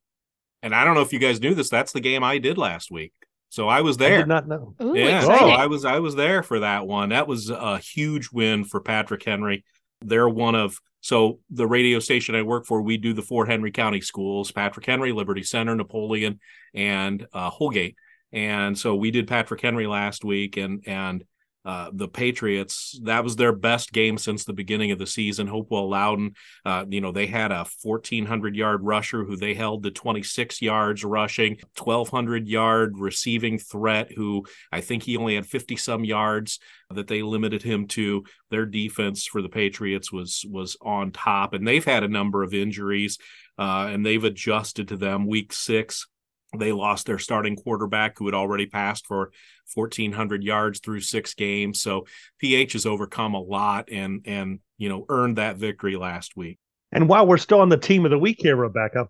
And 0.63 0.73
I 0.73 0.85
don't 0.85 0.95
know 0.95 1.01
if 1.01 1.11
you 1.11 1.19
guys 1.19 1.41
knew 1.41 1.53
this. 1.53 1.69
That's 1.69 1.91
the 1.91 1.99
game 1.99 2.23
I 2.23 2.37
did 2.37 2.57
last 2.57 2.89
week. 2.89 3.11
So 3.49 3.67
I 3.67 3.81
was 3.81 3.97
there. 3.97 4.07
I 4.07 4.11
there. 4.11 4.19
did 4.19 4.27
not 4.27 4.47
know. 4.47 4.75
Ooh, 4.81 4.95
yeah, 4.95 5.21
so 5.21 5.31
I 5.31 5.67
was 5.67 5.85
I 5.85 5.99
was 5.99 6.15
there 6.15 6.43
for 6.43 6.59
that 6.59 6.85
one. 6.85 7.09
That 7.09 7.27
was 7.27 7.49
a 7.49 7.77
huge 7.77 8.29
win 8.31 8.63
for 8.63 8.81
Patrick 8.81 9.23
Henry. 9.23 9.63
They're 10.01 10.29
one 10.29 10.55
of 10.55 10.77
so 11.01 11.39
the 11.49 11.67
radio 11.67 11.99
station 11.99 12.35
I 12.35 12.41
work 12.41 12.65
for, 12.65 12.81
we 12.81 12.97
do 12.97 13.13
the 13.13 13.21
four 13.21 13.45
Henry 13.45 13.71
County 13.71 14.01
schools: 14.01 14.51
Patrick 14.51 14.85
Henry, 14.85 15.11
Liberty 15.11 15.43
Center, 15.43 15.75
Napoleon, 15.75 16.39
and 16.73 17.25
uh, 17.33 17.49
Holgate. 17.49 17.95
And 18.33 18.77
so 18.77 18.95
we 18.95 19.11
did 19.11 19.27
Patrick 19.27 19.61
Henry 19.61 19.87
last 19.87 20.25
week, 20.25 20.57
and 20.57 20.83
and 20.85 21.23
uh, 21.65 21.89
the 21.93 22.07
Patriots. 22.07 22.97
That 23.03 23.23
was 23.23 23.35
their 23.35 23.51
best 23.51 23.91
game 23.91 24.17
since 24.17 24.45
the 24.45 24.53
beginning 24.53 24.91
of 24.91 24.99
the 24.99 25.05
season. 25.05 25.47
Hopewell 25.47 25.89
Loudon, 25.89 26.33
uh, 26.65 26.85
you 26.87 27.01
know, 27.01 27.11
they 27.11 27.27
had 27.27 27.51
a 27.51 27.65
1,400 27.83 28.55
yard 28.55 28.81
rusher 28.83 29.25
who 29.25 29.35
they 29.35 29.53
held 29.53 29.83
to 29.83 29.91
26 29.91 30.61
yards 30.61 31.03
rushing, 31.03 31.57
1,200 31.77 32.47
yard 32.47 32.97
receiving 32.97 33.59
threat 33.59 34.11
who 34.13 34.45
I 34.71 34.81
think 34.81 35.03
he 35.03 35.17
only 35.17 35.35
had 35.35 35.45
50 35.45 35.75
some 35.75 36.05
yards 36.05 36.59
that 36.89 37.07
they 37.07 37.21
limited 37.21 37.63
him 37.63 37.87
to. 37.87 38.23
Their 38.49 38.65
defense 38.65 39.25
for 39.25 39.41
the 39.41 39.49
Patriots 39.49 40.11
was 40.11 40.45
was 40.49 40.77
on 40.81 41.11
top, 41.11 41.53
and 41.53 41.67
they've 41.67 41.83
had 41.83 42.03
a 42.03 42.07
number 42.07 42.43
of 42.43 42.53
injuries, 42.53 43.17
uh, 43.57 43.89
and 43.91 44.05
they've 44.05 44.23
adjusted 44.23 44.87
to 44.89 44.97
them. 44.97 45.27
Week 45.27 45.51
six, 45.51 46.07
they 46.55 46.71
lost 46.71 47.05
their 47.05 47.19
starting 47.19 47.55
quarterback 47.55 48.17
who 48.17 48.25
had 48.25 48.33
already 48.33 48.65
passed 48.65 49.05
for 49.05 49.31
1,400 49.73 50.43
yards 50.43 50.79
through 50.79 51.01
six 51.01 51.33
games. 51.33 51.81
So 51.81 52.05
PH 52.39 52.73
has 52.73 52.85
overcome 52.85 53.33
a 53.33 53.41
lot 53.41 53.89
and 53.91 54.21
and 54.25 54.59
you 54.77 54.89
know 54.89 55.05
earned 55.09 55.37
that 55.37 55.57
victory 55.57 55.95
last 55.95 56.37
week. 56.37 56.57
And 56.91 57.09
while 57.09 57.27
we're 57.27 57.37
still 57.37 57.59
on 57.59 57.69
the 57.69 57.77
team 57.77 58.05
of 58.05 58.11
the 58.11 58.19
week 58.19 58.37
here, 58.39 58.55
Rebekah, 58.55 59.09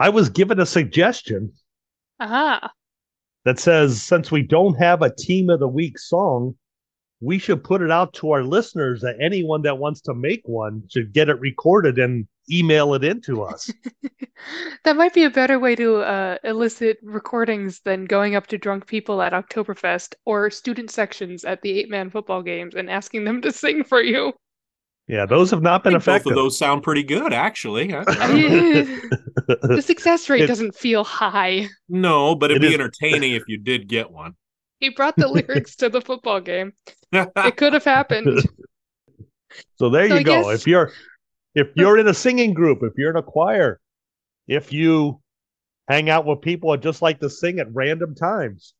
I 0.00 0.08
was 0.08 0.30
given 0.30 0.60
a 0.60 0.66
suggestion 0.66 1.52
Ah, 2.18 2.70
that 3.44 3.58
says 3.58 4.02
since 4.02 4.30
we 4.30 4.42
don't 4.42 4.74
have 4.74 5.02
a 5.02 5.14
team 5.14 5.50
of 5.50 5.60
the 5.60 5.68
week 5.68 5.98
song, 5.98 6.56
we 7.20 7.38
should 7.38 7.62
put 7.62 7.82
it 7.82 7.90
out 7.90 8.14
to 8.14 8.30
our 8.30 8.42
listeners 8.42 9.02
that 9.02 9.16
anyone 9.20 9.62
that 9.62 9.78
wants 9.78 10.00
to 10.02 10.14
make 10.14 10.42
one 10.44 10.82
should 10.88 11.12
get 11.12 11.28
it 11.28 11.38
recorded 11.40 11.98
and 11.98 12.26
email 12.50 12.94
it 12.94 13.04
in 13.04 13.20
to 13.22 13.42
us. 13.42 13.70
that 14.84 14.96
might 14.96 15.14
be 15.14 15.24
a 15.24 15.30
better 15.30 15.58
way 15.58 15.74
to 15.76 15.96
uh, 15.96 16.36
elicit 16.44 16.98
recordings 17.02 17.80
than 17.80 18.04
going 18.04 18.34
up 18.36 18.46
to 18.48 18.58
drunk 18.58 18.86
people 18.86 19.20
at 19.22 19.32
Oktoberfest 19.32 20.14
or 20.24 20.50
student 20.50 20.90
sections 20.90 21.44
at 21.44 21.60
the 21.62 21.70
eight 21.78 21.90
man 21.90 22.10
football 22.10 22.42
games 22.42 22.74
and 22.74 22.90
asking 22.90 23.24
them 23.24 23.40
to 23.42 23.50
sing 23.52 23.82
for 23.84 24.00
you. 24.02 24.32
yeah, 25.08 25.26
those 25.26 25.50
have 25.50 25.62
not 25.62 25.80
I 25.82 25.90
been 25.90 25.92
think 25.94 26.04
both 26.04 26.14
effective. 26.14 26.32
of 26.32 26.36
those 26.36 26.58
sound 26.58 26.82
pretty 26.82 27.02
good, 27.02 27.32
actually. 27.32 27.88
The 29.46 29.82
success 29.84 30.28
rate 30.28 30.42
It- 30.42 30.46
doesn't 30.48 30.74
feel 30.74 31.04
high. 31.04 31.68
no, 31.88 32.34
but 32.34 32.50
it'd 32.50 32.62
It 32.62 32.66
be 32.66 32.74
is- 32.74 32.80
entertaining 32.80 33.32
if 33.32 33.44
you 33.48 33.58
did 33.58 33.86
get 33.88 34.10
one. 34.10 34.34
He 34.80 34.90
brought 34.90 35.16
the 35.16 35.28
lyrics 35.28 35.76
to 35.76 35.88
the 35.88 36.00
football 36.02 36.40
game. 36.40 36.72
It 37.12 37.56
could 37.56 37.72
have 37.72 37.84
happened. 37.84 38.40
So 39.76 39.88
there 39.88 40.08
So 40.08 40.14
you 40.14 40.20
I 40.20 40.22
go. 40.22 40.42
guess- 40.42 40.60
If 40.60 40.66
you're 40.66 40.92
if 41.56 41.68
you're 41.74 41.98
in 41.98 42.06
a 42.06 42.14
singing 42.14 42.54
group, 42.54 42.80
if 42.82 42.92
you're 42.96 43.10
in 43.10 43.16
a 43.16 43.22
choir, 43.22 43.80
if 44.46 44.72
you 44.72 45.20
hang 45.88 46.10
out 46.10 46.26
with 46.26 46.42
people 46.42 46.70
that 46.70 46.82
just 46.82 47.02
like 47.02 47.18
to 47.20 47.30
sing 47.30 47.58
at 47.58 47.66
random 47.72 48.14
times, 48.14 48.74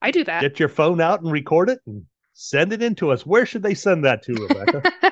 I 0.00 0.10
do 0.10 0.24
that. 0.24 0.40
get 0.40 0.58
your 0.58 0.68
phone 0.70 1.00
out 1.00 1.20
and 1.20 1.30
record 1.30 1.68
it 1.68 1.80
and 1.86 2.04
send 2.32 2.72
it 2.72 2.82
in 2.82 2.94
to 2.96 3.12
us. 3.12 3.24
Where 3.26 3.46
should 3.46 3.62
they 3.62 3.74
send 3.74 4.04
that 4.04 4.22
to, 4.24 4.32
Rebekah? 4.32 4.82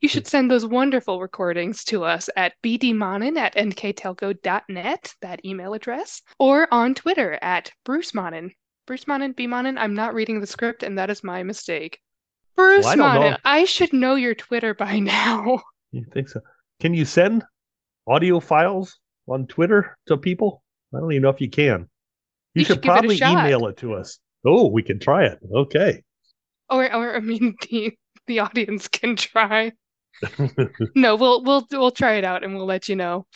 You 0.00 0.08
should 0.08 0.26
send 0.26 0.50
those 0.50 0.64
wonderful 0.64 1.20
recordings 1.20 1.84
to 1.84 2.04
us 2.04 2.30
at 2.36 2.54
bdmonnin 2.62 3.36
at 3.36 3.54
nktelco.net, 3.54 5.14
that 5.20 5.44
email 5.44 5.74
address, 5.74 6.22
or 6.38 6.66
on 6.72 6.94
Twitter 6.94 7.38
at 7.42 7.70
brucemonnin. 7.84 8.52
Bruce 8.86 9.04
Monnin, 9.04 9.36
B 9.36 9.46
Monnin, 9.46 9.76
I'm 9.78 9.94
not 9.94 10.14
reading 10.14 10.40
the 10.40 10.46
script, 10.46 10.82
and 10.82 10.98
that 10.98 11.10
is 11.10 11.22
my 11.22 11.42
mistake. 11.42 11.98
Bruce 12.56 12.84
Well, 12.84 12.92
I 12.92 12.96
don't 12.96 13.14
know. 13.14 13.20
Monnin, 13.20 13.38
I 13.44 13.64
should 13.66 13.92
know 13.92 14.14
your 14.14 14.34
Twitter 14.34 14.72
by 14.72 14.98
now. 15.00 15.62
You 15.94 16.04
think 16.12 16.28
so? 16.28 16.40
Can 16.80 16.94
you 16.94 17.04
send 17.04 17.44
audio 18.06 18.40
files 18.40 18.98
on 19.28 19.46
Twitter 19.46 19.96
to 20.06 20.16
people? 20.16 20.62
I 20.94 21.00
don't 21.00 21.12
even 21.12 21.22
know 21.22 21.30
if 21.30 21.40
you 21.40 21.50
can. 21.50 21.88
You 22.54 22.60
You 22.60 22.64
should 22.64 22.74
should 22.74 22.82
give 22.82 22.90
it 22.90 22.94
probably 22.94 23.16
email 23.16 23.66
it 23.66 23.76
to 23.78 23.94
us. 23.94 24.18
Oh, 24.44 24.68
we 24.68 24.82
can 24.82 24.98
try 24.98 25.24
it. 25.24 25.38
Okay. 25.52 26.02
Or, 26.70 26.84
or 26.92 27.16
I 27.16 27.20
mean, 27.20 27.54
the 27.70 27.96
the 28.26 28.40
audience 28.40 28.88
can 28.88 29.16
try. 29.16 29.72
No, 30.94 31.16
we'll 31.16 31.42
we'll 31.42 31.66
we'll 31.72 31.90
try 31.90 32.14
it 32.14 32.24
out 32.24 32.44
and 32.44 32.54
we'll 32.54 32.66
let 32.66 32.88
you 32.88 32.96
know. 32.96 33.26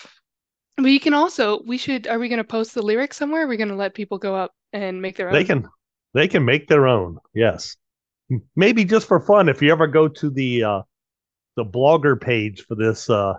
But 0.77 0.87
you 0.87 1.01
can 1.01 1.13
also, 1.13 1.61
we 1.67 1.77
should, 1.77 2.07
are 2.07 2.21
we 2.21 2.29
going 2.29 2.39
to 2.39 2.45
post 2.45 2.73
the 2.73 2.83
lyrics 2.83 3.17
somewhere? 3.17 3.43
Are 3.43 3.49
we 3.49 3.57
going 3.57 3.69
to 3.69 3.75
let 3.75 3.95
people 3.95 4.17
go 4.17 4.37
up 4.37 4.53
and 4.73 5.03
make 5.03 5.17
their 5.17 5.29
own? 5.29 5.35
They 5.35 5.45
can 5.45 5.69
they 6.15 6.29
can 6.29 6.45
make 6.45 6.69
their 6.69 6.87
own. 6.87 7.19
Yes. 7.35 7.77
Maybe 8.55 8.85
just 8.85 9.09
for 9.09 9.21
fun 9.21 9.49
if 9.49 9.61
you 9.61 9.73
ever 9.73 9.87
go 9.89 10.07
to 10.07 10.31
the 10.31 10.65
uh 10.65 10.83
the 11.59 11.65
blogger 11.65 12.19
page 12.21 12.65
for 12.67 12.75
this 12.77 13.11
uh 13.11 13.35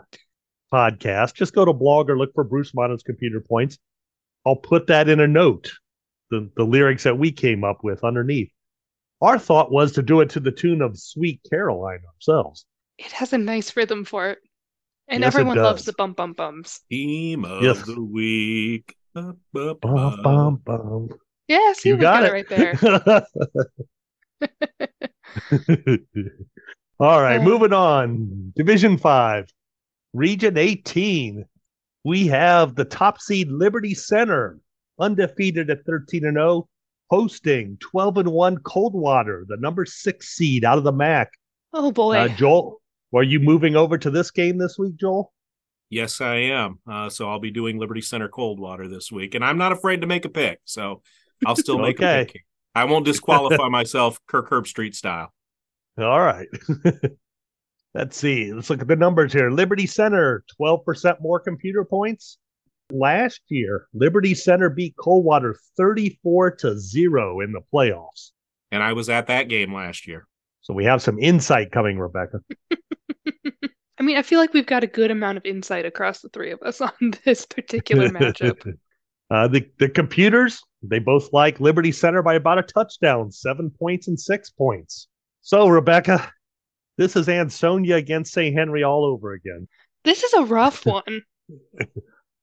podcast, 0.73 1.33
just 1.33 1.53
go 1.55 1.65
to 1.65 1.73
blogger, 1.73 2.17
look 2.17 2.33
for 2.35 2.43
Bruce 2.43 2.73
Monnin's 2.75 3.01
computer 3.01 3.41
points. 3.41 3.79
I'll 4.45 4.55
put 4.55 4.87
that 4.87 5.09
in 5.09 5.19
a 5.19 5.27
note. 5.27 5.71
The 6.29 6.49
the 6.55 6.63
lyrics 6.63 7.03
that 7.03 7.17
we 7.17 7.31
came 7.31 7.63
up 7.63 7.83
with 7.83 8.03
underneath. 8.03 8.51
Our 9.21 9.39
thought 9.39 9.71
was 9.71 9.93
to 9.93 10.01
do 10.01 10.21
it 10.21 10.29
to 10.31 10.39
the 10.39 10.51
tune 10.51 10.81
of 10.81 10.97
Sweet 10.97 11.41
Caroline 11.49 12.01
ourselves. 12.13 12.65
It 12.97 13.11
has 13.13 13.33
a 13.33 13.37
nice 13.37 13.75
rhythm 13.75 14.05
for 14.05 14.29
it. 14.29 14.39
And 15.07 15.21
Yes, 15.21 15.33
it 15.33 15.39
everyone 15.39 15.57
loves 15.57 15.85
the 15.85 15.93
bum 15.93 16.13
bum 16.13 16.33
bums. 16.33 16.81
Team 16.91 17.45
of 17.45 17.63
Yes. 17.63 17.81
the 17.85 18.01
week. 18.01 18.95
Ba, 19.15 19.35
ba, 19.53 19.75
Bum, 19.75 20.21
bum, 20.21 20.61
bum. 20.63 21.09
Yeah, 21.47 21.73
see, 21.73 21.89
You 21.89 21.97
got, 21.97 22.21
got, 22.21 22.25
it. 22.25 22.27
it 22.27 22.31
right 22.31 22.47
there. 22.49 23.25
All 26.99 27.21
right, 27.21 27.41
moving 27.41 27.71
on. 27.71 28.51
Division 28.57 28.97
5, 28.97 29.45
Region 30.13 30.57
18. 30.57 31.45
We 32.03 32.27
have 32.27 32.75
the 32.75 32.83
top 32.85 33.21
seed 33.21 33.49
Liberty 33.49 33.93
Center, 33.93 34.59
undefeated 34.99 35.69
at 35.69 35.85
13 35.85 36.25
and 36.25 36.35
0, 36.35 36.67
hosting 37.09 37.77
12 37.79 38.17
and 38.17 38.29
1 38.29 38.57
Coldwater, 38.59 39.45
the 39.47 39.57
number 39.57 39.85
6 39.85 40.27
seed 40.27 40.65
out 40.65 40.77
of 40.77 40.83
the 40.83 40.91
MAC. 40.91 41.31
Oh 41.73 41.91
boy. 41.91 42.17
Uh, 42.17 42.27
Joel, 42.27 42.81
are 43.13 43.23
you 43.23 43.39
moving 43.39 43.75
over 43.77 43.97
to 43.97 44.09
this 44.09 44.31
game 44.31 44.57
this 44.57 44.77
week, 44.77 44.97
Joel? 44.97 45.31
Yes, 45.89 46.19
I 46.19 46.35
am. 46.35 46.79
Uh, 46.89 47.09
so 47.09 47.29
I'll 47.29 47.39
be 47.39 47.51
doing 47.51 47.79
Liberty 47.79 48.01
Center 48.01 48.27
Coldwater 48.27 48.87
this 48.89 49.11
week, 49.11 49.35
and 49.35 49.43
I'm 49.43 49.57
not 49.57 49.71
afraid 49.71 50.01
to 50.01 50.07
make 50.07 50.25
a 50.25 50.29
pick. 50.29 50.59
So 50.65 51.01
I'll 51.45 51.55
still 51.55 51.79
make 51.79 51.95
Okay. 52.01 52.21
a 52.21 52.25
pick. 52.25 52.45
I 52.75 52.83
won't 52.83 53.05
disqualify 53.05 53.67
myself 53.69 54.19
Kirk 54.27 54.49
Herbstreit 54.49 54.95
style. 54.95 55.33
All 55.99 56.21
right. 56.21 56.47
Let's 57.95 58.17
see. 58.17 58.53
Let's 58.53 58.69
look 58.69 58.81
at 58.81 58.87
the 58.87 58.95
numbers 58.95 59.33
here. 59.33 59.49
Liberty 59.49 59.87
Center, 59.87 60.43
12% 60.61 61.21
more 61.21 61.39
computer 61.39 61.83
points. 61.83 62.37
Last 62.91 63.41
year, 63.49 63.87
Liberty 63.93 64.33
Center 64.33 64.69
beat 64.69 64.95
Coldwater 64.97 65.55
34 65.77 66.51
to 66.57 66.77
0 66.77 67.41
in 67.41 67.51
the 67.51 67.61
playoffs. 67.73 68.31
And 68.71 68.81
I 68.83 68.93
was 68.93 69.09
at 69.09 69.27
that 69.27 69.49
game 69.49 69.73
last 69.73 70.07
year. 70.07 70.27
So 70.61 70.73
we 70.73 70.85
have 70.85 71.01
some 71.01 71.19
insight 71.19 71.71
coming, 71.71 71.99
Rebekah. 71.99 72.41
I 73.99 74.03
mean, 74.03 74.17
I 74.17 74.21
feel 74.21 74.39
like 74.39 74.53
we've 74.53 74.65
got 74.65 74.83
a 74.83 74.87
good 74.87 75.11
amount 75.11 75.37
of 75.37 75.45
insight 75.45 75.85
across 75.85 76.21
the 76.21 76.29
three 76.29 76.51
of 76.51 76.61
us 76.61 76.79
on 76.81 76.91
this 77.25 77.45
particular 77.45 78.07
matchup. 78.09 78.75
uh, 79.29 79.47
the, 79.47 79.67
the 79.79 79.89
computers, 79.89 80.61
they 80.81 80.99
both 80.99 81.33
like 81.33 81.59
Liberty 81.59 81.91
Center 81.91 82.21
by 82.21 82.35
about 82.35 82.59
a 82.59 82.63
touchdown, 82.63 83.29
seven 83.31 83.69
points 83.69 84.07
and 84.07 84.17
six 84.17 84.49
points. 84.49 85.08
So, 85.41 85.67
Rebekah, 85.67 86.31
this 86.97 87.15
is 87.15 87.29
Ansonia 87.29 87.95
against 87.95 88.33
St. 88.33 88.55
Henry 88.55 88.83
all 88.83 89.05
over 89.05 89.33
again. 89.33 89.67
This 90.03 90.23
is 90.23 90.33
a 90.33 90.43
rough 90.43 90.85
one. 90.85 91.23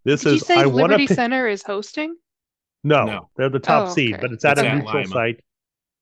This 0.04 0.22
Did 0.22 0.30
you 0.30 0.36
is 0.36 0.46
say 0.46 0.58
I 0.60 0.64
Liberty 0.64 1.06
to 1.06 1.14
Center 1.14 1.46
is 1.48 1.62
hosting? 1.62 2.16
No, 2.84 3.04
No. 3.04 3.30
they're 3.36 3.48
the 3.50 3.58
top 3.58 3.88
Oh, 3.88 3.94
seed, 3.94 4.18
but 4.20 4.32
it's 4.32 4.44
at 4.44 4.52
It's 4.52 4.62
a 4.62 4.68
at 4.68 4.74
neutral 4.78 5.02
Lima. 5.02 5.14
site. 5.14 5.40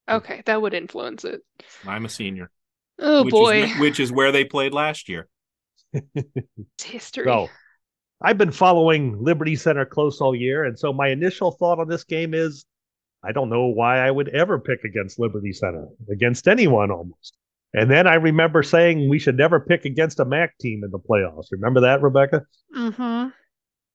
Okay, 0.09 0.43
that 0.47 0.61
would 0.61 0.75
influence 0.75 1.25
it. 1.25 1.41
I'm 1.87 2.05
a 2.05 2.09
senior. 2.09 2.51
Oh 2.99 3.25
which 3.25 3.33
boy, 3.33 3.63
Is, 3.65 3.79
which 3.81 4.01
is 4.01 4.13
where 4.13 4.31
they 4.33 4.45
played 4.45 4.73
last 4.73 5.09
year. 5.09 5.27
it's 6.15 6.83
history. 6.85 7.25
So 7.25 7.49
I've 8.21 8.39
been 8.39 8.53
following 8.53 9.23
Liberty 9.23 9.57
Center 9.57 9.85
close 9.87 10.21
all 10.21 10.35
year, 10.35 10.65
and 10.65 10.79
so 10.79 10.93
my 10.93 11.09
initial 11.09 11.53
thought 11.53 11.79
on 11.81 11.89
this 11.89 12.05
game 12.05 12.35
is 12.35 12.65
I 13.27 13.33
don't 13.33 13.51
know 13.51 13.67
why 13.67 13.99
I 13.99 14.11
would 14.11 14.29
ever 14.29 14.59
pick 14.59 14.85
against 14.85 15.19
Liberty 15.19 15.53
Center, 15.53 15.89
against 16.11 16.49
anyone 16.49 16.91
almost. 16.91 17.37
And 17.73 17.91
then 17.91 18.07
I 18.07 18.15
remember 18.15 18.63
saying 18.63 19.09
we 19.09 19.19
should 19.19 19.37
never 19.37 19.59
pick 19.59 19.85
against 19.85 20.21
a 20.21 20.25
MAC 20.25 20.57
team 20.59 20.85
in 20.85 20.91
the 20.91 20.99
playoffs. 20.99 21.47
Remember 21.51 21.81
that, 21.81 22.03
Rebekah? 22.03 22.43
Mm-hmm. 22.77 23.31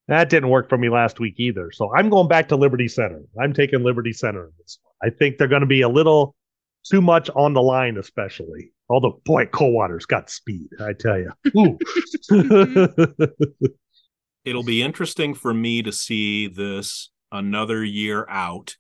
That 0.10 0.30
didn't 0.30 0.50
work 0.50 0.68
for 0.70 0.78
me 0.78 0.89
last 0.89 1.20
week 1.20 1.36
either. 1.38 1.72
So 1.72 1.94
I'm 1.96 2.10
going 2.10 2.28
back 2.28 2.50
to 2.50 2.56
Liberty 2.56 2.88
Center. 2.88 3.22
I'm 3.39 3.54
taking 3.54 3.84
Liberty 3.84 4.12
Center 4.12 4.46
in 4.46 4.52
this 4.60 4.80
one. 4.82 5.12
I 5.12 5.15
think 5.15 5.38
they're 5.38 5.48
going 5.48 5.62
to 5.62 5.68
be 5.68 5.82
a 5.82 5.89
little 5.89 6.36
too 6.84 7.02
much 7.02 7.30
on 7.36 7.54
the 7.54 7.62
line, 7.62 7.98
especially. 7.98 8.74
Although, 8.89 9.22
boy, 9.24 9.46
Coldwater's 9.46 10.06
got 10.06 10.30
speed, 10.30 10.70
I 10.82 10.94
tell 10.94 11.20
you. 11.20 11.32
It'll 14.46 14.63
be 14.63 14.82
interesting 14.82 15.36
for 15.36 15.54
me 15.54 15.84
to 15.84 15.92
see 15.92 16.48
this 16.48 17.12
another 17.32 17.84
year 17.84 18.26
out. 18.30 18.78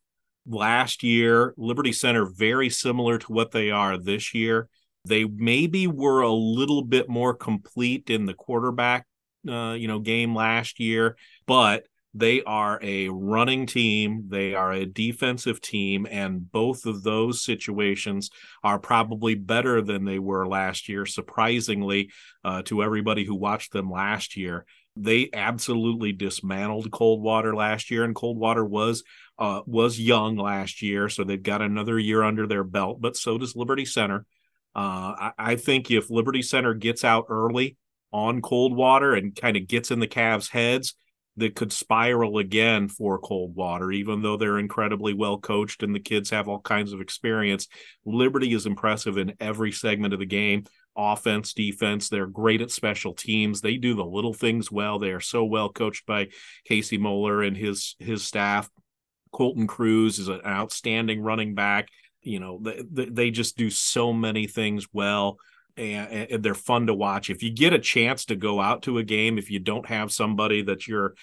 Last 0.49 1.03
year, 1.03 1.53
Liberty 1.57 1.93
Center, 1.93 2.25
very 2.25 2.69
similar 2.69 3.19
to 3.19 3.31
what 3.31 3.51
they 3.51 3.69
are 3.69 3.97
this 3.97 4.33
year. 4.33 4.67
They 5.05 5.23
maybe 5.23 5.85
were 5.87 6.21
a 6.21 6.31
little 6.31 6.81
bit 6.81 7.07
more 7.07 7.35
complete 7.35 8.09
in 8.09 8.25
the 8.25 8.33
quarterback, 8.33 9.05
uh, 9.47 9.75
you 9.77 9.87
know, 9.87 9.99
game 9.99 10.35
last 10.35 10.79
year, 10.79 11.15
but 11.45 11.85
they 12.13 12.41
are 12.41 12.79
a 12.81 13.09
running 13.09 13.67
team. 13.67 14.25
They 14.29 14.55
are 14.55 14.71
a 14.71 14.85
defensive 14.85 15.61
team, 15.61 16.07
and 16.09 16.51
both 16.51 16.85
of 16.85 17.03
those 17.03 17.43
situations 17.43 18.31
are 18.63 18.79
probably 18.79 19.35
better 19.35 19.81
than 19.81 20.05
they 20.05 20.17
were 20.17 20.47
last 20.47 20.89
year. 20.89 21.05
Surprisingly, 21.05 22.11
uh, 22.43 22.63
to 22.63 22.81
everybody 22.81 23.25
who 23.25 23.35
watched 23.35 23.73
them 23.73 23.91
last 23.91 24.35
year, 24.35 24.65
they 24.95 25.29
absolutely 25.33 26.11
dismantled 26.11 26.91
Coldwater 26.91 27.55
last 27.55 27.91
year, 27.91 28.03
and 28.03 28.15
Coldwater 28.15 28.65
was 28.65 29.03
uh, 29.37 29.61
was 29.65 29.99
young 29.99 30.35
last 30.35 30.81
year, 30.81 31.09
so 31.09 31.23
they've 31.23 31.41
got 31.41 31.61
another 31.61 31.97
year 31.97 32.23
under 32.23 32.45
their 32.45 32.63
belt. 32.63 32.99
But 32.99 33.15
so 33.15 33.37
does 33.37 33.55
Liberty 33.55 33.85
Center. 33.85 34.25
Uh, 34.75 35.15
I, 35.17 35.31
I 35.37 35.55
think 35.55 35.89
if 35.89 36.09
Liberty 36.09 36.41
Center 36.41 36.73
gets 36.73 37.03
out 37.03 37.25
early 37.29 37.77
on 38.11 38.41
Coldwater 38.41 39.13
and 39.13 39.35
kind 39.35 39.55
of 39.55 39.67
gets 39.67 39.91
in 39.91 39.99
the 39.99 40.07
Cavs' 40.07 40.49
heads, 40.49 40.95
that 41.39 41.55
could 41.55 41.71
spiral 41.71 42.37
again 42.37 42.87
for 42.87 43.17
Coldwater, 43.17 43.91
even 43.91 44.21
though 44.21 44.37
they're 44.37 44.59
incredibly 44.59 45.13
well 45.13 45.39
coached 45.39 45.83
and 45.83 45.95
the 45.95 45.99
kids 45.99 46.29
have 46.29 46.47
all 46.47 46.59
kinds 46.59 46.93
of 46.93 47.01
experience. 47.01 47.67
Liberty 48.05 48.53
is 48.53 48.65
impressive 48.65 49.17
in 49.17 49.33
every 49.39 49.71
segment 49.71 50.13
of 50.13 50.19
the 50.19 50.25
game 50.25 50.65
offense, 50.99 51.53
defense. 51.53 52.09
They're 52.09 52.27
great 52.27 52.61
at 52.61 52.71
special 52.71 53.13
teams. 53.13 53.61
They 53.61 53.77
do 53.77 53.95
the 53.95 54.05
little 54.05 54.33
things 54.33 54.71
well. 54.71 54.99
They 54.99 55.11
are 55.11 55.21
so 55.21 55.45
well 55.45 55.69
coached 55.69 56.05
by 56.05 56.27
Casey 56.65 56.97
Moeller 56.97 57.41
and 57.41 57.55
his 57.55 57.95
his 57.99 58.23
staff. 58.23 58.69
Colton 59.31 59.67
Cruz 59.67 60.19
is 60.19 60.27
an 60.27 60.41
outstanding 60.45 61.21
running 61.21 61.55
back. 61.55 61.87
You 62.21 62.39
know, 62.39 62.59
they, 62.61 63.05
they 63.05 63.31
just 63.31 63.57
do 63.57 63.69
so 63.69 64.11
many 64.11 64.47
things 64.47 64.87
well. 64.91 65.37
And, 65.77 66.31
and 66.31 66.43
they're 66.43 66.55
fun 66.55 66.87
to 66.87 66.93
watch. 66.93 67.29
If 67.29 67.41
you 67.41 67.53
get 67.53 67.71
a 67.71 67.79
chance 67.79 68.25
to 68.25 68.35
go 68.35 68.59
out 68.59 68.81
to 68.81 68.97
a 68.97 69.03
game, 69.03 69.37
if 69.37 69.49
you 69.49 69.59
don't 69.59 69.85
have 69.85 70.11
somebody 70.11 70.63
that 70.63 70.87
you're, 70.87 71.13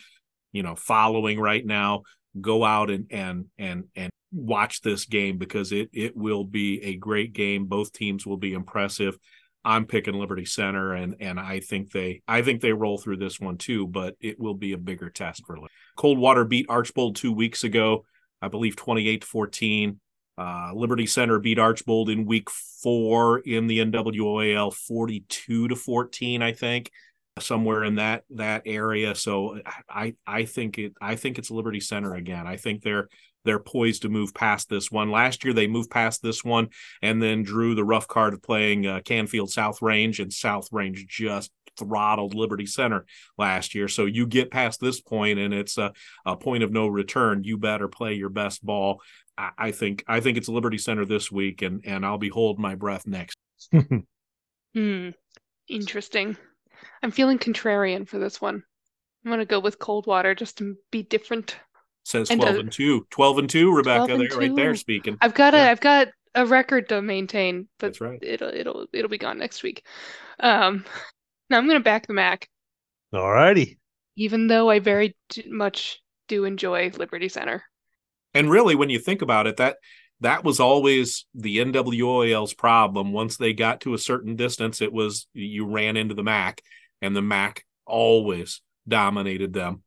you 0.52 0.62
know, 0.62 0.74
following 0.74 1.38
right 1.38 1.64
now, 1.64 2.04
go 2.40 2.64
out 2.64 2.90
and 2.90 3.06
and 3.10 3.46
and 3.58 3.84
and 3.94 4.10
watch 4.32 4.80
this 4.80 5.04
game 5.04 5.38
because 5.38 5.72
it 5.72 5.90
it 5.92 6.16
will 6.16 6.44
be 6.44 6.82
a 6.82 6.96
great 6.96 7.32
game. 7.32 7.66
Both 7.66 7.92
teams 7.92 8.26
will 8.26 8.36
be 8.36 8.52
impressive. 8.52 9.18
I'm 9.66 9.84
picking 9.84 10.14
Liberty 10.14 10.44
Center, 10.44 10.94
and 10.94 11.16
and 11.18 11.40
I 11.40 11.58
think 11.58 11.90
they 11.90 12.22
I 12.28 12.40
think 12.42 12.60
they 12.60 12.72
roll 12.72 12.98
through 12.98 13.16
this 13.16 13.40
one 13.40 13.58
too, 13.58 13.88
but 13.88 14.14
it 14.20 14.38
will 14.38 14.54
be 14.54 14.72
a 14.72 14.78
bigger 14.78 15.10
test 15.10 15.44
for 15.44 15.56
Liberty. 15.56 15.74
Coldwater 15.96 16.44
beat 16.44 16.66
Archbold 16.68 17.16
two 17.16 17.32
weeks 17.32 17.64
ago, 17.64 18.04
I 18.40 18.46
believe 18.46 18.76
28 18.76 19.22
to 19.22 19.26
14. 19.26 20.00
Uh, 20.38 20.70
Liberty 20.72 21.06
Center 21.06 21.40
beat 21.40 21.58
Archbold 21.58 22.10
in 22.10 22.26
week 22.26 22.48
four 22.48 23.40
in 23.40 23.66
the 23.66 23.78
NWOAL 23.78 24.72
42 24.72 25.68
to 25.68 25.74
14, 25.74 26.42
I 26.42 26.52
think, 26.52 26.90
somewhere 27.40 27.82
in 27.82 27.96
that 27.96 28.22
that 28.30 28.62
area. 28.66 29.16
So 29.16 29.58
I 29.88 30.14
I 30.24 30.44
think 30.44 30.78
it 30.78 30.92
I 31.00 31.16
think 31.16 31.38
it's 31.38 31.50
Liberty 31.50 31.80
Center 31.80 32.14
again. 32.14 32.46
I 32.46 32.56
think 32.56 32.82
they're 32.82 33.08
they're 33.46 33.58
poised 33.58 34.02
to 34.02 34.08
move 34.10 34.34
past 34.34 34.68
this 34.68 34.90
one. 34.90 35.10
Last 35.10 35.44
year 35.44 35.54
they 35.54 35.66
moved 35.66 35.90
past 35.90 36.22
this 36.22 36.44
one 36.44 36.68
and 37.00 37.22
then 37.22 37.42
drew 37.42 37.74
the 37.74 37.84
rough 37.84 38.06
card 38.08 38.34
of 38.34 38.42
playing 38.42 38.86
uh, 38.86 39.00
Canfield 39.04 39.50
South 39.50 39.80
Range, 39.80 40.20
and 40.20 40.32
South 40.32 40.68
Range 40.72 41.06
just 41.08 41.50
throttled 41.78 42.34
Liberty 42.34 42.66
Center 42.66 43.06
last 43.38 43.74
year. 43.74 43.88
So 43.88 44.04
you 44.04 44.26
get 44.26 44.50
past 44.50 44.80
this 44.80 45.00
point, 45.00 45.38
and 45.38 45.54
it's 45.54 45.78
a, 45.78 45.92
a 46.24 46.36
point 46.36 46.62
of 46.62 46.72
no 46.72 46.86
return. 46.86 47.44
You 47.44 47.56
better 47.56 47.88
play 47.88 48.14
your 48.14 48.30
best 48.30 48.64
ball. 48.64 49.00
I, 49.38 49.50
I 49.56 49.70
think 49.70 50.04
I 50.06 50.20
think 50.20 50.36
it's 50.36 50.48
Liberty 50.48 50.78
Center 50.78 51.04
this 51.04 51.30
week, 51.30 51.62
and 51.62 51.82
and 51.86 52.04
I'll 52.04 52.18
be 52.18 52.28
holding 52.28 52.62
my 52.62 52.74
breath 52.74 53.06
next. 53.06 53.38
Hmm. 54.74 55.08
Interesting. 55.70 56.36
I'm 57.02 57.10
feeling 57.10 57.38
contrarian 57.38 58.06
for 58.06 58.18
this 58.18 58.42
one. 58.42 58.62
I'm 59.24 59.30
gonna 59.30 59.46
go 59.46 59.58
with 59.58 59.78
Coldwater 59.78 60.34
just 60.34 60.58
to 60.58 60.76
be 60.90 61.02
different. 61.02 61.56
Says 62.06 62.30
And, 62.30 62.40
12 62.40 62.56
uh, 62.56 62.60
and 62.60 62.70
2. 62.72 63.04
12 63.10 63.38
and 63.38 63.50
2, 63.50 63.74
Rebekah, 63.74 64.12
and 64.12 64.20
there, 64.20 64.38
right 64.38 64.54
there 64.54 64.76
speaking. 64.76 65.18
I've 65.20 65.34
got 65.34 65.54
a 65.54 65.56
Yeah. 65.56 65.64
have 65.64 65.80
got 65.80 66.08
a 66.36 66.46
record 66.46 66.88
to 66.90 67.02
maintain, 67.02 67.66
but 67.80 67.88
That's 67.88 68.00
right. 68.00 68.22
it'll 68.22 68.54
it'll 68.54 68.86
it'll 68.92 69.08
be 69.10 69.18
gone 69.18 69.38
next 69.38 69.64
week. 69.64 69.84
Um, 70.38 70.84
now 71.50 71.58
I'm 71.58 71.66
gonna 71.66 71.80
back 71.80 72.06
the 72.06 72.12
Mac, 72.12 72.48
All 73.12 73.28
righty. 73.28 73.78
even 74.14 74.46
though 74.46 74.70
I 74.70 74.78
very 74.78 75.16
much 75.48 76.00
do 76.28 76.44
enjoy 76.44 76.90
Liberty 76.96 77.28
Center. 77.28 77.64
And 78.34 78.48
really, 78.48 78.76
when 78.76 78.88
you 78.90 79.00
think 79.00 79.20
about 79.20 79.48
it, 79.48 79.56
that 79.56 79.78
that 80.20 80.44
was 80.44 80.60
always 80.60 81.26
the 81.34 81.58
NWOAL's 81.58 82.54
problem. 82.54 83.12
Once 83.12 83.36
they 83.36 83.52
got 83.52 83.80
to 83.80 83.94
a 83.94 83.98
certain 83.98 84.36
distance, 84.36 84.80
it 84.80 84.92
was 84.92 85.26
you 85.34 85.66
ran 85.66 85.96
into 85.96 86.14
the 86.14 86.22
MAC, 86.22 86.62
and 87.02 87.16
the 87.16 87.22
MAC 87.22 87.64
always 87.84 88.60
dominated 88.86 89.52
them. 89.52 89.82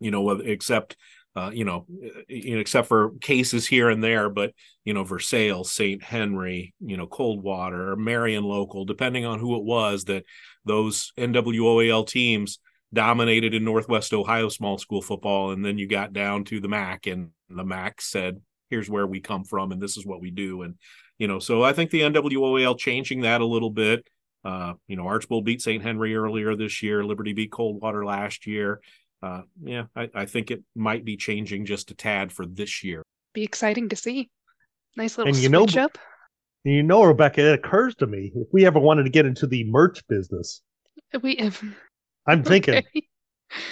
You 0.00 0.10
know, 0.10 0.30
except 0.30 0.96
uh, 1.34 1.50
you 1.52 1.64
know, 1.64 1.86
you 2.28 2.54
know, 2.54 2.60
except 2.60 2.88
for 2.88 3.12
cases 3.20 3.66
here 3.66 3.88
and 3.88 4.04
there, 4.04 4.28
but 4.28 4.52
you 4.84 4.92
know, 4.92 5.04
Versailles, 5.04 5.62
St. 5.62 6.02
Henry, 6.02 6.74
you 6.80 6.96
know, 6.96 7.06
Coldwater, 7.06 7.96
Marion 7.96 8.44
local, 8.44 8.84
depending 8.84 9.24
on 9.24 9.38
who 9.38 9.56
it 9.56 9.64
was, 9.64 10.04
that 10.04 10.24
those 10.64 11.12
NWOAL 11.16 12.06
teams 12.06 12.58
dominated 12.92 13.54
in 13.54 13.64
Northwest 13.64 14.12
Ohio 14.12 14.50
small 14.50 14.76
school 14.76 15.00
football, 15.00 15.52
and 15.52 15.64
then 15.64 15.78
you 15.78 15.88
got 15.88 16.12
down 16.12 16.44
to 16.44 16.60
the 16.60 16.68
MAC, 16.68 17.06
and 17.06 17.30
the 17.48 17.64
MAC 17.64 18.02
said, 18.02 18.40
"Here's 18.68 18.90
where 18.90 19.06
we 19.06 19.20
come 19.20 19.44
from, 19.44 19.72
and 19.72 19.80
this 19.80 19.96
is 19.96 20.04
what 20.04 20.20
we 20.20 20.30
do." 20.30 20.62
And 20.62 20.74
you 21.18 21.28
know, 21.28 21.38
so 21.38 21.62
I 21.62 21.72
think 21.72 21.90
the 21.90 22.02
NWOAL 22.02 22.78
changing 22.78 23.22
that 23.22 23.40
a 23.40 23.46
little 23.46 23.70
bit. 23.70 24.06
Uh, 24.44 24.74
you 24.88 24.96
know, 24.96 25.06
Archbold 25.06 25.44
beat 25.44 25.62
St. 25.62 25.82
Henry 25.82 26.16
earlier 26.16 26.56
this 26.56 26.82
year. 26.82 27.04
Liberty 27.04 27.32
beat 27.32 27.52
Coldwater 27.52 28.04
last 28.04 28.46
year. 28.46 28.80
Uh, 29.22 29.42
yeah, 29.62 29.84
I, 29.94 30.10
I 30.14 30.26
think 30.26 30.50
it 30.50 30.62
might 30.74 31.04
be 31.04 31.16
changing 31.16 31.64
just 31.66 31.90
a 31.90 31.94
tad 31.94 32.32
for 32.32 32.44
this 32.46 32.82
year. 32.82 33.02
Be 33.34 33.44
exciting 33.44 33.88
to 33.90 33.96
see. 33.96 34.30
Nice 34.96 35.16
little 35.16 35.32
And 35.32 35.42
you 35.42 35.48
know- 35.48 35.64
switch 35.66 35.76
up. 35.76 35.98
And 36.64 36.74
you 36.74 36.82
know, 36.84 37.02
Rebekah, 37.02 37.40
it 37.40 37.54
occurs 37.58 37.94
to 37.96 38.06
me 38.06 38.30
if 38.36 38.46
we 38.52 38.64
ever 38.66 38.78
wanted 38.78 39.02
to 39.04 39.10
get 39.10 39.26
into 39.26 39.46
the 39.48 39.64
merch 39.64 40.06
business, 40.08 40.62
We 41.22 41.36
I'm 42.26 42.44
thinking 42.44 42.76
okay. 42.76 43.02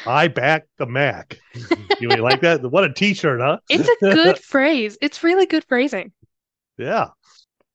I 0.07 0.27
back 0.29 0.67
the 0.79 0.87
MAC. 0.87 1.39
you 2.01 2.11
ain't 2.11 2.21
like 2.21 2.41
that? 2.41 2.63
What 2.69 2.83
a 2.85 2.93
T-shirt, 2.93 3.41
huh? 3.41 3.59
It's 3.69 3.89
a 3.89 3.97
good 4.01 4.39
phrase. 4.43 4.99
It's 5.01 5.23
really 5.23 5.47
good 5.47 5.65
phrasing. 5.69 6.13
yeah. 6.79 7.09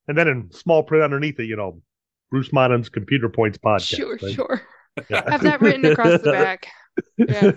And 0.07 0.17
then 0.17 0.27
in 0.27 0.51
small 0.51 0.83
print 0.83 1.03
underneath 1.03 1.39
it, 1.39 1.45
you 1.45 1.55
know, 1.55 1.81
Bruce 2.29 2.51
Monnin's 2.53 2.89
Computer 2.89 3.29
Points 3.29 3.57
podcast. 3.57 3.95
Sure, 3.95 4.19
right? 4.21 4.33
sure. 4.33 4.61
Yeah. 5.09 5.29
Have 5.31 5.41
that 5.43 5.61
written 5.61 5.85
across 5.85 6.21
the 6.21 6.31
back. 6.31 6.67
Yeah. 7.17 7.51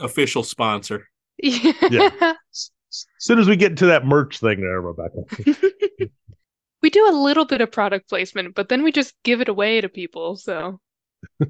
Official 0.00 0.42
sponsor. 0.42 1.08
Yeah. 1.38 2.10
as 2.52 2.70
soon 3.18 3.38
as 3.38 3.48
we 3.48 3.56
get 3.56 3.72
into 3.72 3.86
that 3.86 4.06
merch 4.06 4.38
thing 4.38 4.60
there, 4.60 4.80
Rebekah. 4.80 6.08
We 6.82 6.90
do 6.90 7.08
a 7.08 7.14
little 7.14 7.44
bit 7.44 7.60
of 7.60 7.70
product 7.70 8.08
placement, 8.08 8.56
but 8.56 8.68
then 8.68 8.82
we 8.82 8.90
just 8.90 9.14
give 9.22 9.40
it 9.40 9.48
away 9.48 9.80
to 9.80 9.88
people. 9.88 10.34
So 10.34 10.80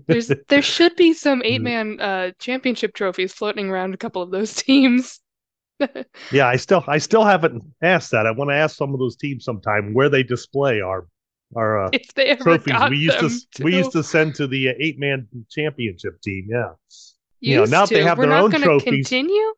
there's 0.07 0.31
there 0.51 0.61
should 0.61 0.95
be 0.97 1.15
some 1.15 1.41
eight-man 1.47 2.01
uh 2.01 2.31
championship 2.39 2.93
trophies 2.93 3.33
floating 3.33 3.71
around 3.71 3.95
a 3.95 3.97
couple 3.97 4.21
of 4.21 4.31
those 4.31 4.55
teams. 4.55 5.21
Yeah, 6.31 6.49
I 6.49 6.57
still 6.57 6.85
I 6.87 6.99
still 6.99 7.25
haven't 7.25 7.65
asked 7.83 8.11
that. 8.11 8.27
I 8.27 8.31
want 8.31 8.51
to 8.51 8.55
ask 8.55 8.77
some 8.77 8.93
of 8.93 9.01
those 9.01 9.17
teams 9.17 9.45
sometime 9.45 9.95
where 9.95 10.11
they 10.11 10.23
display 10.23 10.83
our 10.83 11.07
our 11.57 11.85
uh, 11.87 11.91
If 11.93 12.15
they 12.15 12.27
ever 12.27 12.43
trophies 12.43 12.73
got 12.73 12.91
we 12.91 12.99
used 12.99 13.21
them 13.21 13.31
to 13.55 13.65
we 13.65 13.77
used 13.77 13.93
to 13.93 14.03
send 14.03 14.35
to 14.37 14.47
the 14.47 14.69
eight 14.69 14.99
man 14.99 15.27
championship 15.51 16.21
team. 16.23 16.49
Yeah. 16.51 16.71
you 17.41 17.57
know, 17.57 17.63
Used 17.63 17.73
now 17.73 17.87
they 17.87 18.03
have 18.03 18.19
We're 18.19 18.25
their 18.25 18.31
not 18.31 18.45
own 18.45 18.51
trophies. 18.53 19.09
continue? 19.09 19.55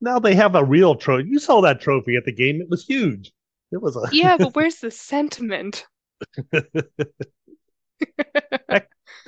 Now 0.00 0.18
they 0.18 0.34
have 0.34 0.54
a 0.54 0.64
real 0.64 0.94
trophy. 0.94 1.28
You 1.28 1.38
saw 1.38 1.60
that 1.62 1.80
trophy 1.80 2.16
at 2.16 2.24
the 2.24 2.32
game. 2.32 2.60
It 2.60 2.70
was 2.70 2.86
huge. 2.86 3.32
It 3.72 3.82
was 3.82 3.96
a 3.96 4.02
Yeah, 4.12 4.36
but 4.38 4.54
where's 4.54 4.76
the 4.76 4.90
sentiment? 4.90 5.86
they 6.52 6.62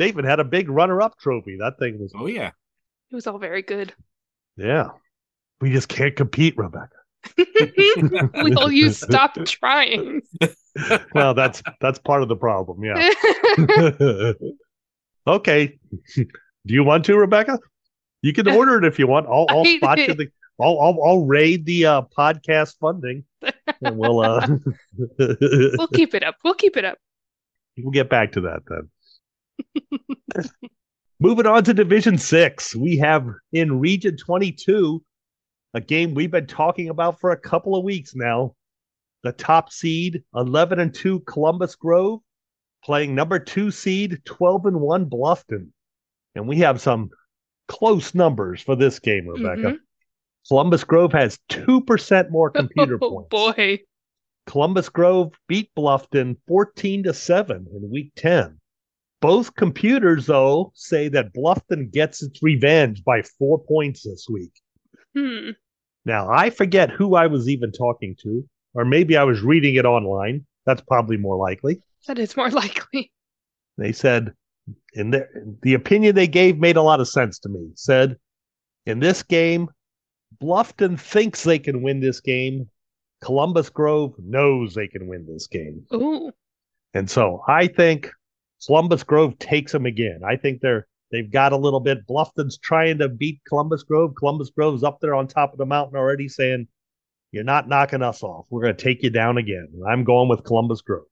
even 0.01 0.25
had 0.25 0.41
a 0.41 0.45
big 0.45 0.69
runner 0.69 1.03
up 1.03 1.19
trophy. 1.19 1.57
That 1.59 1.79
thing 1.79 1.99
was 2.01 2.13
Oh 2.17 2.27
yeah, 2.27 2.51
It 3.11 3.15
was 3.15 3.27
all 3.27 3.39
very 3.39 3.63
good. 3.63 3.93
yeah. 4.57 4.91
We 5.61 5.73
just 5.73 5.89
can't 5.89 6.17
compete, 6.17 6.57
Rebekah. 6.57 6.89
Will 8.35 8.71
you 8.71 8.91
stop 8.91 9.35
trying? 9.45 10.23
Well, 11.15 11.35
that's 11.35 11.65
that's 11.81 11.99
part 11.99 12.23
of 12.23 12.29
the 12.29 12.37
problem. 12.37 12.85
Yeah. 12.85 13.11
okay. 15.27 15.77
Do 16.15 16.25
you 16.65 16.85
want 16.85 17.05
to, 17.07 17.17
Rebekah? 17.19 17.59
You 18.23 18.33
can 18.33 18.49
order 18.49 18.79
it 18.79 18.85
if 18.85 18.97
you 18.97 19.09
want. 19.09 19.27
I'll, 19.27 19.47
I'll 19.49 19.65
spot 19.65 19.99
you 19.99 20.15
the. 20.15 20.29
I'll, 20.61 20.81
I'll 20.81 21.03
I'll 21.05 21.27
raid 21.27 21.67
the 21.67 21.87
uh, 21.87 22.03
podcast 22.17 22.77
funding, 22.81 23.25
and 23.83 23.99
we'll 23.99 24.21
uh 24.21 24.47
We'll 25.19 25.89
keep 25.89 26.15
it 26.15 26.23
up. 26.23 26.37
We'll 26.45 26.55
keep 26.55 26.77
it 26.77 26.85
up. 26.85 26.99
we'll 27.77 27.91
get 27.91 28.09
back 28.09 28.31
to 28.33 28.43
that 28.43 28.63
then. 28.69 30.49
Moving 31.19 31.47
on 31.47 31.65
to 31.65 31.75
Division 31.75 32.17
Six, 32.17 32.77
we 32.77 32.97
have 32.99 33.27
in 33.53 33.81
Region 33.81 34.17
Twenty 34.17 34.53
Two 34.53 35.03
a 35.75 35.81
game 35.81 36.15
we've 36.15 36.31
been 36.31 36.47
talking 36.47 36.89
about 36.89 37.21
for 37.21 37.31
a 37.31 37.37
couple 37.41 37.77
of 37.77 37.85
weeks 37.85 38.15
now. 38.15 38.55
The 39.23 39.33
top 39.33 39.71
seed, 39.73 40.23
eleven 40.35 40.79
and 40.81 40.95
two, 40.95 41.21
Columbus 41.21 41.77
Grove, 41.77 42.21
playing 42.85 43.15
number 43.15 43.39
two 43.39 43.71
seed, 43.71 44.21
twelve 44.25 44.67
and 44.67 44.81
one, 44.81 45.07
Bluffton, 45.07 45.69
and 46.35 46.49
we 46.49 46.59
have 46.59 46.81
some 46.81 47.11
close 47.69 48.15
numbers 48.15 48.63
for 48.63 48.77
this 48.77 48.99
game, 48.99 49.29
Rebekah. 49.29 49.73
Mhm. 49.73 49.79
Columbus 50.49 50.85
Grove 50.85 51.13
has 51.13 51.39
two 51.49 51.83
percent 51.83 52.31
more 52.31 52.51
computer 52.51 52.99
points. 52.99 53.29
Oh 53.33 53.53
points. 53.53 53.57
boy. 53.57 53.79
Columbus 54.47 54.89
Grove 54.89 55.33
beat 55.47 55.71
Bluffton 55.77 56.37
14 56.49 57.05
to 57.05 57.15
7 57.15 57.67
in 57.73 57.91
week 57.91 58.11
10. 58.17 58.59
Both 59.21 59.55
computers, 59.55 60.27
though, 60.27 60.73
say 60.75 61.09
that 61.09 61.33
Bluffton 61.35 61.93
gets 61.93 62.23
its 62.23 62.43
revenge 62.43 63.05
by 63.05 63.23
four 63.39 63.63
points 63.63 64.03
this 64.03 64.27
week. 64.29 64.51
Hmm. 65.16 65.51
Now, 66.05 66.31
I 66.31 66.51
forget 66.51 66.90
who 66.90 67.14
I 67.14 67.27
was 67.27 67.49
even 67.49 67.73
talking 67.73 68.16
to, 68.23 68.49
or 68.75 68.85
maybe 68.85 69.16
I 69.16 69.25
was 69.25 69.42
reading 69.42 69.75
it 69.75 69.85
online. 69.85 70.46
That's 70.66 70.83
probably 70.83 71.16
more 71.16 71.37
likely. 71.37 71.83
That 72.07 72.18
is 72.18 72.37
more 72.37 72.51
likely. 72.62 73.12
They 73.77 73.92
said, 73.92 74.33
in 74.94 75.11
the, 75.11 75.27
the 75.62 75.75
opinion 75.75 76.14
they 76.14 76.27
gave 76.27 76.59
made 76.59 76.77
a 76.77 76.83
lot 76.83 77.01
of 77.01 77.09
sense 77.09 77.38
to 77.40 77.49
me. 77.49 77.70
Said, 77.75 78.16
in 78.87 79.01
this 79.01 79.23
game, 79.23 79.68
Bluffton 80.42 80.99
thinks 80.99 81.42
they 81.42 81.59
can 81.59 81.83
win 81.83 82.01
this 82.01 82.20
game. 82.20 82.68
Columbus 83.23 83.68
Grove 83.68 84.14
knows 84.18 84.75
they 84.75 84.88
can 84.88 85.07
win 85.07 85.27
this 85.27 85.46
game. 85.46 85.85
Ooh. 85.92 86.33
And 86.94 87.09
so 87.09 87.42
I 87.46 87.66
think 87.66 88.11
Columbus 88.66 89.03
Grove 89.03 89.38
takes 89.38 89.73
them 89.73 89.87
again. 89.87 90.20
I 90.27 90.37
think 90.37 90.61
they're 90.61 90.87
they've 91.11 91.31
got 91.31 91.53
a 91.53 91.57
little 91.57 91.81
bit. 91.81 92.07
Bluffton's 92.07 92.59
trying 92.59 92.99
to 92.99 93.09
beat 93.09 93.40
Columbus 93.46 93.83
Grove. 93.83 94.14
Columbus 94.18 94.51
Grove's 94.51 94.85
up 94.85 94.99
there 95.01 95.14
on 95.14 95.27
top 95.27 95.53
of 95.53 95.59
the 95.59 95.66
mountain 95.66 95.96
already 95.96 96.29
saying, 96.29 96.68
You're 97.33 97.44
not 97.44 97.68
knocking 97.68 98.03
us 98.03 98.23
off. 98.23 98.46
We're 98.51 98.62
gonna 98.62 98.75
take 98.75 99.03
you 99.03 99.11
down 99.11 99.38
again. 99.38 99.68
I'm 99.88 100.05
going 100.05 100.29
with 100.29 100.44
Columbus 100.44 100.83
Grove. 100.83 101.07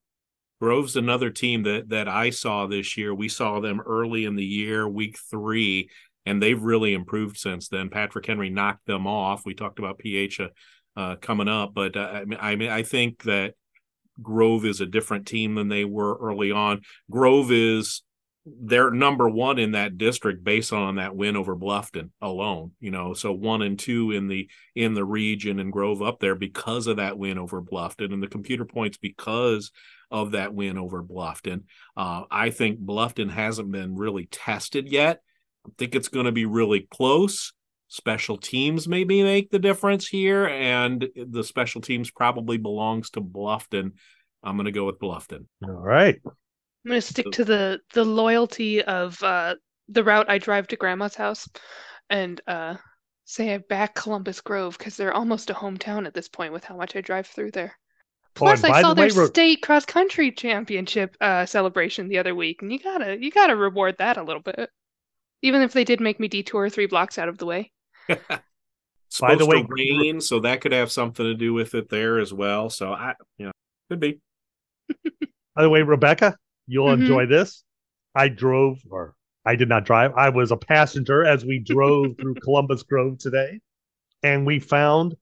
Grove's 0.61 0.97
another 0.97 1.31
team 1.31 1.63
that 1.65 1.89
that 1.91 2.09
I 2.09 2.31
saw 2.31 2.67
this 2.67 2.97
year. 2.97 3.15
We 3.15 3.29
saw 3.29 3.61
them 3.61 3.81
early 3.81 4.25
in 4.25 4.35
the 4.35 4.45
year, 4.45 4.89
week 4.89 5.19
three, 5.31 5.91
and 6.27 6.43
they've 6.43 6.61
really 6.61 6.95
improved 6.95 7.37
since 7.37 7.69
then. 7.69 7.91
Patrick 7.91 8.27
Henry 8.27 8.51
knocked 8.51 8.87
them 8.87 9.07
off. 9.07 9.47
We 9.47 9.55
talked 9.55 9.79
about 9.79 9.99
PH 9.99 10.41
uh, 10.41 10.49
uh, 10.97 11.17
coming 11.17 11.49
up, 11.49 11.75
but 11.75 11.97
uh, 11.97 12.01
I 12.01 12.25
mean, 12.25 12.39
I 12.41 12.57
mean, 12.57 12.71
I 12.71 12.83
think 12.83 13.23
that 13.23 13.55
Grove 14.21 14.65
is 14.65 14.81
a 14.81 14.87
different 14.87 15.27
team 15.27 15.55
than 15.55 15.69
they 15.69 15.85
were 15.85 16.17
early 16.19 16.51
on. 16.51 16.83
Grove 17.09 17.53
is 17.53 18.03
they're 18.61 18.91
number 18.91 19.29
one 19.29 19.59
in 19.59 19.73
that 19.73 19.99
district 19.99 20.45
based 20.45 20.73
on 20.73 20.97
that 20.97 21.15
win 21.15 21.37
over 21.37 21.57
Bluffton 21.57 22.11
alone. 22.21 22.73
You 22.81 22.91
know, 22.91 23.15
so 23.15 23.33
one 23.33 23.63
and 23.63 23.79
two 23.79 24.13
in 24.13 24.29
the 24.29 24.49
in 24.75 24.95
the 24.95 25.05
region 25.05 25.59
and 25.59 25.73
Grove 25.73 26.03
up 26.03 26.21
there 26.21 26.35
because 26.35 26.87
of 26.87 26.97
that 26.97 27.19
win 27.19 27.39
over 27.39 27.63
Bluffton 27.63 28.13
and 28.13 28.23
the 28.23 28.29
computer 28.29 28.65
points 28.65 28.97
because 28.97 29.71
of 30.11 30.33
that 30.33 30.55
win 30.55 30.79
over 30.79 31.03
Bluffton. 31.03 31.65
Uh, 31.97 32.25
I 32.31 32.51
think 32.51 32.81
Bluffton 32.81 33.31
hasn't 33.31 33.71
been 33.71 33.97
really 33.97 34.27
tested 34.27 34.89
yet. 34.89 35.21
I 35.67 35.71
think 35.79 35.95
it's 35.95 36.09
going 36.09 36.27
to 36.27 36.33
be 36.33 36.47
really 36.47 36.87
close. 36.91 37.53
Special 37.89 38.37
teams 38.37 38.87
maybe 38.87 39.23
make 39.23 39.51
the 39.51 39.59
difference 39.59 40.07
here, 40.07 40.47
and 40.47 41.09
the 41.17 41.43
special 41.43 41.81
teams 41.81 42.11
probably 42.11 42.59
belongs 42.59 43.11
to 43.11 43.21
Bluffton. 43.21 43.93
I'm 44.43 44.57
going 44.57 44.67
to 44.67 44.73
go 44.73 44.85
with 44.85 44.99
Bluffton. 44.99 45.47
All 45.65 45.71
right. 45.71 46.21
I'm 46.85 46.91
gonna 46.91 47.01
stick 47.01 47.31
to 47.33 47.45
the 47.45 47.81
the 47.93 48.05
loyalty 48.05 48.83
of 48.83 49.23
uh 49.23 49.57
the 49.89 50.05
route 50.05 50.31
I 50.31 50.39
drive 50.39 50.69
to 50.69 50.77
grandma's 50.77 51.15
house 51.15 51.49
and 52.11 52.41
uh 52.47 52.77
say 53.25 53.55
I 53.55 53.59
back 53.59 53.95
Columbus 53.95 54.41
Grove 54.41 54.79
because 54.79 54.97
they're 54.97 55.13
almost 55.13 55.51
a 55.51 55.55
hometown 55.55 56.07
at 56.07 56.15
this 56.15 56.29
point 56.29 56.53
with 56.53 56.65
how 56.65 56.77
much 56.77 56.97
I 56.97 57.01
drive 57.01 57.27
through 57.27 57.51
there. 57.51 57.77
Oh, 57.77 58.31
Plus, 58.35 58.65
I 58.65 58.81
saw 58.81 58.95
the 58.95 59.07
their 59.07 59.13
Ro- 59.15 59.27
state 59.27 59.63
cross 59.63 59.85
country 59.85 60.31
championship 60.33 61.17
uh 61.21 61.45
celebration 61.45 62.09
the 62.09 62.19
other 62.19 62.35
week, 62.35 62.63
and 62.63 62.73
you 62.73 62.79
gotta 62.79 63.21
you 63.21 63.31
gotta 63.31 63.57
reward 63.57 63.97
that 63.99 64.17
a 64.17 64.23
little 64.23 64.43
bit. 64.43 64.71
Even 65.43 65.63
if 65.63 65.73
they 65.73 65.85
did 65.85 66.01
make 66.01 66.19
me 66.19 66.29
detour 66.29 66.69
three 66.69 66.87
blocks 66.87 67.19
out 67.19 67.29
of 67.29 67.39
the 67.39 67.47
way. 67.47 67.71
By 69.21 69.35
the 69.37 69.47
way, 69.47 69.65
rain, 69.69 70.21
so 70.21 70.41
that 70.41 70.61
could 70.61 70.73
have 70.73 70.93
something 70.93 71.25
to 71.25 71.35
do 71.35 71.53
with 71.53 71.75
it 71.75 71.89
there 71.89 72.19
as 72.19 72.33
well. 72.33 72.71
So 72.71 72.93
I, 72.93 73.15
you 73.39 73.47
know, 73.47 73.53
could 73.89 74.01
be. 74.01 74.21
By 75.55 75.63
the 75.63 75.71
way, 75.71 75.83
Rebekah, 75.83 76.37
you'll 76.69 76.87
mm-hmm. 76.87 77.03
enjoy 77.03 77.27
this. 77.27 77.65
I 78.15 78.29
drove, 78.29 78.79
or 78.91 79.15
I 79.45 79.57
did 79.57 79.69
not 79.69 79.85
drive. 79.85 80.13
I 80.17 80.29
was 80.29 80.53
a 80.53 80.57
passenger 80.57 81.25
as 81.25 81.45
we 81.45 81.59
drove 81.59 82.17
through 82.21 82.35
Columbus 82.43 82.83
Grove 82.85 83.19
today, 83.19 83.61
and 84.23 84.47
we 84.47 84.61
found 84.61 85.17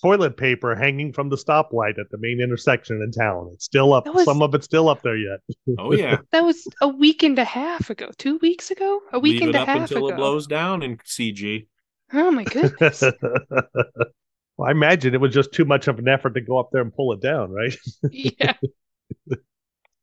toilet 0.00 0.36
paper 0.36 0.74
hanging 0.74 1.12
from 1.12 1.28
the 1.28 1.36
stoplight 1.36 1.98
at 1.98 2.10
the 2.10 2.18
main 2.18 2.40
intersection 2.40 3.02
in 3.02 3.10
town. 3.10 3.50
It's 3.52 3.64
still 3.64 3.92
up. 3.92 4.06
Was, 4.06 4.24
Some 4.24 4.42
of 4.42 4.54
it's 4.54 4.64
still 4.64 4.88
up 4.88 5.02
there 5.02 5.16
yet. 5.16 5.40
oh 5.78 5.92
yeah, 5.92 6.18
that 6.32 6.44
was 6.44 6.66
a 6.80 6.88
week 6.88 7.22
and 7.22 7.38
a 7.38 7.44
half 7.44 7.90
ago. 7.90 8.10
Two 8.18 8.38
weeks 8.38 8.70
ago. 8.70 9.00
A 9.12 9.18
week 9.18 9.40
Leave 9.40 9.48
and 9.48 9.54
a 9.54 9.64
half 9.64 9.68
ago. 9.68 9.82
until 9.82 10.06
ago. 10.06 10.14
it 10.14 10.16
blows 10.16 10.46
down 10.46 10.82
in 10.82 10.96
CG. 10.98 11.66
Oh 12.12 12.30
my 12.30 12.44
goodness. 12.44 13.02
well, 13.50 14.68
I 14.68 14.70
imagine 14.70 15.14
it 15.14 15.20
was 15.20 15.32
just 15.32 15.52
too 15.52 15.64
much 15.64 15.88
of 15.88 15.98
an 15.98 16.08
effort 16.08 16.34
to 16.34 16.40
go 16.40 16.58
up 16.58 16.70
there 16.72 16.82
and 16.82 16.94
pull 16.94 17.12
it 17.12 17.22
down, 17.22 17.50
right? 17.50 17.74
yeah. 18.10 18.54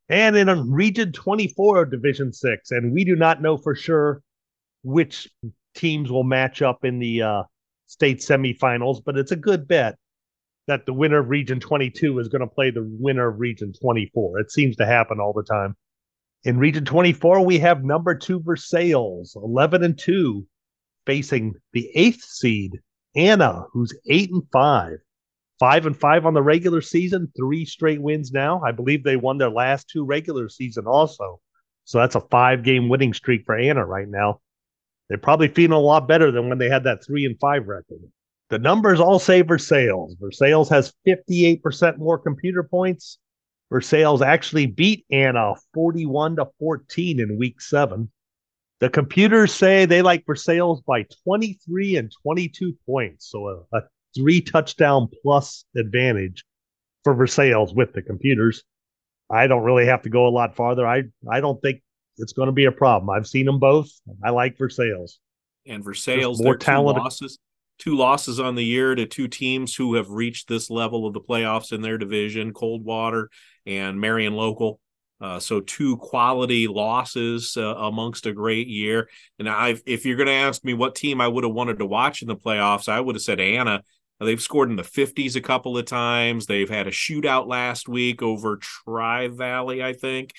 And 0.09 0.35
in 0.35 0.71
Region 0.71 1.11
24 1.11 1.83
of 1.83 1.91
Division 1.91 2.33
6, 2.33 2.71
and 2.71 2.91
we 2.91 3.03
do 3.03 3.15
not 3.15 3.41
know 3.41 3.57
for 3.57 3.75
sure 3.75 4.21
which 4.83 5.29
teams 5.75 6.11
will 6.11 6.23
match 6.23 6.61
up 6.61 6.83
in 6.83 6.99
the 6.99 7.21
uh, 7.21 7.43
state 7.85 8.19
semifinals, 8.19 9.01
but 9.03 9.17
it's 9.17 9.31
a 9.31 9.35
good 9.35 9.67
bet 9.67 9.95
that 10.67 10.85
the 10.85 10.93
winner 10.93 11.19
of 11.19 11.29
Region 11.29 11.59
22 11.59 12.19
is 12.19 12.27
going 12.27 12.41
to 12.41 12.47
play 12.47 12.71
the 12.71 12.87
winner 12.99 13.29
of 13.29 13.39
Region 13.39 13.73
24. 13.81 14.39
It 14.39 14.51
seems 14.51 14.75
to 14.77 14.85
happen 14.85 15.19
all 15.19 15.33
the 15.33 15.43
time. 15.43 15.75
In 16.43 16.57
Region 16.57 16.85
24, 16.85 17.45
we 17.45 17.59
have 17.59 17.83
number 17.83 18.15
two 18.15 18.41
Versailles, 18.41 19.33
11 19.35 19.83
and 19.83 19.97
2, 19.97 20.45
facing 21.05 21.53
the 21.73 21.89
eighth 21.95 22.21
seed, 22.21 22.79
Anna, 23.15 23.65
who's 23.73 23.97
8 24.07 24.31
and 24.31 24.43
5. 24.51 24.97
Five 25.59 25.85
and 25.85 25.97
five 25.97 26.25
on 26.25 26.33
the 26.33 26.41
regular 26.41 26.81
season, 26.81 27.31
three 27.35 27.65
straight 27.65 28.01
wins 28.01 28.31
now. 28.31 28.61
I 28.65 28.71
believe 28.71 29.03
they 29.03 29.17
won 29.17 29.37
their 29.37 29.49
last 29.49 29.89
two 29.89 30.05
regular 30.05 30.47
season 30.47 30.85
also. 30.87 31.41
So 31.83 31.97
that's 31.97 32.15
a 32.15 32.21
five 32.21 32.63
game 32.63 32.87
winning 32.87 33.13
streak 33.13 33.45
for 33.45 33.57
Anna 33.57 33.85
right 33.85 34.07
now. 34.07 34.39
They're 35.09 35.17
probably 35.17 35.47
feeling 35.49 35.73
a 35.73 35.79
lot 35.79 36.07
better 36.07 36.31
than 36.31 36.47
when 36.47 36.59
they 36.59 36.69
had 36.69 36.83
that 36.85 37.03
three 37.03 37.25
and 37.25 37.37
five 37.39 37.67
record. 37.67 37.99
The 38.49 38.59
numbers 38.59 38.99
all 38.99 39.19
say 39.19 39.41
Versailles. 39.41 40.15
Versailles 40.19 40.69
has 40.69 40.93
58% 41.07 41.97
more 41.97 42.17
computer 42.17 42.63
points. 42.63 43.17
Versailles 43.69 44.21
actually 44.21 44.65
beat 44.65 45.05
Anna 45.11 45.53
41 45.73 46.37
to 46.37 46.47
14 46.59 47.19
in 47.19 47.37
week 47.37 47.59
seven. 47.59 48.09
The 48.79 48.89
computers 48.89 49.53
say 49.53 49.85
they 49.85 50.01
like 50.01 50.25
Versailles 50.25 50.79
by 50.87 51.05
23 51.25 51.97
and 51.97 52.11
22 52.23 52.77
points. 52.85 53.29
So 53.29 53.65
a, 53.71 53.77
a 53.77 53.81
three 54.15 54.41
touchdown 54.41 55.07
plus 55.21 55.65
advantage 55.75 56.45
for 57.03 57.13
Versailles 57.13 57.71
with 57.73 57.93
the 57.93 58.01
computers. 58.01 58.63
I 59.29 59.47
don't 59.47 59.63
really 59.63 59.85
have 59.85 60.01
to 60.03 60.09
go 60.09 60.27
a 60.27 60.29
lot 60.29 60.55
farther. 60.55 60.87
I, 60.87 61.03
I 61.29 61.39
don't 61.39 61.61
think 61.61 61.81
it's 62.17 62.33
going 62.33 62.47
to 62.47 62.53
be 62.53 62.65
a 62.65 62.71
problem. 62.71 63.09
I've 63.09 63.27
seen 63.27 63.45
them 63.45 63.59
both. 63.59 63.89
I 64.23 64.31
like 64.31 64.57
Versailles. 64.57 65.17
And 65.67 65.83
Versailles, 65.83 66.35
more 66.39 66.57
talented. 66.57 67.01
Two 67.01 67.03
losses, 67.03 67.39
two 67.77 67.95
losses 67.95 68.39
on 68.39 68.55
the 68.55 68.63
year 68.63 68.95
to 68.95 69.05
two 69.05 69.27
teams 69.27 69.75
who 69.75 69.93
have 69.95 70.09
reached 70.09 70.47
this 70.47 70.69
level 70.69 71.05
of 71.05 71.13
the 71.13 71.21
playoffs 71.21 71.71
in 71.71 71.81
their 71.81 71.97
division: 71.97 72.53
Coldwater 72.53 73.29
and 73.65 73.99
Marion 73.99 74.33
Local. 74.33 74.79
Uh, 75.21 75.37
so 75.37 75.59
two 75.59 75.97
quality 75.97 76.67
losses 76.67 77.57
uh, 77.57 77.75
amongst 77.75 78.25
a 78.25 78.31
great 78.31 78.67
year. 78.67 79.09
And 79.37 79.49
I, 79.49 79.75
if 79.85 80.05
you're 80.05 80.15
going 80.15 80.27
to 80.27 80.33
ask 80.33 80.63
me 80.63 80.73
what 80.73 80.95
team 80.95 81.19
I 81.19 81.27
would 81.27 81.43
have 81.43 81.53
wanted 81.53 81.79
to 81.79 81.85
watch 81.85 82.21
in 82.21 82.29
the 82.29 82.37
playoffs, 82.37 82.87
I 82.87 83.01
would 83.01 83.15
have 83.15 83.21
said 83.21 83.41
Anna. 83.41 83.83
They've 84.19 84.41
scored 84.41 84.69
in 84.69 84.75
the 84.75 84.83
50s 84.83 85.35
a 85.35 85.41
couple 85.41 85.77
of 85.77 85.85
times. 85.85 86.45
They've 86.45 86.69
had 86.69 86.87
a 86.87 86.91
shootout 86.91 87.47
last 87.47 87.87
week 87.87 88.21
over 88.21 88.57
Tri 88.57 89.29
Valley, 89.29 89.81
I 89.81 89.93
think. 89.93 90.33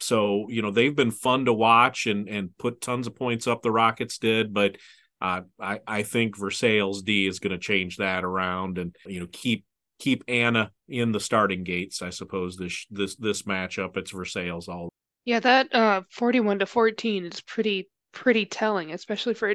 So, 0.00 0.46
you 0.48 0.62
know, 0.62 0.70
they've 0.70 0.94
been 0.94 1.10
fun 1.10 1.46
to 1.46 1.52
watch 1.52 2.06
and 2.06 2.28
and 2.28 2.56
put 2.58 2.80
tons 2.80 3.06
of 3.06 3.14
points 3.14 3.46
up 3.46 3.62
the 3.62 3.70
Rockets 3.70 4.18
did, 4.18 4.52
but 4.52 4.76
uh, 5.20 5.42
I 5.60 5.80
I 5.86 6.02
think 6.02 6.36
Versailles 6.36 7.00
D 7.04 7.26
is 7.26 7.38
going 7.38 7.52
to 7.52 7.58
change 7.58 7.98
that 7.98 8.24
around 8.24 8.78
and 8.78 8.94
you 9.06 9.20
know 9.20 9.28
keep 9.30 9.64
keep 10.00 10.24
Anna 10.26 10.72
in 10.88 11.12
the 11.12 11.20
starting 11.20 11.62
gates. 11.62 12.02
I 12.02 12.10
suppose 12.10 12.56
this 12.56 12.86
this 12.90 13.14
this 13.16 13.42
matchup 13.42 13.96
it's 13.96 14.10
Versailles 14.10 14.66
all. 14.68 14.88
Yeah, 15.24 15.38
that 15.38 15.72
uh 15.72 16.02
41 16.10 16.58
to 16.58 16.66
14 16.66 17.26
is 17.26 17.40
pretty 17.40 17.88
pretty 18.12 18.44
telling, 18.46 18.92
especially 18.92 19.34
for 19.34 19.54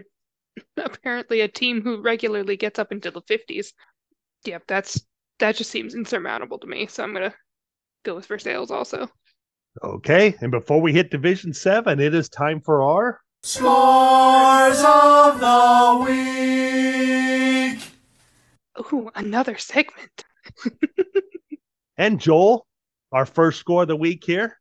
apparently 0.78 1.42
a 1.42 1.48
team 1.48 1.82
who 1.82 2.02
regularly 2.02 2.58
gets 2.58 2.80
up 2.80 2.92
into 2.92 3.12
the 3.12 3.22
50s. 3.22 3.74
Yep, 4.46 4.64
that's 4.68 5.02
that 5.40 5.56
just 5.56 5.72
seems 5.72 5.96
insurmountable 5.96 6.60
to 6.60 6.68
me. 6.68 6.88
So 6.88 7.04
I'm 7.04 7.14
gonna 7.14 7.34
go 8.04 8.16
with 8.16 8.26
Versailles 8.26 8.72
also. 8.72 9.10
Okay, 9.84 10.36
and 10.42 10.52
before 10.52 10.82
we 10.82 10.92
hit 10.94 11.12
Division 11.12 11.54
7, 11.54 12.00
it 12.00 12.16
is 12.16 12.30
time 12.30 12.62
for 12.62 12.82
our 12.82 13.22
Scores 13.44 14.84
of 14.84 15.40
the 15.40 16.06
Week. 16.06 17.80
Ooh, 18.92 19.10
another 19.16 19.58
segment. 19.58 20.24
and 21.98 22.20
Joel, 22.20 22.66
our 23.12 23.26
first 23.26 23.60
score 23.60 23.84
of 23.84 23.88
the 23.88 23.96
week 23.96 24.24
here 24.24 24.58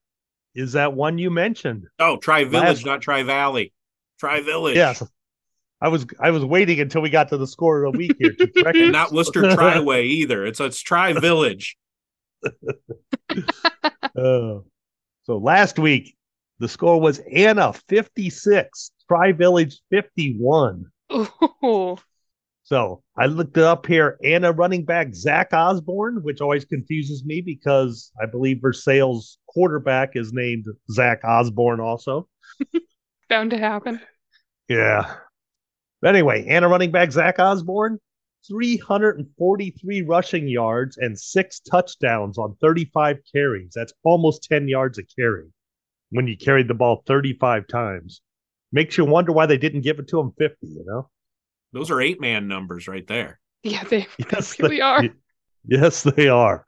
is 0.55 0.72
that 0.72 0.92
one 0.94 1.18
you 1.18 1.30
mentioned. 1.30 1.86
Oh, 1.99 2.16
Tri 2.16 2.44
Village, 2.44 2.84
not 2.84 3.03
Tri 3.03 3.22
Valley. 3.22 3.72
Tri 4.18 4.40
Village. 4.40 4.76
Yes. 4.76 5.03
I 5.81 5.89
was 5.89 6.07
I 6.20 6.31
was 6.31 6.45
waiting 6.45 6.81
until 6.81 7.03
we 7.03 7.11
got 7.11 7.29
to 7.29 7.37
the 7.37 7.47
score 7.47 7.85
of 7.85 7.93
the 7.93 7.99
week 7.99 8.16
here 8.18 8.33
to 8.33 8.47
correct 8.57 8.79
and 8.79 8.93
not 8.93 9.12
Wooster 9.12 9.43
Triway 9.43 10.05
either. 10.05 10.47
It's 10.47 10.61
it's 10.61 10.81
Tri 10.81 11.12
Village. 11.12 11.77
oh. 14.16 14.64
So 15.24 15.39
last 15.39 15.79
week, 15.79 16.16
the 16.61 16.68
score 16.68 17.01
was 17.01 17.20
Anna 17.35 17.72
56, 17.89 18.91
Tri 19.09 19.33
Village 19.33 19.81
51. 19.91 20.87
Ooh. 21.12 21.97
So 22.62 23.03
I 23.16 23.27
looked 23.27 23.57
it 23.57 23.64
up 23.64 23.87
here. 23.87 24.18
Anna 24.24 24.53
running 24.53 24.85
back 24.85 25.14
Zach 25.14 25.53
Osborne, 25.53 26.22
which 26.22 26.41
always 26.41 26.64
confuses 26.64 27.24
me 27.24 27.41
because 27.41 28.11
I 28.20 28.27
believe 28.27 28.61
Versailles 28.61 29.37
quarterback 29.47 30.16
is 30.16 30.33
named 30.33 30.66
Zach 30.91 31.20
Osborne 31.24 31.81
also. 31.81 32.29
Bound 33.29 33.51
to 33.51 33.59
happen. 33.59 34.01
Yeah. 34.68 35.14
But 36.07 36.14
anyway, 36.14 36.46
Anna 36.46 36.68
running 36.68 36.92
back 36.92 37.11
Zach 37.11 37.40
Osborne, 37.40 37.98
343 38.46 40.02
rushing 40.02 40.46
yards 40.46 40.98
and 40.98 41.18
six 41.18 41.59
touchdowns 41.59 42.38
on 42.38 42.54
35 42.61 43.18
carries. 43.34 43.72
That's 43.74 43.92
almost 44.04 44.44
10 44.44 44.68
yards 44.68 44.98
a 44.98 45.02
carry 45.02 45.48
when 46.11 46.28
you 46.28 46.36
carried 46.36 46.68
the 46.68 46.74
ball 46.74 47.02
35 47.09 47.66
times. 47.66 48.20
Makes 48.70 48.96
you 48.96 49.04
wonder 49.04 49.32
why 49.32 49.46
they 49.46 49.59
didn't 49.59 49.80
give 49.80 49.98
it 49.98 50.07
to 50.11 50.20
him 50.20 50.30
50, 50.38 50.68
you 50.68 50.84
know? 50.86 51.11
Those 51.72 51.90
are 51.90 52.00
eight 52.00 52.20
man 52.20 52.46
numbers 52.46 52.86
right 52.86 53.09
there. 53.09 53.40
Yeah, 53.64 53.82
they, 53.82 54.07
yes, 54.32 54.54
they 54.54 54.62
really 54.62 54.80
are. 54.82 55.02
Yes, 55.66 56.04
they 56.04 56.28
are. 56.28 56.64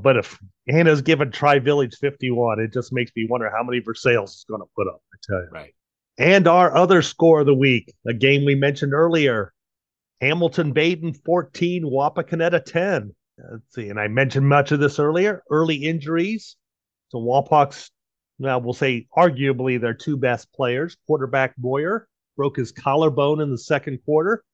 But 0.00 0.16
if 0.16 0.40
Anna's 0.66 1.02
given 1.02 1.30
Tri 1.30 1.60
Village 1.60 1.94
51, 2.00 2.58
it 2.58 2.72
just 2.72 2.92
makes 2.92 3.12
me 3.14 3.28
wonder 3.30 3.48
how 3.48 3.62
many 3.62 3.78
Versailles 3.78 4.24
is 4.24 4.44
going 4.48 4.60
to 4.60 4.68
put 4.74 4.88
up, 4.88 5.00
I 5.14 5.16
tell 5.22 5.38
you. 5.38 5.50
Right. 5.52 5.72
And 6.18 6.46
our 6.46 6.74
other 6.76 7.02
score 7.02 7.40
of 7.40 7.46
the 7.46 7.54
week, 7.54 7.94
a 8.06 8.12
game 8.12 8.44
we 8.44 8.54
mentioned 8.54 8.92
earlier, 8.92 9.52
Hamilton 10.20 10.74
Badin 10.74 11.16
14, 11.24 11.84
Wapakoneta 11.84 12.64
10. 12.64 13.14
Let's 13.50 13.74
see, 13.74 13.88
and 13.88 13.98
I 13.98 14.08
mentioned 14.08 14.48
much 14.48 14.72
of 14.72 14.78
this 14.78 14.98
earlier. 14.98 15.42
Early 15.50 15.76
injuries. 15.76 16.56
So 17.08 17.18
Wapak's, 17.18 17.90
now 18.38 18.58
we'll 18.58 18.74
say 18.74 19.06
arguably 19.16 19.80
their 19.80 19.94
two 19.94 20.16
best 20.16 20.52
players. 20.52 20.96
Quarterback 21.06 21.56
Boyer 21.56 22.06
broke 22.36 22.56
his 22.56 22.72
collarbone 22.72 23.40
in 23.40 23.50
the 23.50 23.58
second 23.58 23.98
quarter, 24.04 24.44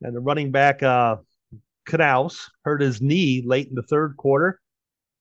and 0.00 0.14
the 0.14 0.20
running 0.20 0.50
back 0.50 0.82
uh, 0.82 1.16
Knaus 1.88 2.48
hurt 2.64 2.80
his 2.80 3.02
knee 3.02 3.42
late 3.44 3.68
in 3.68 3.74
the 3.74 3.82
third 3.82 4.16
quarter. 4.16 4.60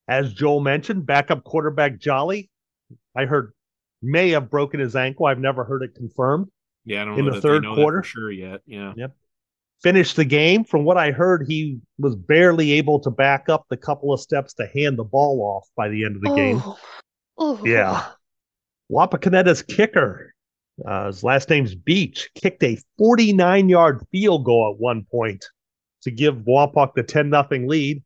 As 0.07 0.33
Joel 0.33 0.61
mentioned, 0.61 1.05
backup 1.05 1.43
quarterback 1.43 1.99
Jolly, 1.99 2.49
I 3.15 3.25
heard 3.25 3.53
may 4.01 4.29
have 4.31 4.49
broken 4.49 4.79
his 4.79 4.95
ankle. 4.95 5.25
I've 5.25 5.39
never 5.39 5.63
heard 5.63 5.83
it 5.83 5.95
confirmed. 5.95 6.47
Yeah, 6.85 7.03
I 7.03 7.05
don't 7.05 7.19
in 7.19 7.25
the 7.25 7.41
third 7.41 7.63
quarter. 7.63 8.03
sure 8.03 8.31
yet. 8.31 8.61
Yeah. 8.65 8.93
Yep 8.95 9.11
finished 9.81 10.15
the 10.15 10.25
game. 10.25 10.63
From 10.63 10.83
what 10.83 10.97
I 10.97 11.11
heard, 11.11 11.45
he 11.47 11.79
was 11.97 12.15
barely 12.15 12.73
able 12.73 12.99
to 13.01 13.09
back 13.09 13.49
up 13.49 13.65
the 13.69 13.77
couple 13.77 14.13
of 14.13 14.19
steps 14.19 14.53
to 14.55 14.67
hand 14.73 14.97
the 14.97 15.03
ball 15.03 15.41
off 15.41 15.67
by 15.75 15.89
the 15.89 16.05
end 16.05 16.15
of 16.15 16.21
the 16.21 16.29
oh. 16.29 16.35
game. 16.35 16.63
Oh. 17.37 17.65
Yeah. 17.65 18.05
Wapakoneta's 18.91 19.61
kicker, 19.61 20.33
uh, 20.85 21.07
his 21.07 21.23
last 21.23 21.49
name's 21.49 21.75
Beach, 21.75 22.29
kicked 22.35 22.63
a 22.63 22.77
49 22.97 23.69
yard 23.69 24.05
field 24.11 24.45
goal 24.45 24.73
at 24.73 24.79
one 24.79 25.05
point 25.09 25.45
to 26.03 26.11
give 26.11 26.35
Wapak 26.37 26.93
the 26.95 27.03
10 27.03 27.31
0 27.31 27.67
lead. 27.67 28.03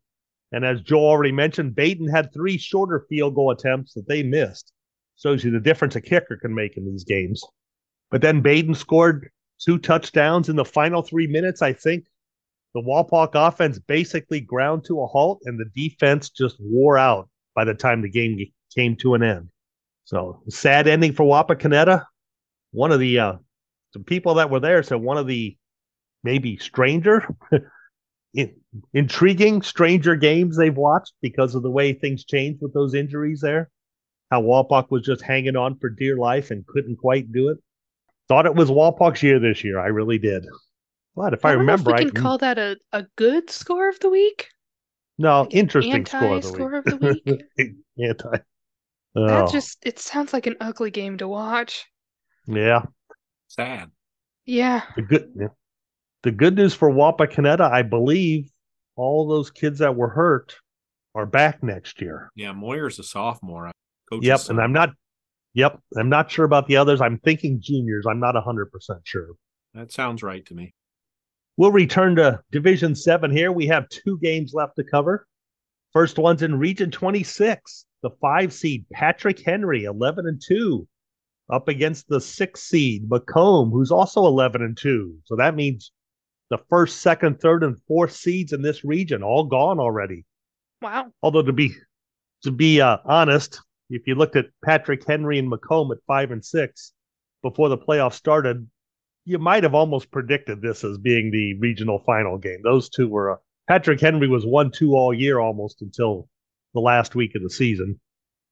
And 0.51 0.63
as 0.63 0.81
Joe 0.81 0.99
already 0.99 1.31
mentioned, 1.31 1.75
Badin 1.75 2.09
had 2.09 2.31
three 2.31 2.57
shorter 2.57 3.05
field 3.09 3.35
goal 3.35 3.51
attempts 3.51 3.93
that 3.95 4.07
they 4.07 4.23
missed. 4.23 4.71
Shows 5.18 5.43
you 5.43 5.51
the 5.51 5.59
difference 5.59 5.95
a 5.95 6.01
kicker 6.01 6.38
can 6.38 6.53
make 6.53 6.78
in 6.78 6.86
these 6.86 7.03
games. 7.03 7.43
But 8.11 8.22
then 8.22 8.43
Badin 8.43 8.76
scored 8.76 9.30
two 9.59 9.78
touchdowns 9.78 10.49
in 10.49 10.55
the 10.55 10.66
final 10.66 11.01
three 11.01 11.28
minutes, 11.28 11.61
I 11.61 11.74
think. 11.74 12.05
the 12.74 12.82
Wapak 12.82 13.32
offense 13.34 13.80
basically 13.80 14.41
ground 14.41 14.84
to 14.86 15.01
a 15.01 15.07
halt, 15.07 15.41
and 15.45 15.57
the 15.57 15.66
defense 15.74 16.30
just 16.30 16.57
wore 16.59 16.97
out 16.97 17.30
by 17.55 17.63
the 17.63 17.74
time 17.74 18.01
the 18.01 18.09
game 18.09 18.38
came 18.76 18.95
to 18.97 19.13
an 19.13 19.24
end. 19.24 19.49
So 20.03 20.43
sad 20.49 20.88
ending 20.88 21.13
for 21.13 21.24
Wapakoneta. 21.26 22.05
One 22.72 22.91
of 22.91 22.99
the 22.99 23.20
uh, 23.20 23.34
some 23.93 24.03
people 24.03 24.36
that 24.36 24.49
were 24.49 24.59
there 24.59 24.84
said 24.84 24.97
one 24.97 25.18
of 25.18 25.26
the 25.28 25.57
maybe 26.24 26.57
stranger, 26.57 27.26
intriguing, 28.93 29.61
stranger 29.61 30.16
games 30.18 30.57
they've 30.57 30.76
watched 30.76 31.13
because 31.22 31.55
of 31.55 31.63
the 31.63 31.72
way 31.72 31.93
things 31.93 32.26
changed 32.26 32.61
with 32.61 32.74
those 32.74 32.93
injuries 32.93 33.39
there. 33.39 33.70
How 34.32 34.41
Wapak 34.41 34.89
was 34.89 35.03
just 35.03 35.21
hanging 35.21 35.55
on 35.55 35.78
for 35.78 35.89
dear 35.89 36.17
life 36.17 36.51
and 36.51 36.65
couldn't 36.67 36.97
quite 36.97 37.32
do 37.32 37.49
it. 37.49 37.57
Thought 38.28 38.45
it 38.47 38.55
was 38.55 38.69
Wapak's 38.69 39.21
year 39.21 39.39
this 39.39 39.63
year. 39.63 39.80
I 39.80 39.88
really 39.88 40.17
did. 40.17 40.45
But 41.15 41.34
if 41.34 41.45
I, 41.45 41.49
I 41.49 41.53
remember, 41.53 41.91
if 41.91 41.99
we 41.99 42.01
I 42.07 42.09
can 42.09 42.21
call 42.21 42.38
that 42.39 42.57
a, 42.57 42.78
a 42.91 43.05
good 43.15 43.49
score 43.49 43.88
of 43.88 43.99
the 43.99 44.09
week. 44.09 44.49
no 45.17 45.41
Like 45.41 45.53
interesting 45.53 46.05
score 46.05 46.38
of 46.38 46.43
the 46.43 46.49
anti-score 46.49 46.71
week. 46.71 46.93
of 46.93 46.99
the 46.99 47.43
week? 47.57 47.71
Anti. 48.03 48.30
That 49.13 49.43
Oh, 49.43 49.47
just 49.49 49.86
it 49.86 49.99
sounds 49.99 50.34
like 50.34 50.45
an 50.47 50.55
ugly 50.59 50.91
game 50.91 51.17
to 51.19 51.28
watch. 51.28 51.86
yeah. 52.47 52.82
Sad. 53.47 53.91
Yeah. 54.45 54.82
The 54.97 55.01
good, 55.03 55.32
yeah. 55.39 55.47
the 56.23 56.32
good 56.32 56.55
news 56.55 56.73
for 56.73 56.89
Wapakoneta, 56.91 57.61
I 57.71 57.84
believe, 57.84 58.51
all 58.97 59.28
those 59.28 59.51
kids 59.51 59.80
that 59.80 59.95
were 59.95 60.09
hurt 60.09 60.57
are 61.13 61.26
back 61.26 61.63
next 61.63 62.01
year. 62.01 62.30
Yeah, 62.36 62.51
Moyer's 62.51 62.99
a 62.99 63.03
sophomore. 63.03 63.71
Coach's 64.09 64.27
Yep, 64.27 64.39
son. 64.39 64.55
and 64.55 64.63
I'm 64.63 64.73
not. 64.73 64.91
Yep, 65.53 65.79
I'm 65.97 66.09
not 66.09 66.29
sure 66.29 66.45
about 66.45 66.67
the 66.67 66.77
others. 66.77 66.99
I'm 67.01 67.17
thinking 67.19 67.59
juniors. 67.61 68.05
I'm 68.05 68.19
not 68.19 68.35
hundred 68.43 68.71
percent 68.71 68.99
sure. 69.03 69.29
That 69.73 69.91
sounds 69.91 70.21
right 70.23 70.45
to 70.47 70.53
me. 70.53 70.73
We'll 71.57 71.71
return 71.71 72.15
to 72.17 72.41
Division 72.51 72.95
Seven 72.95 73.31
here. 73.31 73.51
We 73.51 73.67
have 73.67 73.87
two 73.89 74.19
games 74.21 74.53
left 74.53 74.75
to 74.75 74.83
cover. 74.83 75.25
First 75.93 76.17
one's 76.17 76.41
in 76.43 76.59
Region 76.59 76.91
26. 76.91 77.85
The 78.01 78.09
five 78.21 78.51
seed 78.53 78.85
Patrick 78.91 79.39
Henry, 79.39 79.85
11 79.85 80.27
and 80.27 80.41
2, 80.45 80.85
up 81.49 81.69
against 81.69 82.07
the 82.09 82.19
six 82.19 82.63
seed 82.63 83.09
Macomb, 83.09 83.71
who's 83.71 83.91
also 83.91 84.25
11 84.25 84.61
and 84.61 84.77
2. 84.77 85.17
So 85.23 85.37
that 85.37 85.55
means 85.55 85.91
the 86.49 86.59
first, 86.69 86.97
second, 87.01 87.39
third, 87.39 87.63
and 87.63 87.81
fourth 87.87 88.11
seeds 88.11 88.51
in 88.51 88.61
this 88.61 88.83
region 88.83 89.23
all 89.23 89.45
gone 89.45 89.79
already. 89.79 90.25
Wow. 90.81 91.11
Although 91.23 91.43
to 91.43 91.53
be 91.53 91.73
to 92.43 92.51
be 92.51 92.81
uh, 92.81 92.97
honest, 93.05 93.61
if 93.89 94.07
you 94.07 94.15
looked 94.15 94.36
at 94.36 94.49
Patrick 94.63 95.05
Henry 95.05 95.39
and 95.39 95.49
Macomb 95.49 95.91
at 95.91 95.97
five 96.07 96.31
and 96.31 96.43
six 96.43 96.93
before 97.41 97.69
the 97.69 97.77
playoffs 97.77 98.13
started, 98.13 98.67
you 99.25 99.39
might 99.39 99.63
have 99.63 99.75
almost 99.75 100.11
predicted 100.11 100.61
this 100.61 100.83
as 100.83 100.97
being 100.97 101.31
the 101.31 101.53
regional 101.59 101.99
final 102.05 102.38
game. 102.38 102.61
Those 102.63 102.89
two 102.89 103.07
were 103.07 103.33
uh, 103.33 103.36
Patrick 103.67 103.99
Henry 103.99 104.27
was 104.27 104.45
one 104.45 104.71
two 104.71 104.93
all 104.93 105.13
year 105.13 105.39
almost 105.39 105.81
until 105.81 106.29
the 106.73 106.79
last 106.79 107.15
week 107.15 107.36
of 107.36 107.41
the 107.41 107.49
season. 107.49 107.99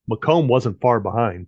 Macomb 0.08 0.48
wasn't 0.48 0.82
far 0.82 1.00
behind. 1.00 1.48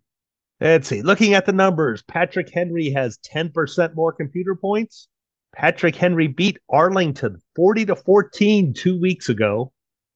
Let's 0.61 0.87
see. 0.87 1.01
Looking 1.01 1.33
at 1.33 1.45
the 1.45 1.51
numbers, 1.51 2.01
Patrick 2.03 2.49
Henry 2.53 2.89
has 2.91 3.19
10% 3.19 3.95
more 3.95 4.13
computer 4.13 4.55
points. 4.55 5.07
Patrick 5.53 5.95
Henry 5.95 6.27
beat 6.27 6.59
Arlington 6.69 7.41
40 7.55 7.85
to 7.87 7.95
14 7.95 8.73
two 8.73 8.99
weeks 8.99 9.29
ago. 9.29 9.73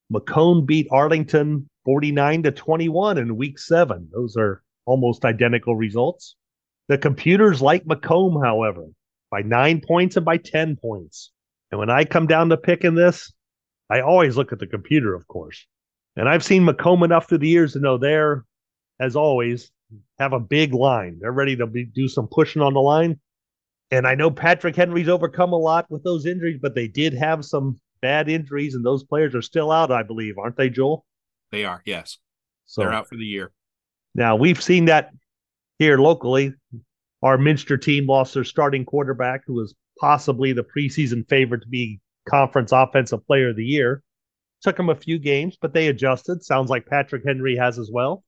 Macomb 0.10 0.66
beat 0.66 0.88
Arlington 0.92 1.70
49 1.90 2.44
to 2.44 2.52
21 2.52 3.18
in 3.18 3.36
week 3.36 3.58
seven. 3.58 4.08
Those 4.12 4.38
are 4.38 4.62
almost 4.86 5.26
identical 5.26 5.76
results. 5.76 6.36
The 6.88 7.00
computers 7.00 7.64
like 7.64 7.88
Macomb, 7.88 8.40
however, 8.44 8.86
by 9.32 9.42
nine 9.42 9.82
points 9.82 10.16
and 10.16 10.24
by 10.24 10.38
10 10.38 10.76
points. 10.76 11.32
And 11.72 11.80
when 11.80 11.90
I 11.90 12.06
come 12.06 12.28
down 12.28 12.50
to 12.50 12.58
picking 12.58 12.94
this, 12.94 13.34
I 13.90 14.02
always 14.02 14.38
look 14.38 14.54
at 14.54 14.60
the 14.60 14.68
computer, 14.68 15.16
of 15.16 15.28
course. 15.28 15.66
And 16.16 16.30
I've 16.30 16.44
seen 16.44 16.64
Macomb 16.64 17.02
enough 17.02 17.28
through 17.28 17.40
the 17.40 17.48
years 17.48 17.74
to 17.74 17.80
know 17.80 17.98
they're, 17.98 18.46
as 19.00 19.16
always, 19.16 19.72
have 20.20 20.34
a 20.34 20.40
big 20.40 20.76
line. 20.76 21.18
They're 21.20 21.32
ready 21.32 21.56
to 21.56 21.66
be, 21.66 21.86
do 21.86 22.08
some 22.08 22.28
pushing 22.28 22.62
on 22.62 22.76
the 22.76 22.82
line. 22.82 23.20
And 23.90 24.06
I 24.06 24.14
know 24.14 24.30
Patrick 24.30 24.76
Henry's 24.76 25.10
overcome 25.10 25.54
a 25.54 25.58
lot 25.58 25.88
with 25.90 26.04
those 26.04 26.28
injuries, 26.28 26.60
but 26.62 26.76
they 26.76 26.88
did 26.88 27.16
have 27.16 27.46
some 27.46 27.80
bad 28.00 28.30
injuries, 28.30 28.76
and 28.76 28.86
those 28.86 29.04
players 29.04 29.34
are 29.34 29.42
still 29.42 29.72
out, 29.72 29.92
I 29.92 30.04
believe, 30.04 30.38
aren't 30.38 30.56
they, 30.56 30.70
Joel? 30.70 31.04
They 31.52 31.66
are, 31.66 31.82
yes. 31.86 32.18
So 32.66 32.82
They're 32.82 32.94
out 32.94 33.08
for 33.08 33.16
the 33.16 33.26
year. 33.26 33.52
now 34.14 34.36
we've 34.36 34.62
seen 34.62 34.86
that 34.86 35.12
here 35.80 35.98
locally. 35.98 36.54
Our 37.22 37.38
Minster 37.38 37.78
team 37.78 38.06
lost 38.06 38.34
their 38.34 38.44
starting 38.44 38.86
quarterback, 38.86 39.42
who 39.46 39.56
was 39.56 39.76
possibly 40.00 40.54
the 40.54 40.64
preseason 40.64 41.28
favorite 41.28 41.62
to 41.62 41.68
be 41.68 42.00
conference 42.28 42.72
offensive 42.72 43.26
player 43.26 43.50
of 43.50 43.56
the 43.56 43.66
year. 43.66 44.04
Took 44.62 44.78
them 44.78 44.90
a 44.90 44.96
few 44.96 45.20
games, 45.20 45.58
but 45.60 45.74
they 45.74 45.88
adjusted. 45.88 46.44
Sounds 46.44 46.70
like 46.70 46.86
Patrick 46.86 47.24
Henry 47.26 47.56
has 47.58 47.80
as 47.80 47.90
well. 47.92 48.24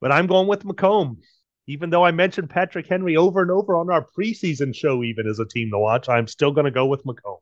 But 0.00 0.12
I'm 0.12 0.26
going 0.26 0.48
with 0.48 0.64
Macomb. 0.64 1.18
Even 1.66 1.90
though 1.90 2.04
I 2.04 2.10
mentioned 2.10 2.50
Patrick 2.50 2.88
Henry 2.88 3.16
over 3.16 3.42
and 3.42 3.50
over 3.50 3.76
on 3.76 3.90
our 3.90 4.04
preseason 4.16 4.74
show, 4.74 5.04
even 5.04 5.28
as 5.28 5.38
a 5.38 5.46
team 5.46 5.70
to 5.70 5.78
watch, 5.78 6.08
I'm 6.08 6.26
still 6.26 6.50
going 6.50 6.64
to 6.64 6.70
go 6.70 6.86
with 6.86 7.04
Macomb. 7.06 7.38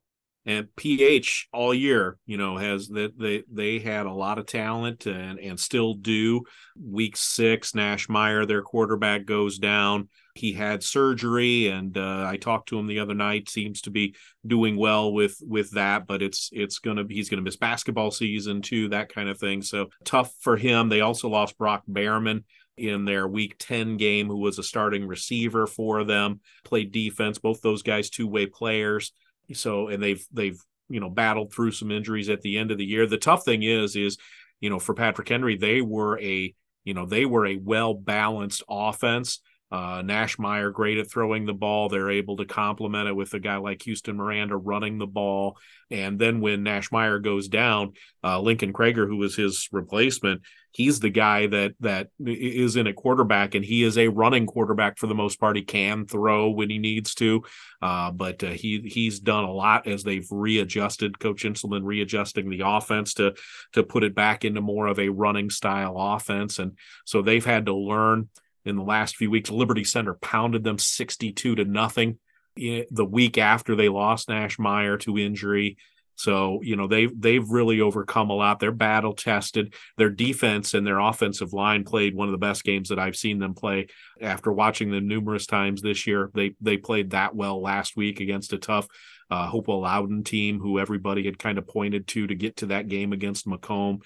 And 0.49 0.75
PH 0.77 1.49
all 1.53 1.75
year, 1.75 2.17
you 2.25 2.39
know, 2.39 2.57
has 2.57 2.89
that 2.89 3.19
they 3.19 3.45
they 3.53 3.81
had 3.81 4.07
a 4.07 4.13
lot 4.13 4.39
of 4.39 4.47
talent 4.47 5.05
and 5.05 5.39
and 5.39 5.61
still 5.61 5.93
do. 5.93 6.43
Week 6.83 7.19
six, 7.19 7.75
Nash 7.75 8.09
Meyer, 8.09 8.47
their 8.47 8.63
quarterback, 8.63 9.27
goes 9.27 9.59
down. 9.59 10.09
He 10.35 10.55
had 10.55 10.83
surgery, 10.83 11.69
and 11.69 11.99
uh, 11.99 12.25
I 12.27 12.39
talked 12.39 12.71
to 12.71 12.79
him 12.79 12.87
the 12.87 13.01
other 13.01 13.13
night. 13.13 13.51
Seems 13.51 13.83
to 13.83 13.91
be 13.91 14.15
doing 14.47 14.79
well 14.79 15.13
with 15.13 15.37
with 15.43 15.71
that, 15.73 16.07
but 16.07 16.23
it's 16.23 16.49
it's 16.51 16.79
gonna 16.79 17.05
he's 17.07 17.29
gonna 17.29 17.43
miss 17.43 17.57
basketball 17.57 18.11
season 18.11 18.63
too, 18.63 18.89
that 18.89 19.13
kind 19.13 19.29
of 19.29 19.39
thing. 19.39 19.61
So 19.61 19.91
tough 20.07 20.33
for 20.41 20.57
him. 20.57 20.89
They 20.89 21.03
also 21.03 21.29
lost 21.29 21.59
Brock 21.59 21.83
Behrman 21.87 22.45
in 22.79 23.05
their 23.05 23.29
week 23.29 23.57
10 23.59 23.97
game 23.97 24.29
who 24.29 24.39
was 24.39 24.59
a 24.59 24.63
starting 24.63 25.05
receiver 25.05 25.67
for 25.67 26.05
them 26.05 26.39
played 26.63 26.93
defense 26.93 27.37
both 27.37 27.61
those 27.61 27.83
guys 27.83 28.09
two-way 28.09 28.47
players 28.47 29.11
so 29.53 29.89
and 29.89 30.03
they've 30.03 30.25
they've 30.33 30.61
you 30.89 31.01
know 31.01 31.11
battled 31.11 31.53
through 31.53 31.73
some 31.73 31.91
injuries 31.91 32.29
at 32.29 32.43
the 32.43 32.59
end 32.59 32.71
of 32.71 32.79
the 32.79 32.85
year. 32.85 33.07
The 33.07 33.19
tough 33.19 33.45
thing 33.45 33.63
is 33.63 33.97
is 33.97 34.19
you 34.61 34.71
know 34.71 34.79
for 34.79 34.95
Patrick 34.95 35.29
Henry 35.29 35.57
they 35.57 35.81
were 35.81 36.19
a 36.21 36.55
you 36.85 36.95
know 36.95 37.07
they 37.07 37.25
were 37.25 37.47
a 37.47 37.57
well 37.57 37.95
balanced 37.95 38.63
offense. 38.69 39.41
Uh, 39.71 40.03
Nash 40.05 40.39
Meyer 40.39 40.71
great 40.71 40.99
at 40.99 41.11
throwing 41.11 41.45
the 41.45 41.53
ball. 41.53 41.89
They're 41.89 42.11
able 42.11 42.39
to 42.39 42.47
complement 42.47 43.09
it 43.09 43.17
with 43.17 43.35
a 43.35 43.39
guy 43.39 43.57
like 43.57 43.83
Houston 43.83 44.17
Miranda 44.17 44.57
running 44.57 44.99
the 44.99 45.07
ball. 45.07 45.59
And 45.91 46.19
then 46.19 46.41
when 46.41 46.63
Nash 46.63 46.91
Meyer 46.91 47.19
goes 47.19 47.49
down, 47.49 47.93
uh, 48.25 48.41
Lincoln 48.41 48.73
Krager, 48.73 49.07
who 49.07 49.17
was 49.17 49.37
his 49.37 49.69
replacement, 49.71 50.43
he's 50.71 51.01
the 51.01 51.11
guy 51.11 51.47
that 51.47 51.75
that 51.81 52.09
is 52.25 52.77
in 52.77 52.87
a 52.87 52.93
quarterback, 52.93 53.55
and 53.55 53.65
he 53.65 53.83
is 53.83 53.99
a 53.99 54.09
running 54.09 54.47
quarterback 54.47 54.99
for 54.99 55.07
the 55.07 55.15
most 55.15 55.41
part. 55.41 55.57
He 55.57 55.63
can 55.63 56.07
throw 56.07 56.51
when 56.51 56.71
he 56.71 56.79
needs 56.79 57.15
to, 57.17 57.43
uh, 57.83 58.11
but 58.11 58.43
uh, 58.45 58.51
he 58.51 58.81
he's 58.87 59.21
done 59.21 59.45
a 59.45 59.53
lot 59.53 59.87
as 59.87 60.03
they've 60.03 60.27
readjusted. 60.31 61.19
Coach 61.19 61.45
Inselman 61.45 61.85
readjusting 61.85 62.49
the 62.49 62.63
offense 62.65 63.15
to 63.15 63.35
to 63.73 63.83
put 63.83 64.05
it 64.05 64.15
back 64.15 64.45
into 64.45 64.61
more 64.61 64.87
of 64.87 64.99
a 64.99 65.09
running 65.09 65.51
style 65.51 65.95
offense, 65.97 66.59
and 66.59 66.79
so 67.05 67.23
they've 67.23 67.45
had 67.45 67.67
to 67.67 67.75
learn 67.75 68.29
in 68.69 68.77
the 68.77 68.83
last 68.83 69.17
few 69.17 69.31
weeks. 69.31 69.51
Liberty 69.51 69.85
Center 69.85 70.15
pounded 70.15 70.65
them 70.65 70.79
sixty 70.79 71.33
two 71.33 71.55
to 71.55 71.65
nothing 71.65 72.19
the 72.57 73.07
week 73.09 73.39
after 73.39 73.77
they 73.77 73.89
lost 73.89 74.29
Nash 74.29 74.59
Meyer 74.59 74.97
to 74.99 75.19
injury. 75.19 75.77
So 76.17 76.59
you 76.65 76.75
know 76.75 76.89
they've 76.89 77.13
they've 77.19 77.49
really 77.49 77.81
overcome 77.81 78.31
a 78.31 78.35
lot. 78.35 78.59
They're 78.59 78.73
battle 78.73 79.15
tested. 79.15 79.75
Their 79.97 80.11
defense 80.11 80.75
and 80.75 80.85
their 80.85 80.99
offensive 80.99 81.53
line 81.53 81.85
played 81.85 82.17
one 82.17 82.27
of 82.27 82.33
the 82.33 82.39
best 82.39 82.65
games 82.65 82.89
that 82.89 82.99
I've 82.99 83.15
seen 83.15 83.39
them 83.39 83.55
play. 83.55 83.87
After 84.21 84.53
watching 84.53 84.91
them 84.91 85.07
numerous 85.07 85.47
times 85.47 85.81
this 85.81 86.09
year, 86.09 86.31
they 86.35 86.57
they 86.61 86.77
played 86.77 87.11
that 87.11 87.37
well 87.37 87.63
last 87.63 87.97
week 87.97 88.19
against 88.19 88.53
a 88.53 88.59
tough 88.59 88.89
uh, 89.31 89.47
Hopewell 89.47 89.83
Loudon 89.83 90.25
team, 90.25 90.59
who 90.59 90.81
everybody 90.81 91.25
had 91.25 91.39
kind 91.39 91.57
of 91.57 91.69
pointed 91.69 92.09
to 92.09 92.27
to 92.27 92.35
get 92.35 92.57
to 92.57 92.67
that 92.67 92.89
game 92.89 93.13
against 93.13 93.47
Macomb. 93.47 94.01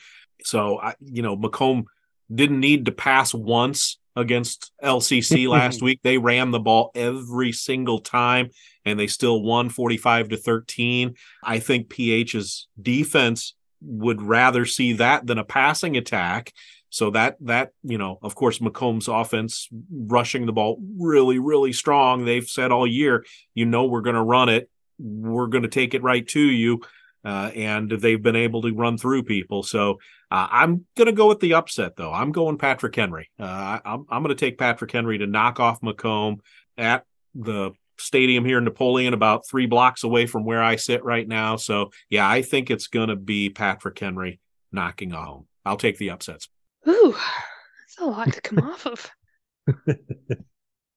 So 0.44 0.78
I, 0.80 0.94
you 1.00 1.22
know 1.22 1.34
Macomb 1.34 1.86
didn't 2.32 2.60
need 2.60 2.84
to 2.86 2.92
pass 2.92 3.32
once 3.32 3.98
against 4.16 4.72
LCC 4.82 5.48
last 5.48 5.82
week. 5.82 6.00
They 6.02 6.18
ran 6.18 6.50
the 6.50 6.60
ball 6.60 6.90
every 6.94 7.52
single 7.52 8.00
time 8.00 8.50
and 8.84 8.98
they 8.98 9.06
still 9.06 9.42
won 9.42 9.68
45 9.68 10.30
to 10.30 10.36
13. 10.36 11.14
I 11.42 11.58
think 11.58 11.88
PH's 11.88 12.68
defense 12.80 13.54
would 13.80 14.22
rather 14.22 14.64
see 14.64 14.94
that 14.94 15.26
than 15.26 15.38
a 15.38 15.44
passing 15.44 15.96
attack. 15.96 16.52
So 16.90 17.10
that 17.10 17.36
that 17.40 17.70
you 17.82 17.96
know, 17.96 18.18
of 18.22 18.34
course, 18.34 18.58
Macomb's 18.58 19.08
offense 19.08 19.68
rushing 19.90 20.44
the 20.44 20.52
ball 20.52 20.78
really, 20.98 21.38
really 21.38 21.72
strong. 21.72 22.24
They've 22.24 22.46
said 22.46 22.70
all 22.70 22.86
year, 22.86 23.24
you 23.54 23.64
know, 23.64 23.86
we're 23.86 24.02
going 24.02 24.16
to 24.16 24.22
run 24.22 24.50
it, 24.50 24.68
we're 24.98 25.46
going 25.46 25.62
to 25.62 25.70
take 25.70 25.94
it 25.94 26.02
right 26.02 26.26
to 26.28 26.40
you, 26.40 26.82
uh, 27.24 27.50
and 27.54 27.90
they've 27.90 28.22
been 28.22 28.36
able 28.36 28.62
to 28.62 28.74
run 28.74 28.98
through 28.98 29.22
people. 29.22 29.62
So 29.62 29.98
uh, 30.30 30.48
I'm 30.50 30.86
going 30.96 31.06
to 31.06 31.12
go 31.12 31.28
with 31.28 31.40
the 31.40 31.54
upset, 31.54 31.96
though. 31.96 32.12
I'm 32.12 32.32
going 32.32 32.58
Patrick 32.58 32.94
Henry. 32.94 33.30
Uh, 33.38 33.78
I'm 33.84 34.06
I'm 34.08 34.22
going 34.22 34.34
to 34.34 34.40
take 34.40 34.58
Patrick 34.58 34.90
Henry 34.90 35.18
to 35.18 35.26
knock 35.26 35.60
off 35.60 35.82
Macomb 35.82 36.40
at 36.76 37.04
the 37.34 37.72
stadium 37.98 38.44
here 38.44 38.58
in 38.58 38.64
Napoleon, 38.64 39.14
about 39.14 39.46
three 39.46 39.66
blocks 39.66 40.04
away 40.04 40.26
from 40.26 40.44
where 40.44 40.62
I 40.62 40.76
sit 40.76 41.04
right 41.04 41.26
now. 41.26 41.56
So 41.56 41.90
yeah, 42.10 42.28
I 42.28 42.42
think 42.42 42.70
it's 42.70 42.88
going 42.88 43.08
to 43.08 43.16
be 43.16 43.50
Patrick 43.50 43.98
Henry 43.98 44.40
knocking 44.72 45.10
home. 45.10 45.46
I'll 45.64 45.76
take 45.76 45.98
the 45.98 46.10
upsets. 46.10 46.48
Ooh, 46.88 47.12
that's 47.12 47.98
a 47.98 48.04
lot 48.04 48.32
to 48.32 48.40
come 48.40 48.58
off 48.70 48.86
of. 48.86 49.10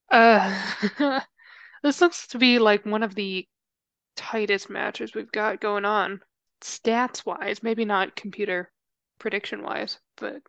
Uh, 0.10 0.60
this 1.84 2.02
looks 2.02 2.28
to 2.28 2.38
be 2.38 2.60
like 2.60 2.86
one 2.86 3.04
of 3.04 3.16
the 3.16 3.48
tightest 4.16 4.70
matches 4.70 5.14
we've 5.14 5.32
got 5.32 5.62
going 5.62 5.86
on, 5.86 6.22
stats 6.62 7.26
wise. 7.26 7.64
Maybe 7.64 7.86
not 7.86 8.16
computer 8.16 8.72
prediction 9.20 9.64
wise, 9.64 10.00
but 10.18 10.42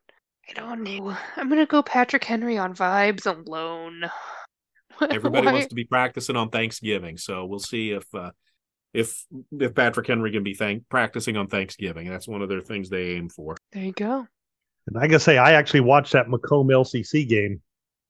I 0.49 0.53
don't 0.55 0.83
know. 0.83 1.17
I'm 1.37 1.49
gonna 1.49 1.67
go 1.67 1.83
Patrick 1.83 2.25
Henry 2.25 2.59
on 2.59 2.75
vibes 2.75 3.27
alone. 3.27 4.11
Everybody 5.01 5.47
wants 5.47 5.67
to 5.69 5.75
be 5.75 5.85
practicing 5.85 6.37
on 6.37 6.51
Thanksgiving, 6.51 7.19
so 7.19 7.45
we'll 7.45 7.59
see 7.59 7.91
if 7.91 8.05
uh, 8.15 8.31
if 8.95 9.27
if 9.53 9.75
Patrick 9.75 10.07
Henry 10.07 10.33
can 10.33 10.43
be 10.43 10.55
thank- 10.55 10.89
practicing 10.89 11.37
on 11.37 11.49
Thanksgiving. 11.49 12.09
That's 12.09 12.29
one 12.29 12.43
of 12.43 12.49
their 12.49 12.63
things 12.63 12.89
they 12.89 13.11
aim 13.11 13.29
for. 13.29 13.57
There 13.73 13.85
you 13.85 13.93
go. 13.93 14.27
And 14.87 14.97
I 14.99 15.07
gotta 15.07 15.21
say, 15.21 15.37
I 15.37 15.53
actually 15.53 15.81
watched 15.81 16.13
that 16.13 16.29
Macomb 16.29 16.69
LCC 16.69 17.29
game, 17.29 17.61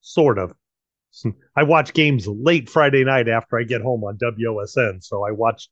sort 0.00 0.38
of. 0.38 0.52
I 1.56 1.62
watch 1.62 1.92
games 1.94 2.26
late 2.26 2.68
Friday 2.68 3.04
night 3.04 3.28
after 3.28 3.58
I 3.58 3.64
get 3.64 3.80
home 3.82 4.04
on 4.04 4.18
WOSN, 4.18 5.02
so 5.02 5.24
I 5.26 5.30
watched 5.32 5.70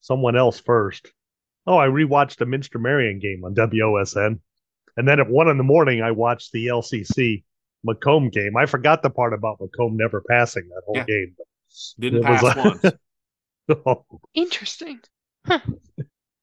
someone 0.00 0.36
else 0.36 0.60
first. 0.60 1.12
Oh, 1.66 1.76
I 1.78 1.88
rewatched 1.88 2.36
the 2.36 2.46
Minster 2.46 2.78
Marion 2.78 3.18
game 3.18 3.44
on 3.44 3.54
WOSN, 3.54 4.38
and 4.96 5.08
then 5.08 5.20
at 5.20 5.28
one 5.28 5.48
in 5.48 5.58
the 5.58 5.64
morning, 5.64 6.00
I 6.02 6.12
watched 6.12 6.52
the 6.52 6.66
LCC 6.68 7.42
Macomb 7.84 8.30
game. 8.30 8.56
I 8.56 8.66
forgot 8.66 9.02
the 9.02 9.10
part 9.10 9.32
about 9.34 9.60
Macomb 9.60 9.96
never 9.96 10.22
passing 10.28 10.68
that 10.68 10.82
whole 10.86 10.96
Yeah. 10.96 11.04
game. 11.04 11.36
Didn't 11.98 12.22
pass 12.22 12.56
once. 12.56 12.82
Oh, 13.84 14.04
Interesting. 14.32 15.00
Huh. 15.44 15.58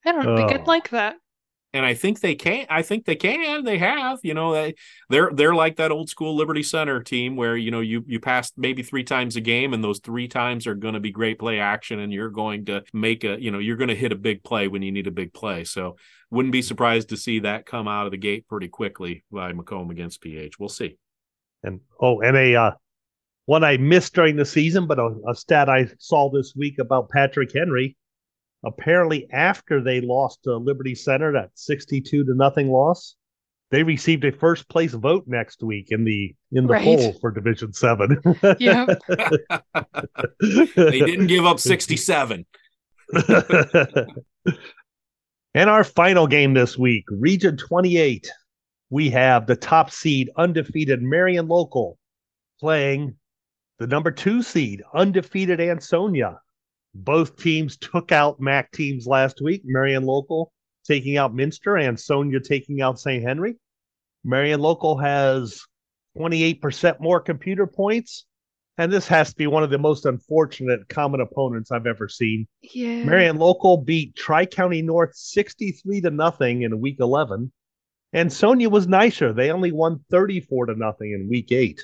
I 0.06 0.12
don't 0.12 0.36
think 0.36 0.52
Oh. 0.52 0.56
I'd 0.56 0.68
like 0.68 0.90
that. 0.90 1.16
And 1.74 1.86
I 1.86 1.96
think 1.96 2.20
they 2.20 2.36
can. 2.36 2.68
I 2.70 2.84
think 2.84 3.06
they 3.06 3.16
can. 3.16 3.64
They 3.64 3.80
have. 3.80 4.20
You 4.22 4.36
know, 4.36 4.54
they 4.54 4.76
they're 5.10 5.32
they're 5.34 5.56
like 5.56 5.78
that 5.78 5.92
old 5.92 6.08
school 6.08 6.36
Liberty 6.36 6.62
Center 6.62 7.02
team 7.02 7.36
where 7.36 7.58
you 7.58 7.72
know 7.72 7.80
you 7.80 8.04
you 8.08 8.20
pass 8.20 8.52
maybe 8.56 8.84
three 8.84 9.04
times 9.04 9.36
a 9.36 9.42
game, 9.42 9.74
and 9.74 9.84
those 9.84 10.00
three 10.00 10.28
times 10.28 10.68
are 10.68 10.76
going 10.76 10.94
to 10.94 11.00
be 11.00 11.12
great 11.12 11.40
play 11.40 11.60
action, 11.60 12.00
and 12.00 12.14
you're 12.14 12.30
going 12.30 12.66
to 12.66 12.84
make 12.94 13.24
a 13.24 13.42
you 13.42 13.50
know 13.50 13.60
you're 13.60 13.78
going 13.78 13.90
to 13.90 13.96
hit 13.96 14.12
a 14.12 14.16
big 14.16 14.44
play 14.44 14.68
when 14.68 14.84
you 14.84 14.92
need 14.92 15.08
a 15.08 15.12
big 15.12 15.34
play. 15.34 15.64
So 15.64 15.98
wouldn't 16.30 16.52
be 16.52 16.62
surprised 16.62 17.10
to 17.10 17.18
see 17.18 17.40
that 17.40 17.66
come 17.66 17.88
out 17.88 18.06
of 18.06 18.12
the 18.12 18.18
gate 18.18 18.48
pretty 18.48 18.68
quickly 18.68 19.24
by 19.32 19.52
Macomb 19.54 19.90
against 19.90 20.22
PH. 20.22 20.60
We'll 20.60 20.70
see. 20.70 20.98
And 21.64 21.80
oh, 22.00 22.22
and 22.22 22.38
a 22.38 22.56
uh, 22.56 22.72
one 23.46 23.64
I 23.64 23.78
missed 23.78 24.14
during 24.14 24.36
the 24.36 24.46
season, 24.46 24.86
but 24.86 25.00
a, 25.00 25.16
a 25.28 25.36
stat 25.36 25.70
I 25.70 25.88
saw 25.98 26.30
this 26.30 26.54
week 26.56 26.78
about 26.80 27.10
Patrick 27.10 27.52
Henry. 27.54 27.98
Apparently, 28.64 29.28
after 29.32 29.82
they 29.82 30.00
lost 30.02 30.44
to 30.44 30.56
Liberty 30.56 30.96
Center, 30.96 31.34
that 31.34 31.52
sixty-two 31.56 32.24
to 32.26 32.34
nothing 32.34 32.70
loss, 32.72 33.16
they 33.72 33.84
received 33.84 34.24
a 34.24 34.32
first 34.32 34.70
place 34.70 34.94
vote 34.94 35.26
next 35.28 35.64
week 35.64 35.88
in 35.92 36.04
the 36.06 36.34
in 36.52 36.68
the 36.68 36.74
Right. 36.74 36.84
poll 36.84 37.14
for 37.20 37.32
Division 37.32 37.74
Seven. 37.74 38.22
Yeah. 38.60 38.86
They 40.40 41.00
didn't 41.00 41.28
give 41.28 41.46
up 41.46 41.60
67. 41.60 42.46
and 45.54 45.70
our 45.70 45.84
final 45.84 46.28
game 46.28 46.54
this 46.54 46.78
week, 46.78 47.06
Region 47.10 47.58
28, 47.58 48.32
we 48.90 49.10
have 49.10 49.46
the 49.48 49.56
top 49.56 49.92
seed, 49.92 50.30
undefeated 50.38 51.02
Marion 51.02 51.48
Local, 51.48 51.98
playing 52.60 53.16
the 53.80 53.88
number 53.88 54.12
two 54.12 54.42
seed, 54.44 54.84
undefeated 54.94 55.60
Ansonia. 55.60 56.40
Both 56.96 57.38
teams 57.38 57.78
took 57.78 58.12
out 58.12 58.40
MAC 58.40 58.72
teams 58.72 59.08
last 59.08 59.42
week. 59.42 59.64
Marion 59.66 60.06
Local 60.06 60.52
taking 60.86 61.18
out 61.18 61.34
Minster, 61.34 61.78
and 61.78 61.88
Ansonia 61.88 62.40
taking 62.40 62.82
out 62.82 63.00
St. 63.00 63.24
Henry. 63.24 63.56
Marion 64.24 64.60
Local 64.60 64.98
has 64.98 65.62
28% 66.18 67.00
more 67.00 67.20
computer 67.20 67.68
points. 67.68 68.26
And 68.78 68.92
this 68.92 69.08
has 69.08 69.30
to 69.30 69.36
be 69.36 69.46
one 69.46 69.62
of 69.62 69.70
the 69.70 69.78
most 69.78 70.06
unfortunate 70.06 70.90
common 70.90 71.22
opponents 71.22 71.72
I've 71.72 71.86
ever 71.86 72.10
seen. 72.10 72.48
Yeah. 72.62 73.04
Marion 73.04 73.38
Local 73.38 73.78
beat 73.78 74.16
Tri 74.16 74.48
County 74.48 74.82
North 74.82 75.16
63 75.16 76.02
to 76.02 76.10
nothing 76.10 76.64
in 76.64 76.82
week 76.82 76.98
11. 77.00 77.52
And 78.14 78.28
Ansonia 78.28 78.70
was 78.70 78.88
nicer. 78.88 79.32
They 79.32 79.52
only 79.52 79.72
won 79.72 80.04
34 80.10 80.68
to 80.68 80.76
nothing 80.76 81.12
in 81.12 81.30
week 81.30 81.52
8. 81.52 81.84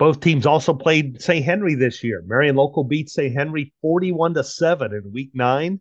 Both 0.00 0.20
teams 0.20 0.46
also 0.46 0.72
played 0.72 1.20
St. 1.20 1.44
Henry 1.44 1.74
this 1.74 2.02
year. 2.02 2.24
Marion 2.26 2.56
Local 2.56 2.84
beat 2.84 3.10
St. 3.10 3.34
Henry 3.34 3.74
41 3.82 4.32
to 4.32 4.42
7 4.42 4.94
in 4.94 5.12
week 5.12 5.30
9 5.34 5.78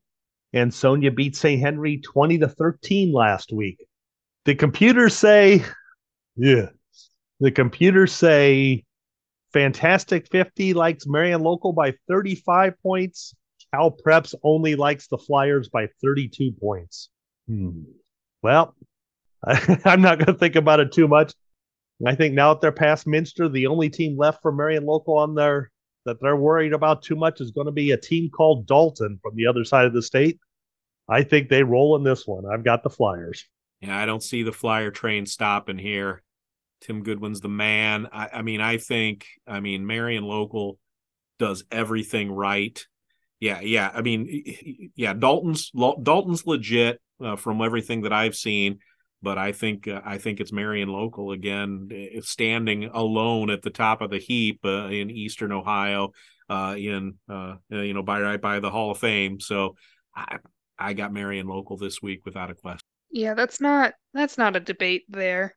and 0.51 0.61
Ansonia 0.61 1.09
beat 1.09 1.37
St. 1.37 1.61
Henry 1.61 2.01
20 2.01 2.39
to 2.39 2.49
13 2.49 3.13
last 3.13 3.53
week. 3.53 3.77
The 4.43 4.55
computers 4.55 5.15
say 5.15 5.63
yeah. 6.35 6.65
The 7.39 7.51
computers 7.51 8.11
say 8.11 8.83
Fantastic 9.53 10.27
50 10.27 10.73
likes 10.73 11.07
Marion 11.07 11.39
Local 11.39 11.71
by 11.71 11.93
35 12.09 12.73
points. 12.83 13.33
Cal 13.73 13.89
Preps 13.89 14.35
only 14.43 14.75
likes 14.75 15.07
the 15.07 15.17
Flyers 15.17 15.69
by 15.69 15.87
32 16.03 16.51
points. 16.59 17.09
Hmm. 17.47 17.83
Well, 18.43 18.75
I, 19.47 19.79
I'm 19.85 20.01
not 20.01 20.17
going 20.17 20.33
to 20.33 20.37
think 20.37 20.57
about 20.57 20.81
it 20.81 20.91
too 20.91 21.07
much. 21.07 21.33
I 22.05 22.15
think 22.15 22.33
now 22.33 22.53
that 22.53 22.61
they're 22.61 22.71
past 22.71 23.07
Minster, 23.07 23.49
the 23.49 23.67
only 23.67 23.89
team 23.89 24.17
left 24.17 24.41
for 24.41 24.51
Marion 24.51 24.85
Local 24.85 25.17
on 25.17 25.35
their 25.35 25.71
that 26.05 26.21
they're 26.21 26.35
worried 26.35 26.73
about 26.73 27.01
too 27.01 27.15
much 27.15 27.41
is 27.41 27.51
going 27.51 27.65
to 27.65 27.71
be 27.71 27.91
a 27.91 27.97
team 27.97 28.29
called 28.29 28.65
Dalton 28.65 29.19
from 29.21 29.35
the 29.35 29.47
other 29.47 29.65
side 29.65 29.85
of 29.85 29.93
the 29.93 30.01
state. 30.01 30.39
I 31.09 31.23
think 31.23 31.49
they 31.49 31.63
roll 31.63 31.95
in 31.97 32.03
this 32.03 32.25
one. 32.25 32.45
I've 32.45 32.63
got 32.63 32.83
the 32.83 32.89
Flyers. 32.89 33.45
Yeah, 33.81 33.97
I 33.97 34.05
don't 34.05 34.23
see 34.23 34.43
the 34.43 34.51
flyer 34.51 34.91
train 34.91 35.25
stopping 35.25 35.77
here. 35.77 36.21
Tim 36.81 37.03
Goodwin's 37.03 37.41
the 37.41 37.49
man. 37.49 38.07
I, 38.11 38.29
I 38.33 38.41
mean, 38.41 38.61
I 38.61 38.77
think, 38.77 39.25
I 39.47 39.59
mean, 39.59 39.85
Marion 39.85 40.23
Local 40.23 40.77
does 41.37 41.63
everything 41.71 42.31
right. 42.31 42.85
Yeah, 43.39 43.61
yeah. 43.61 43.89
I 43.93 44.01
mean, 44.01 44.91
yeah, 44.95 45.13
Dalton's 45.13 45.71
Dalton's 45.71 46.45
legit 46.45 46.99
uh, 47.23 47.37
from 47.37 47.61
everything 47.61 48.01
that 48.01 48.13
I've 48.13 48.35
seen, 48.35 48.79
but 49.21 49.37
I 49.37 49.51
think 49.51 49.87
uh, 49.87 50.01
I 50.05 50.17
think 50.17 50.39
it's 50.39 50.51
Marion 50.51 50.89
Local 50.89 51.31
again, 51.31 51.89
uh, 51.91 52.21
standing 52.21 52.85
alone 52.85 53.49
at 53.49 53.61
the 53.61 53.69
top 53.69 54.01
of 54.01 54.09
the 54.09 54.19
heap 54.19 54.59
uh, 54.63 54.87
in 54.87 55.09
Eastern 55.09 55.51
Ohio, 55.51 56.11
uh, 56.49 56.75
in 56.77 57.15
uh, 57.29 57.55
you 57.69 57.93
know 57.93 58.03
by 58.03 58.21
right 58.21 58.41
by 58.41 58.59
the 58.59 58.71
Hall 58.71 58.91
of 58.91 58.97
Fame. 58.97 59.39
So 59.39 59.75
I 60.15 60.37
I 60.77 60.93
got 60.93 61.13
Marion 61.13 61.47
Local 61.47 61.77
this 61.77 62.01
week 62.01 62.25
without 62.25 62.49
a 62.49 62.55
question. 62.55 62.85
Yeah, 63.11 63.33
that's 63.33 63.59
not 63.59 63.93
that's 64.13 64.37
not 64.37 64.55
a 64.55 64.59
debate 64.59 65.03
there. 65.09 65.55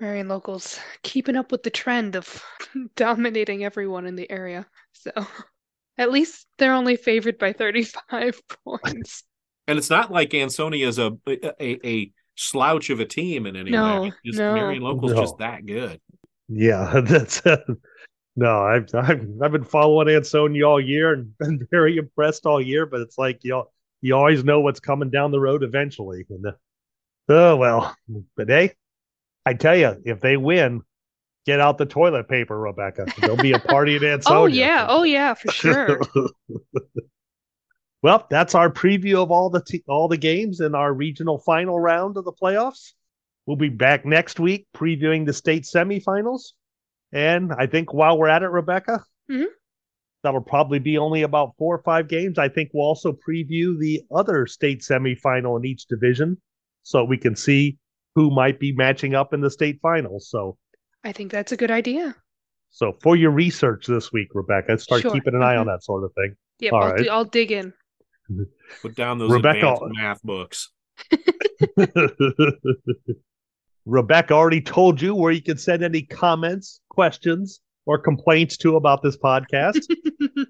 Marion 0.00 0.28
Locals 0.28 0.78
keeping 1.02 1.36
up 1.36 1.52
with 1.52 1.62
the 1.62 1.70
trend 1.70 2.16
of 2.16 2.42
dominating 2.96 3.64
everyone 3.64 4.06
in 4.06 4.16
the 4.16 4.30
area. 4.30 4.66
So 4.92 5.10
at 5.98 6.10
least 6.10 6.46
they're 6.58 6.72
only 6.72 6.96
favored 6.96 7.38
by 7.38 7.52
35 7.52 8.40
points. 8.64 9.24
And 9.66 9.78
it's 9.78 9.90
not 9.90 10.12
like 10.12 10.34
Ansonia 10.34 10.86
is 10.86 10.98
a, 10.98 11.12
a 11.26 11.86
a 11.86 12.12
slouch 12.36 12.90
of 12.90 13.00
a 13.00 13.04
team 13.04 13.46
in 13.46 13.56
any 13.56 13.70
No, 13.70 14.02
way. 14.02 14.12
Just 14.24 14.38
no. 14.38 14.54
Marion 14.54 14.82
Local's 14.82 15.12
No. 15.12 15.20
just 15.20 15.38
that 15.38 15.66
good. 15.66 16.00
Yeah, 16.48 17.00
that's 17.04 17.42
no. 18.36 18.62
I've, 18.62 18.88
I've 18.94 19.26
I've 19.42 19.52
been 19.52 19.64
following 19.64 20.08
Ansonia 20.14 20.68
all 20.68 20.80
year 20.80 21.12
and 21.12 21.38
been 21.38 21.66
very 21.70 21.96
impressed 21.96 22.46
all 22.46 22.60
year. 22.60 22.86
But 22.86 23.00
it's 23.00 23.18
like 23.18 23.40
you 23.42 23.64
you 24.02 24.14
always 24.14 24.44
know 24.44 24.60
what's 24.60 24.80
coming 24.80 25.10
down 25.10 25.30
the 25.30 25.40
road 25.40 25.62
eventually. 25.62 26.26
And, 26.28 26.46
uh, 26.46 26.52
oh 27.28 27.56
well, 27.56 27.96
but 28.36 28.48
hey, 28.48 28.74
I 29.46 29.54
tell 29.54 29.76
you, 29.76 30.02
if 30.04 30.20
they 30.20 30.36
win, 30.36 30.82
get 31.46 31.60
out 31.60 31.78
the 31.78 31.86
toilet 31.86 32.28
paper, 32.28 32.58
Rebekah. 32.58 33.06
There'll 33.18 33.36
be 33.36 33.52
a 33.52 33.58
party 33.58 33.96
at 33.96 34.02
Ansonia. 34.04 34.38
Oh 34.42 34.46
yeah, 34.46 34.86
oh 34.88 35.02
yeah, 35.04 35.34
for 35.34 35.50
sure. 35.50 36.00
Well, 38.04 38.26
that's 38.28 38.54
our 38.54 38.70
preview 38.70 39.22
of 39.22 39.30
all 39.30 39.48
the 39.48 39.62
t- 39.62 39.82
all 39.88 40.08
the 40.08 40.18
games 40.18 40.60
in 40.60 40.74
our 40.74 40.92
regional 40.92 41.38
final 41.38 41.80
round 41.80 42.18
of 42.18 42.26
the 42.26 42.34
playoffs. 42.34 42.92
We'll 43.46 43.56
be 43.56 43.70
back 43.70 44.04
next 44.04 44.38
week 44.38 44.66
previewing 44.76 45.24
the 45.24 45.32
state 45.32 45.62
semifinals. 45.62 46.52
And 47.12 47.50
I 47.54 47.66
think 47.66 47.94
while 47.94 48.18
we're 48.18 48.28
at 48.28 48.42
it, 48.42 48.48
Rebekah, 48.50 49.02
Mhm. 49.30 49.46
that'll 50.22 50.42
probably 50.42 50.80
be 50.80 50.98
only 50.98 51.22
about 51.22 51.56
four 51.56 51.76
or 51.76 51.82
five 51.82 52.06
games. 52.06 52.36
I 52.38 52.50
think 52.50 52.72
we'll 52.74 52.84
also 52.86 53.14
preview 53.26 53.78
the 53.78 54.02
other 54.14 54.46
state 54.46 54.80
semifinal 54.82 55.58
in 55.58 55.64
each 55.64 55.86
division 55.86 56.36
so 56.82 57.04
we 57.04 57.16
can 57.16 57.34
see 57.34 57.78
who 58.16 58.30
might 58.30 58.60
be 58.60 58.72
matching 58.72 59.14
up 59.14 59.32
in 59.32 59.40
the 59.40 59.50
state 59.50 59.78
finals. 59.80 60.28
So 60.28 60.58
I 61.04 61.12
think 61.12 61.32
that's 61.32 61.52
a 61.52 61.56
good 61.56 61.70
idea. 61.70 62.16
so 62.68 62.92
for 63.00 63.16
your 63.16 63.30
research 63.30 63.86
this 63.86 64.12
week, 64.12 64.28
Rebekah, 64.34 64.76
start 64.76 65.00
Sure. 65.00 65.12
keeping 65.12 65.34
an 65.34 65.42
eye 65.42 65.56
on 65.56 65.64
Mhm. 65.64 65.72
that 65.72 65.84
sort 65.84 66.04
of 66.04 66.12
thing. 66.12 66.36
Yeah, 66.58 66.74
I'll, 66.74 66.90
right. 66.90 66.98
do- 67.04 67.08
I'll 67.08 67.24
dig 67.24 67.50
in. 67.50 67.72
Put 68.82 68.94
down 68.94 69.18
those 69.18 69.30
Rebekah- 69.32 69.74
advanced 69.74 69.94
math 69.96 70.22
books. 70.22 70.70
Rebekah 73.86 74.32
already 74.34 74.60
told 74.62 75.00
you 75.00 75.14
where 75.14 75.32
you 75.32 75.42
can 75.42 75.58
send 75.58 75.82
any 75.84 76.02
comments, 76.02 76.80
questions, 76.88 77.60
or 77.86 77.98
complaints 77.98 78.56
to 78.58 78.76
about 78.76 79.02
this 79.02 79.16
podcast, 79.16 79.82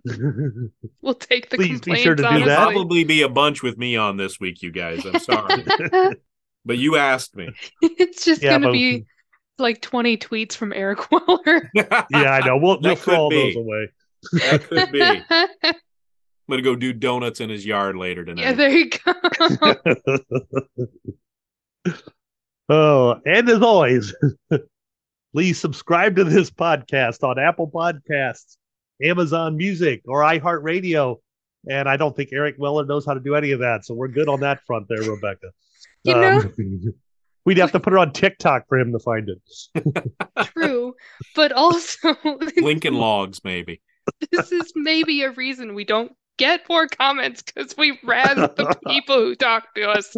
we'll 1.03 1.14
take 1.14 1.51
the 1.51 1.57
Please 1.57 1.81
be 1.81 1.97
sure 1.97 2.14
to 2.14 2.22
do 2.22 2.45
that. 2.45 2.57
probably 2.57 3.03
be 3.03 3.22
a 3.22 3.29
bunch 3.29 3.61
with 3.62 3.77
me 3.77 3.97
on 3.97 4.16
this 4.16 4.39
week, 4.39 4.62
you 4.62 4.70
guys. 4.70 5.05
I'm 5.05 5.18
sorry, 5.18 5.64
but 6.64 6.79
you 6.79 6.97
asked 6.97 7.35
me. 7.35 7.49
it's 7.83 8.25
just 8.25 8.41
Yeah, 8.43 8.51
gonna 8.53 8.68
but- 8.68 8.72
be 8.75 9.05
like 9.59 9.81
20 9.83 10.16
tweets 10.16 10.55
from 10.55 10.72
Eric 10.72 11.11
Weller. 11.11 11.70
yeah, 11.75 12.05
yeah, 12.11 12.31
I 12.41 12.47
know. 12.47 12.57
We'll, 12.57 12.79
we'll 12.81 12.95
throw 12.97 13.16
all 13.16 13.31
those 13.31 13.57
away. 13.57 13.89
that 14.33 14.62
could 14.68 14.93
be. 14.93 15.22
I'm 16.47 16.53
gonna 16.53 16.62
go 16.62 16.76
do 16.76 16.92
donuts 16.92 17.40
in 17.40 17.49
his 17.49 17.64
yard 17.64 17.97
later 17.97 18.24
tonight. 18.24 18.42
yeah, 18.42 18.53
there 18.53 18.70
you 18.70 18.90
go. 18.90 19.14
oh, 22.68 23.20
and 23.24 23.49
as 23.49 23.62
always, 23.62 24.14
please 25.32 25.59
subscribe 25.61 26.16
to 26.16 26.24
this 26.24 26.51
podcast 26.51 27.22
on 27.22 27.38
Apple 27.38 27.70
Podcasts, 27.70 28.57
Amazon 29.03 29.57
Music, 29.57 30.03
or 30.07 30.20
iHeartRadio. 30.20 31.16
And 31.70 31.88
I 31.88 31.97
don't 31.97 32.14
think 32.14 32.28
Eric 32.32 32.57
Weller 32.59 32.84
knows 32.84 33.07
how 33.07 33.14
to 33.14 33.20
do 33.20 33.34
any 33.34 33.53
of 33.53 33.61
that, 33.61 33.86
so 33.86 33.95
we're 33.95 34.09
good 34.09 34.28
on 34.28 34.40
that 34.40 34.61
front 34.66 34.86
there, 34.88 34.99
Rebekah. 34.99 35.51
You 36.03 36.14
know, 36.14 36.40
Um, 36.40 36.95
we'd 37.47 37.57
have 37.57 37.72
to 37.72 37.80
put 37.80 37.95
it 37.95 37.99
on 37.99 38.12
TikTok 38.12 38.68
for 38.68 38.78
him 38.78 38.92
to 38.92 38.99
find 38.99 39.30
it. 39.30 40.45
true. 40.49 40.95
But 41.34 41.53
also, 41.53 42.14
Lincoln 42.59 42.95
Logs, 42.95 43.40
maybe. 43.45 43.80
this 44.30 44.53
is 44.53 44.72
maybe 44.76 45.22
a 45.22 45.30
reason 45.30 45.74
we 45.74 45.84
don't 45.84 46.12
get 46.39 46.68
more 46.68 46.87
comments 46.87 47.43
because 47.43 47.76
we 47.76 47.99
razz 48.05 48.37
the 48.37 48.76
people 48.87 49.16
who 49.16 49.35
talk 49.35 49.74
to 49.74 49.89
us. 49.89 50.14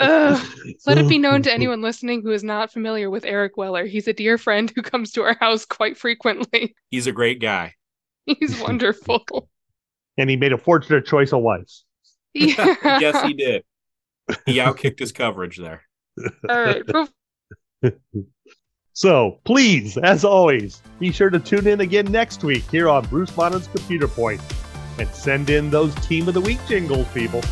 Ugh. 0.00 0.46
Let 0.86 0.98
it 0.98 1.08
be 1.08 1.18
known 1.18 1.42
to 1.42 1.52
anyone 1.52 1.82
listening 1.82 2.22
who 2.22 2.30
is 2.30 2.44
not 2.44 2.72
familiar 2.72 3.10
with 3.10 3.24
Eric 3.24 3.56
Weller. 3.56 3.86
He's 3.86 4.08
a 4.08 4.12
dear 4.12 4.38
friend 4.38 4.72
who 4.74 4.82
comes 4.82 5.12
to 5.12 5.22
our 5.22 5.36
house 5.40 5.64
quite 5.64 5.96
frequently. 5.96 6.74
He's 6.90 7.06
a 7.06 7.12
great 7.12 7.40
guy. 7.40 7.74
He's 8.26 8.60
wonderful. 8.60 9.24
And 10.16 10.30
he 10.30 10.36
made 10.36 10.52
a 10.52 10.58
fortunate 10.58 11.06
choice 11.06 11.32
of 11.32 11.42
wife. 11.42 11.68
Yeah. 12.34 12.76
yes, 13.00 13.20
he 13.26 13.32
did. 13.32 13.64
He 14.46 14.58
outkicked 14.58 15.00
his 15.00 15.10
coverage 15.10 15.58
there. 15.58 15.82
All 16.48 16.62
right. 16.62 16.84
So 18.96 19.40
please, 19.42 19.98
as 19.98 20.24
always, 20.24 20.80
be 21.00 21.10
sure 21.10 21.28
to 21.28 21.40
tune 21.40 21.66
in 21.66 21.80
again 21.80 22.06
next 22.12 22.44
week 22.44 22.62
here 22.70 22.88
on 22.88 23.04
Bruce 23.06 23.36
Monnin's 23.36 23.66
Computer 23.66 24.06
Point 24.06 24.40
and 24.98 25.08
send 25.08 25.50
in 25.50 25.68
those 25.68 25.92
Team 25.96 26.28
of 26.28 26.34
the 26.34 26.40
Week 26.40 26.60
jingles, 26.68 27.08
people. 27.08 27.42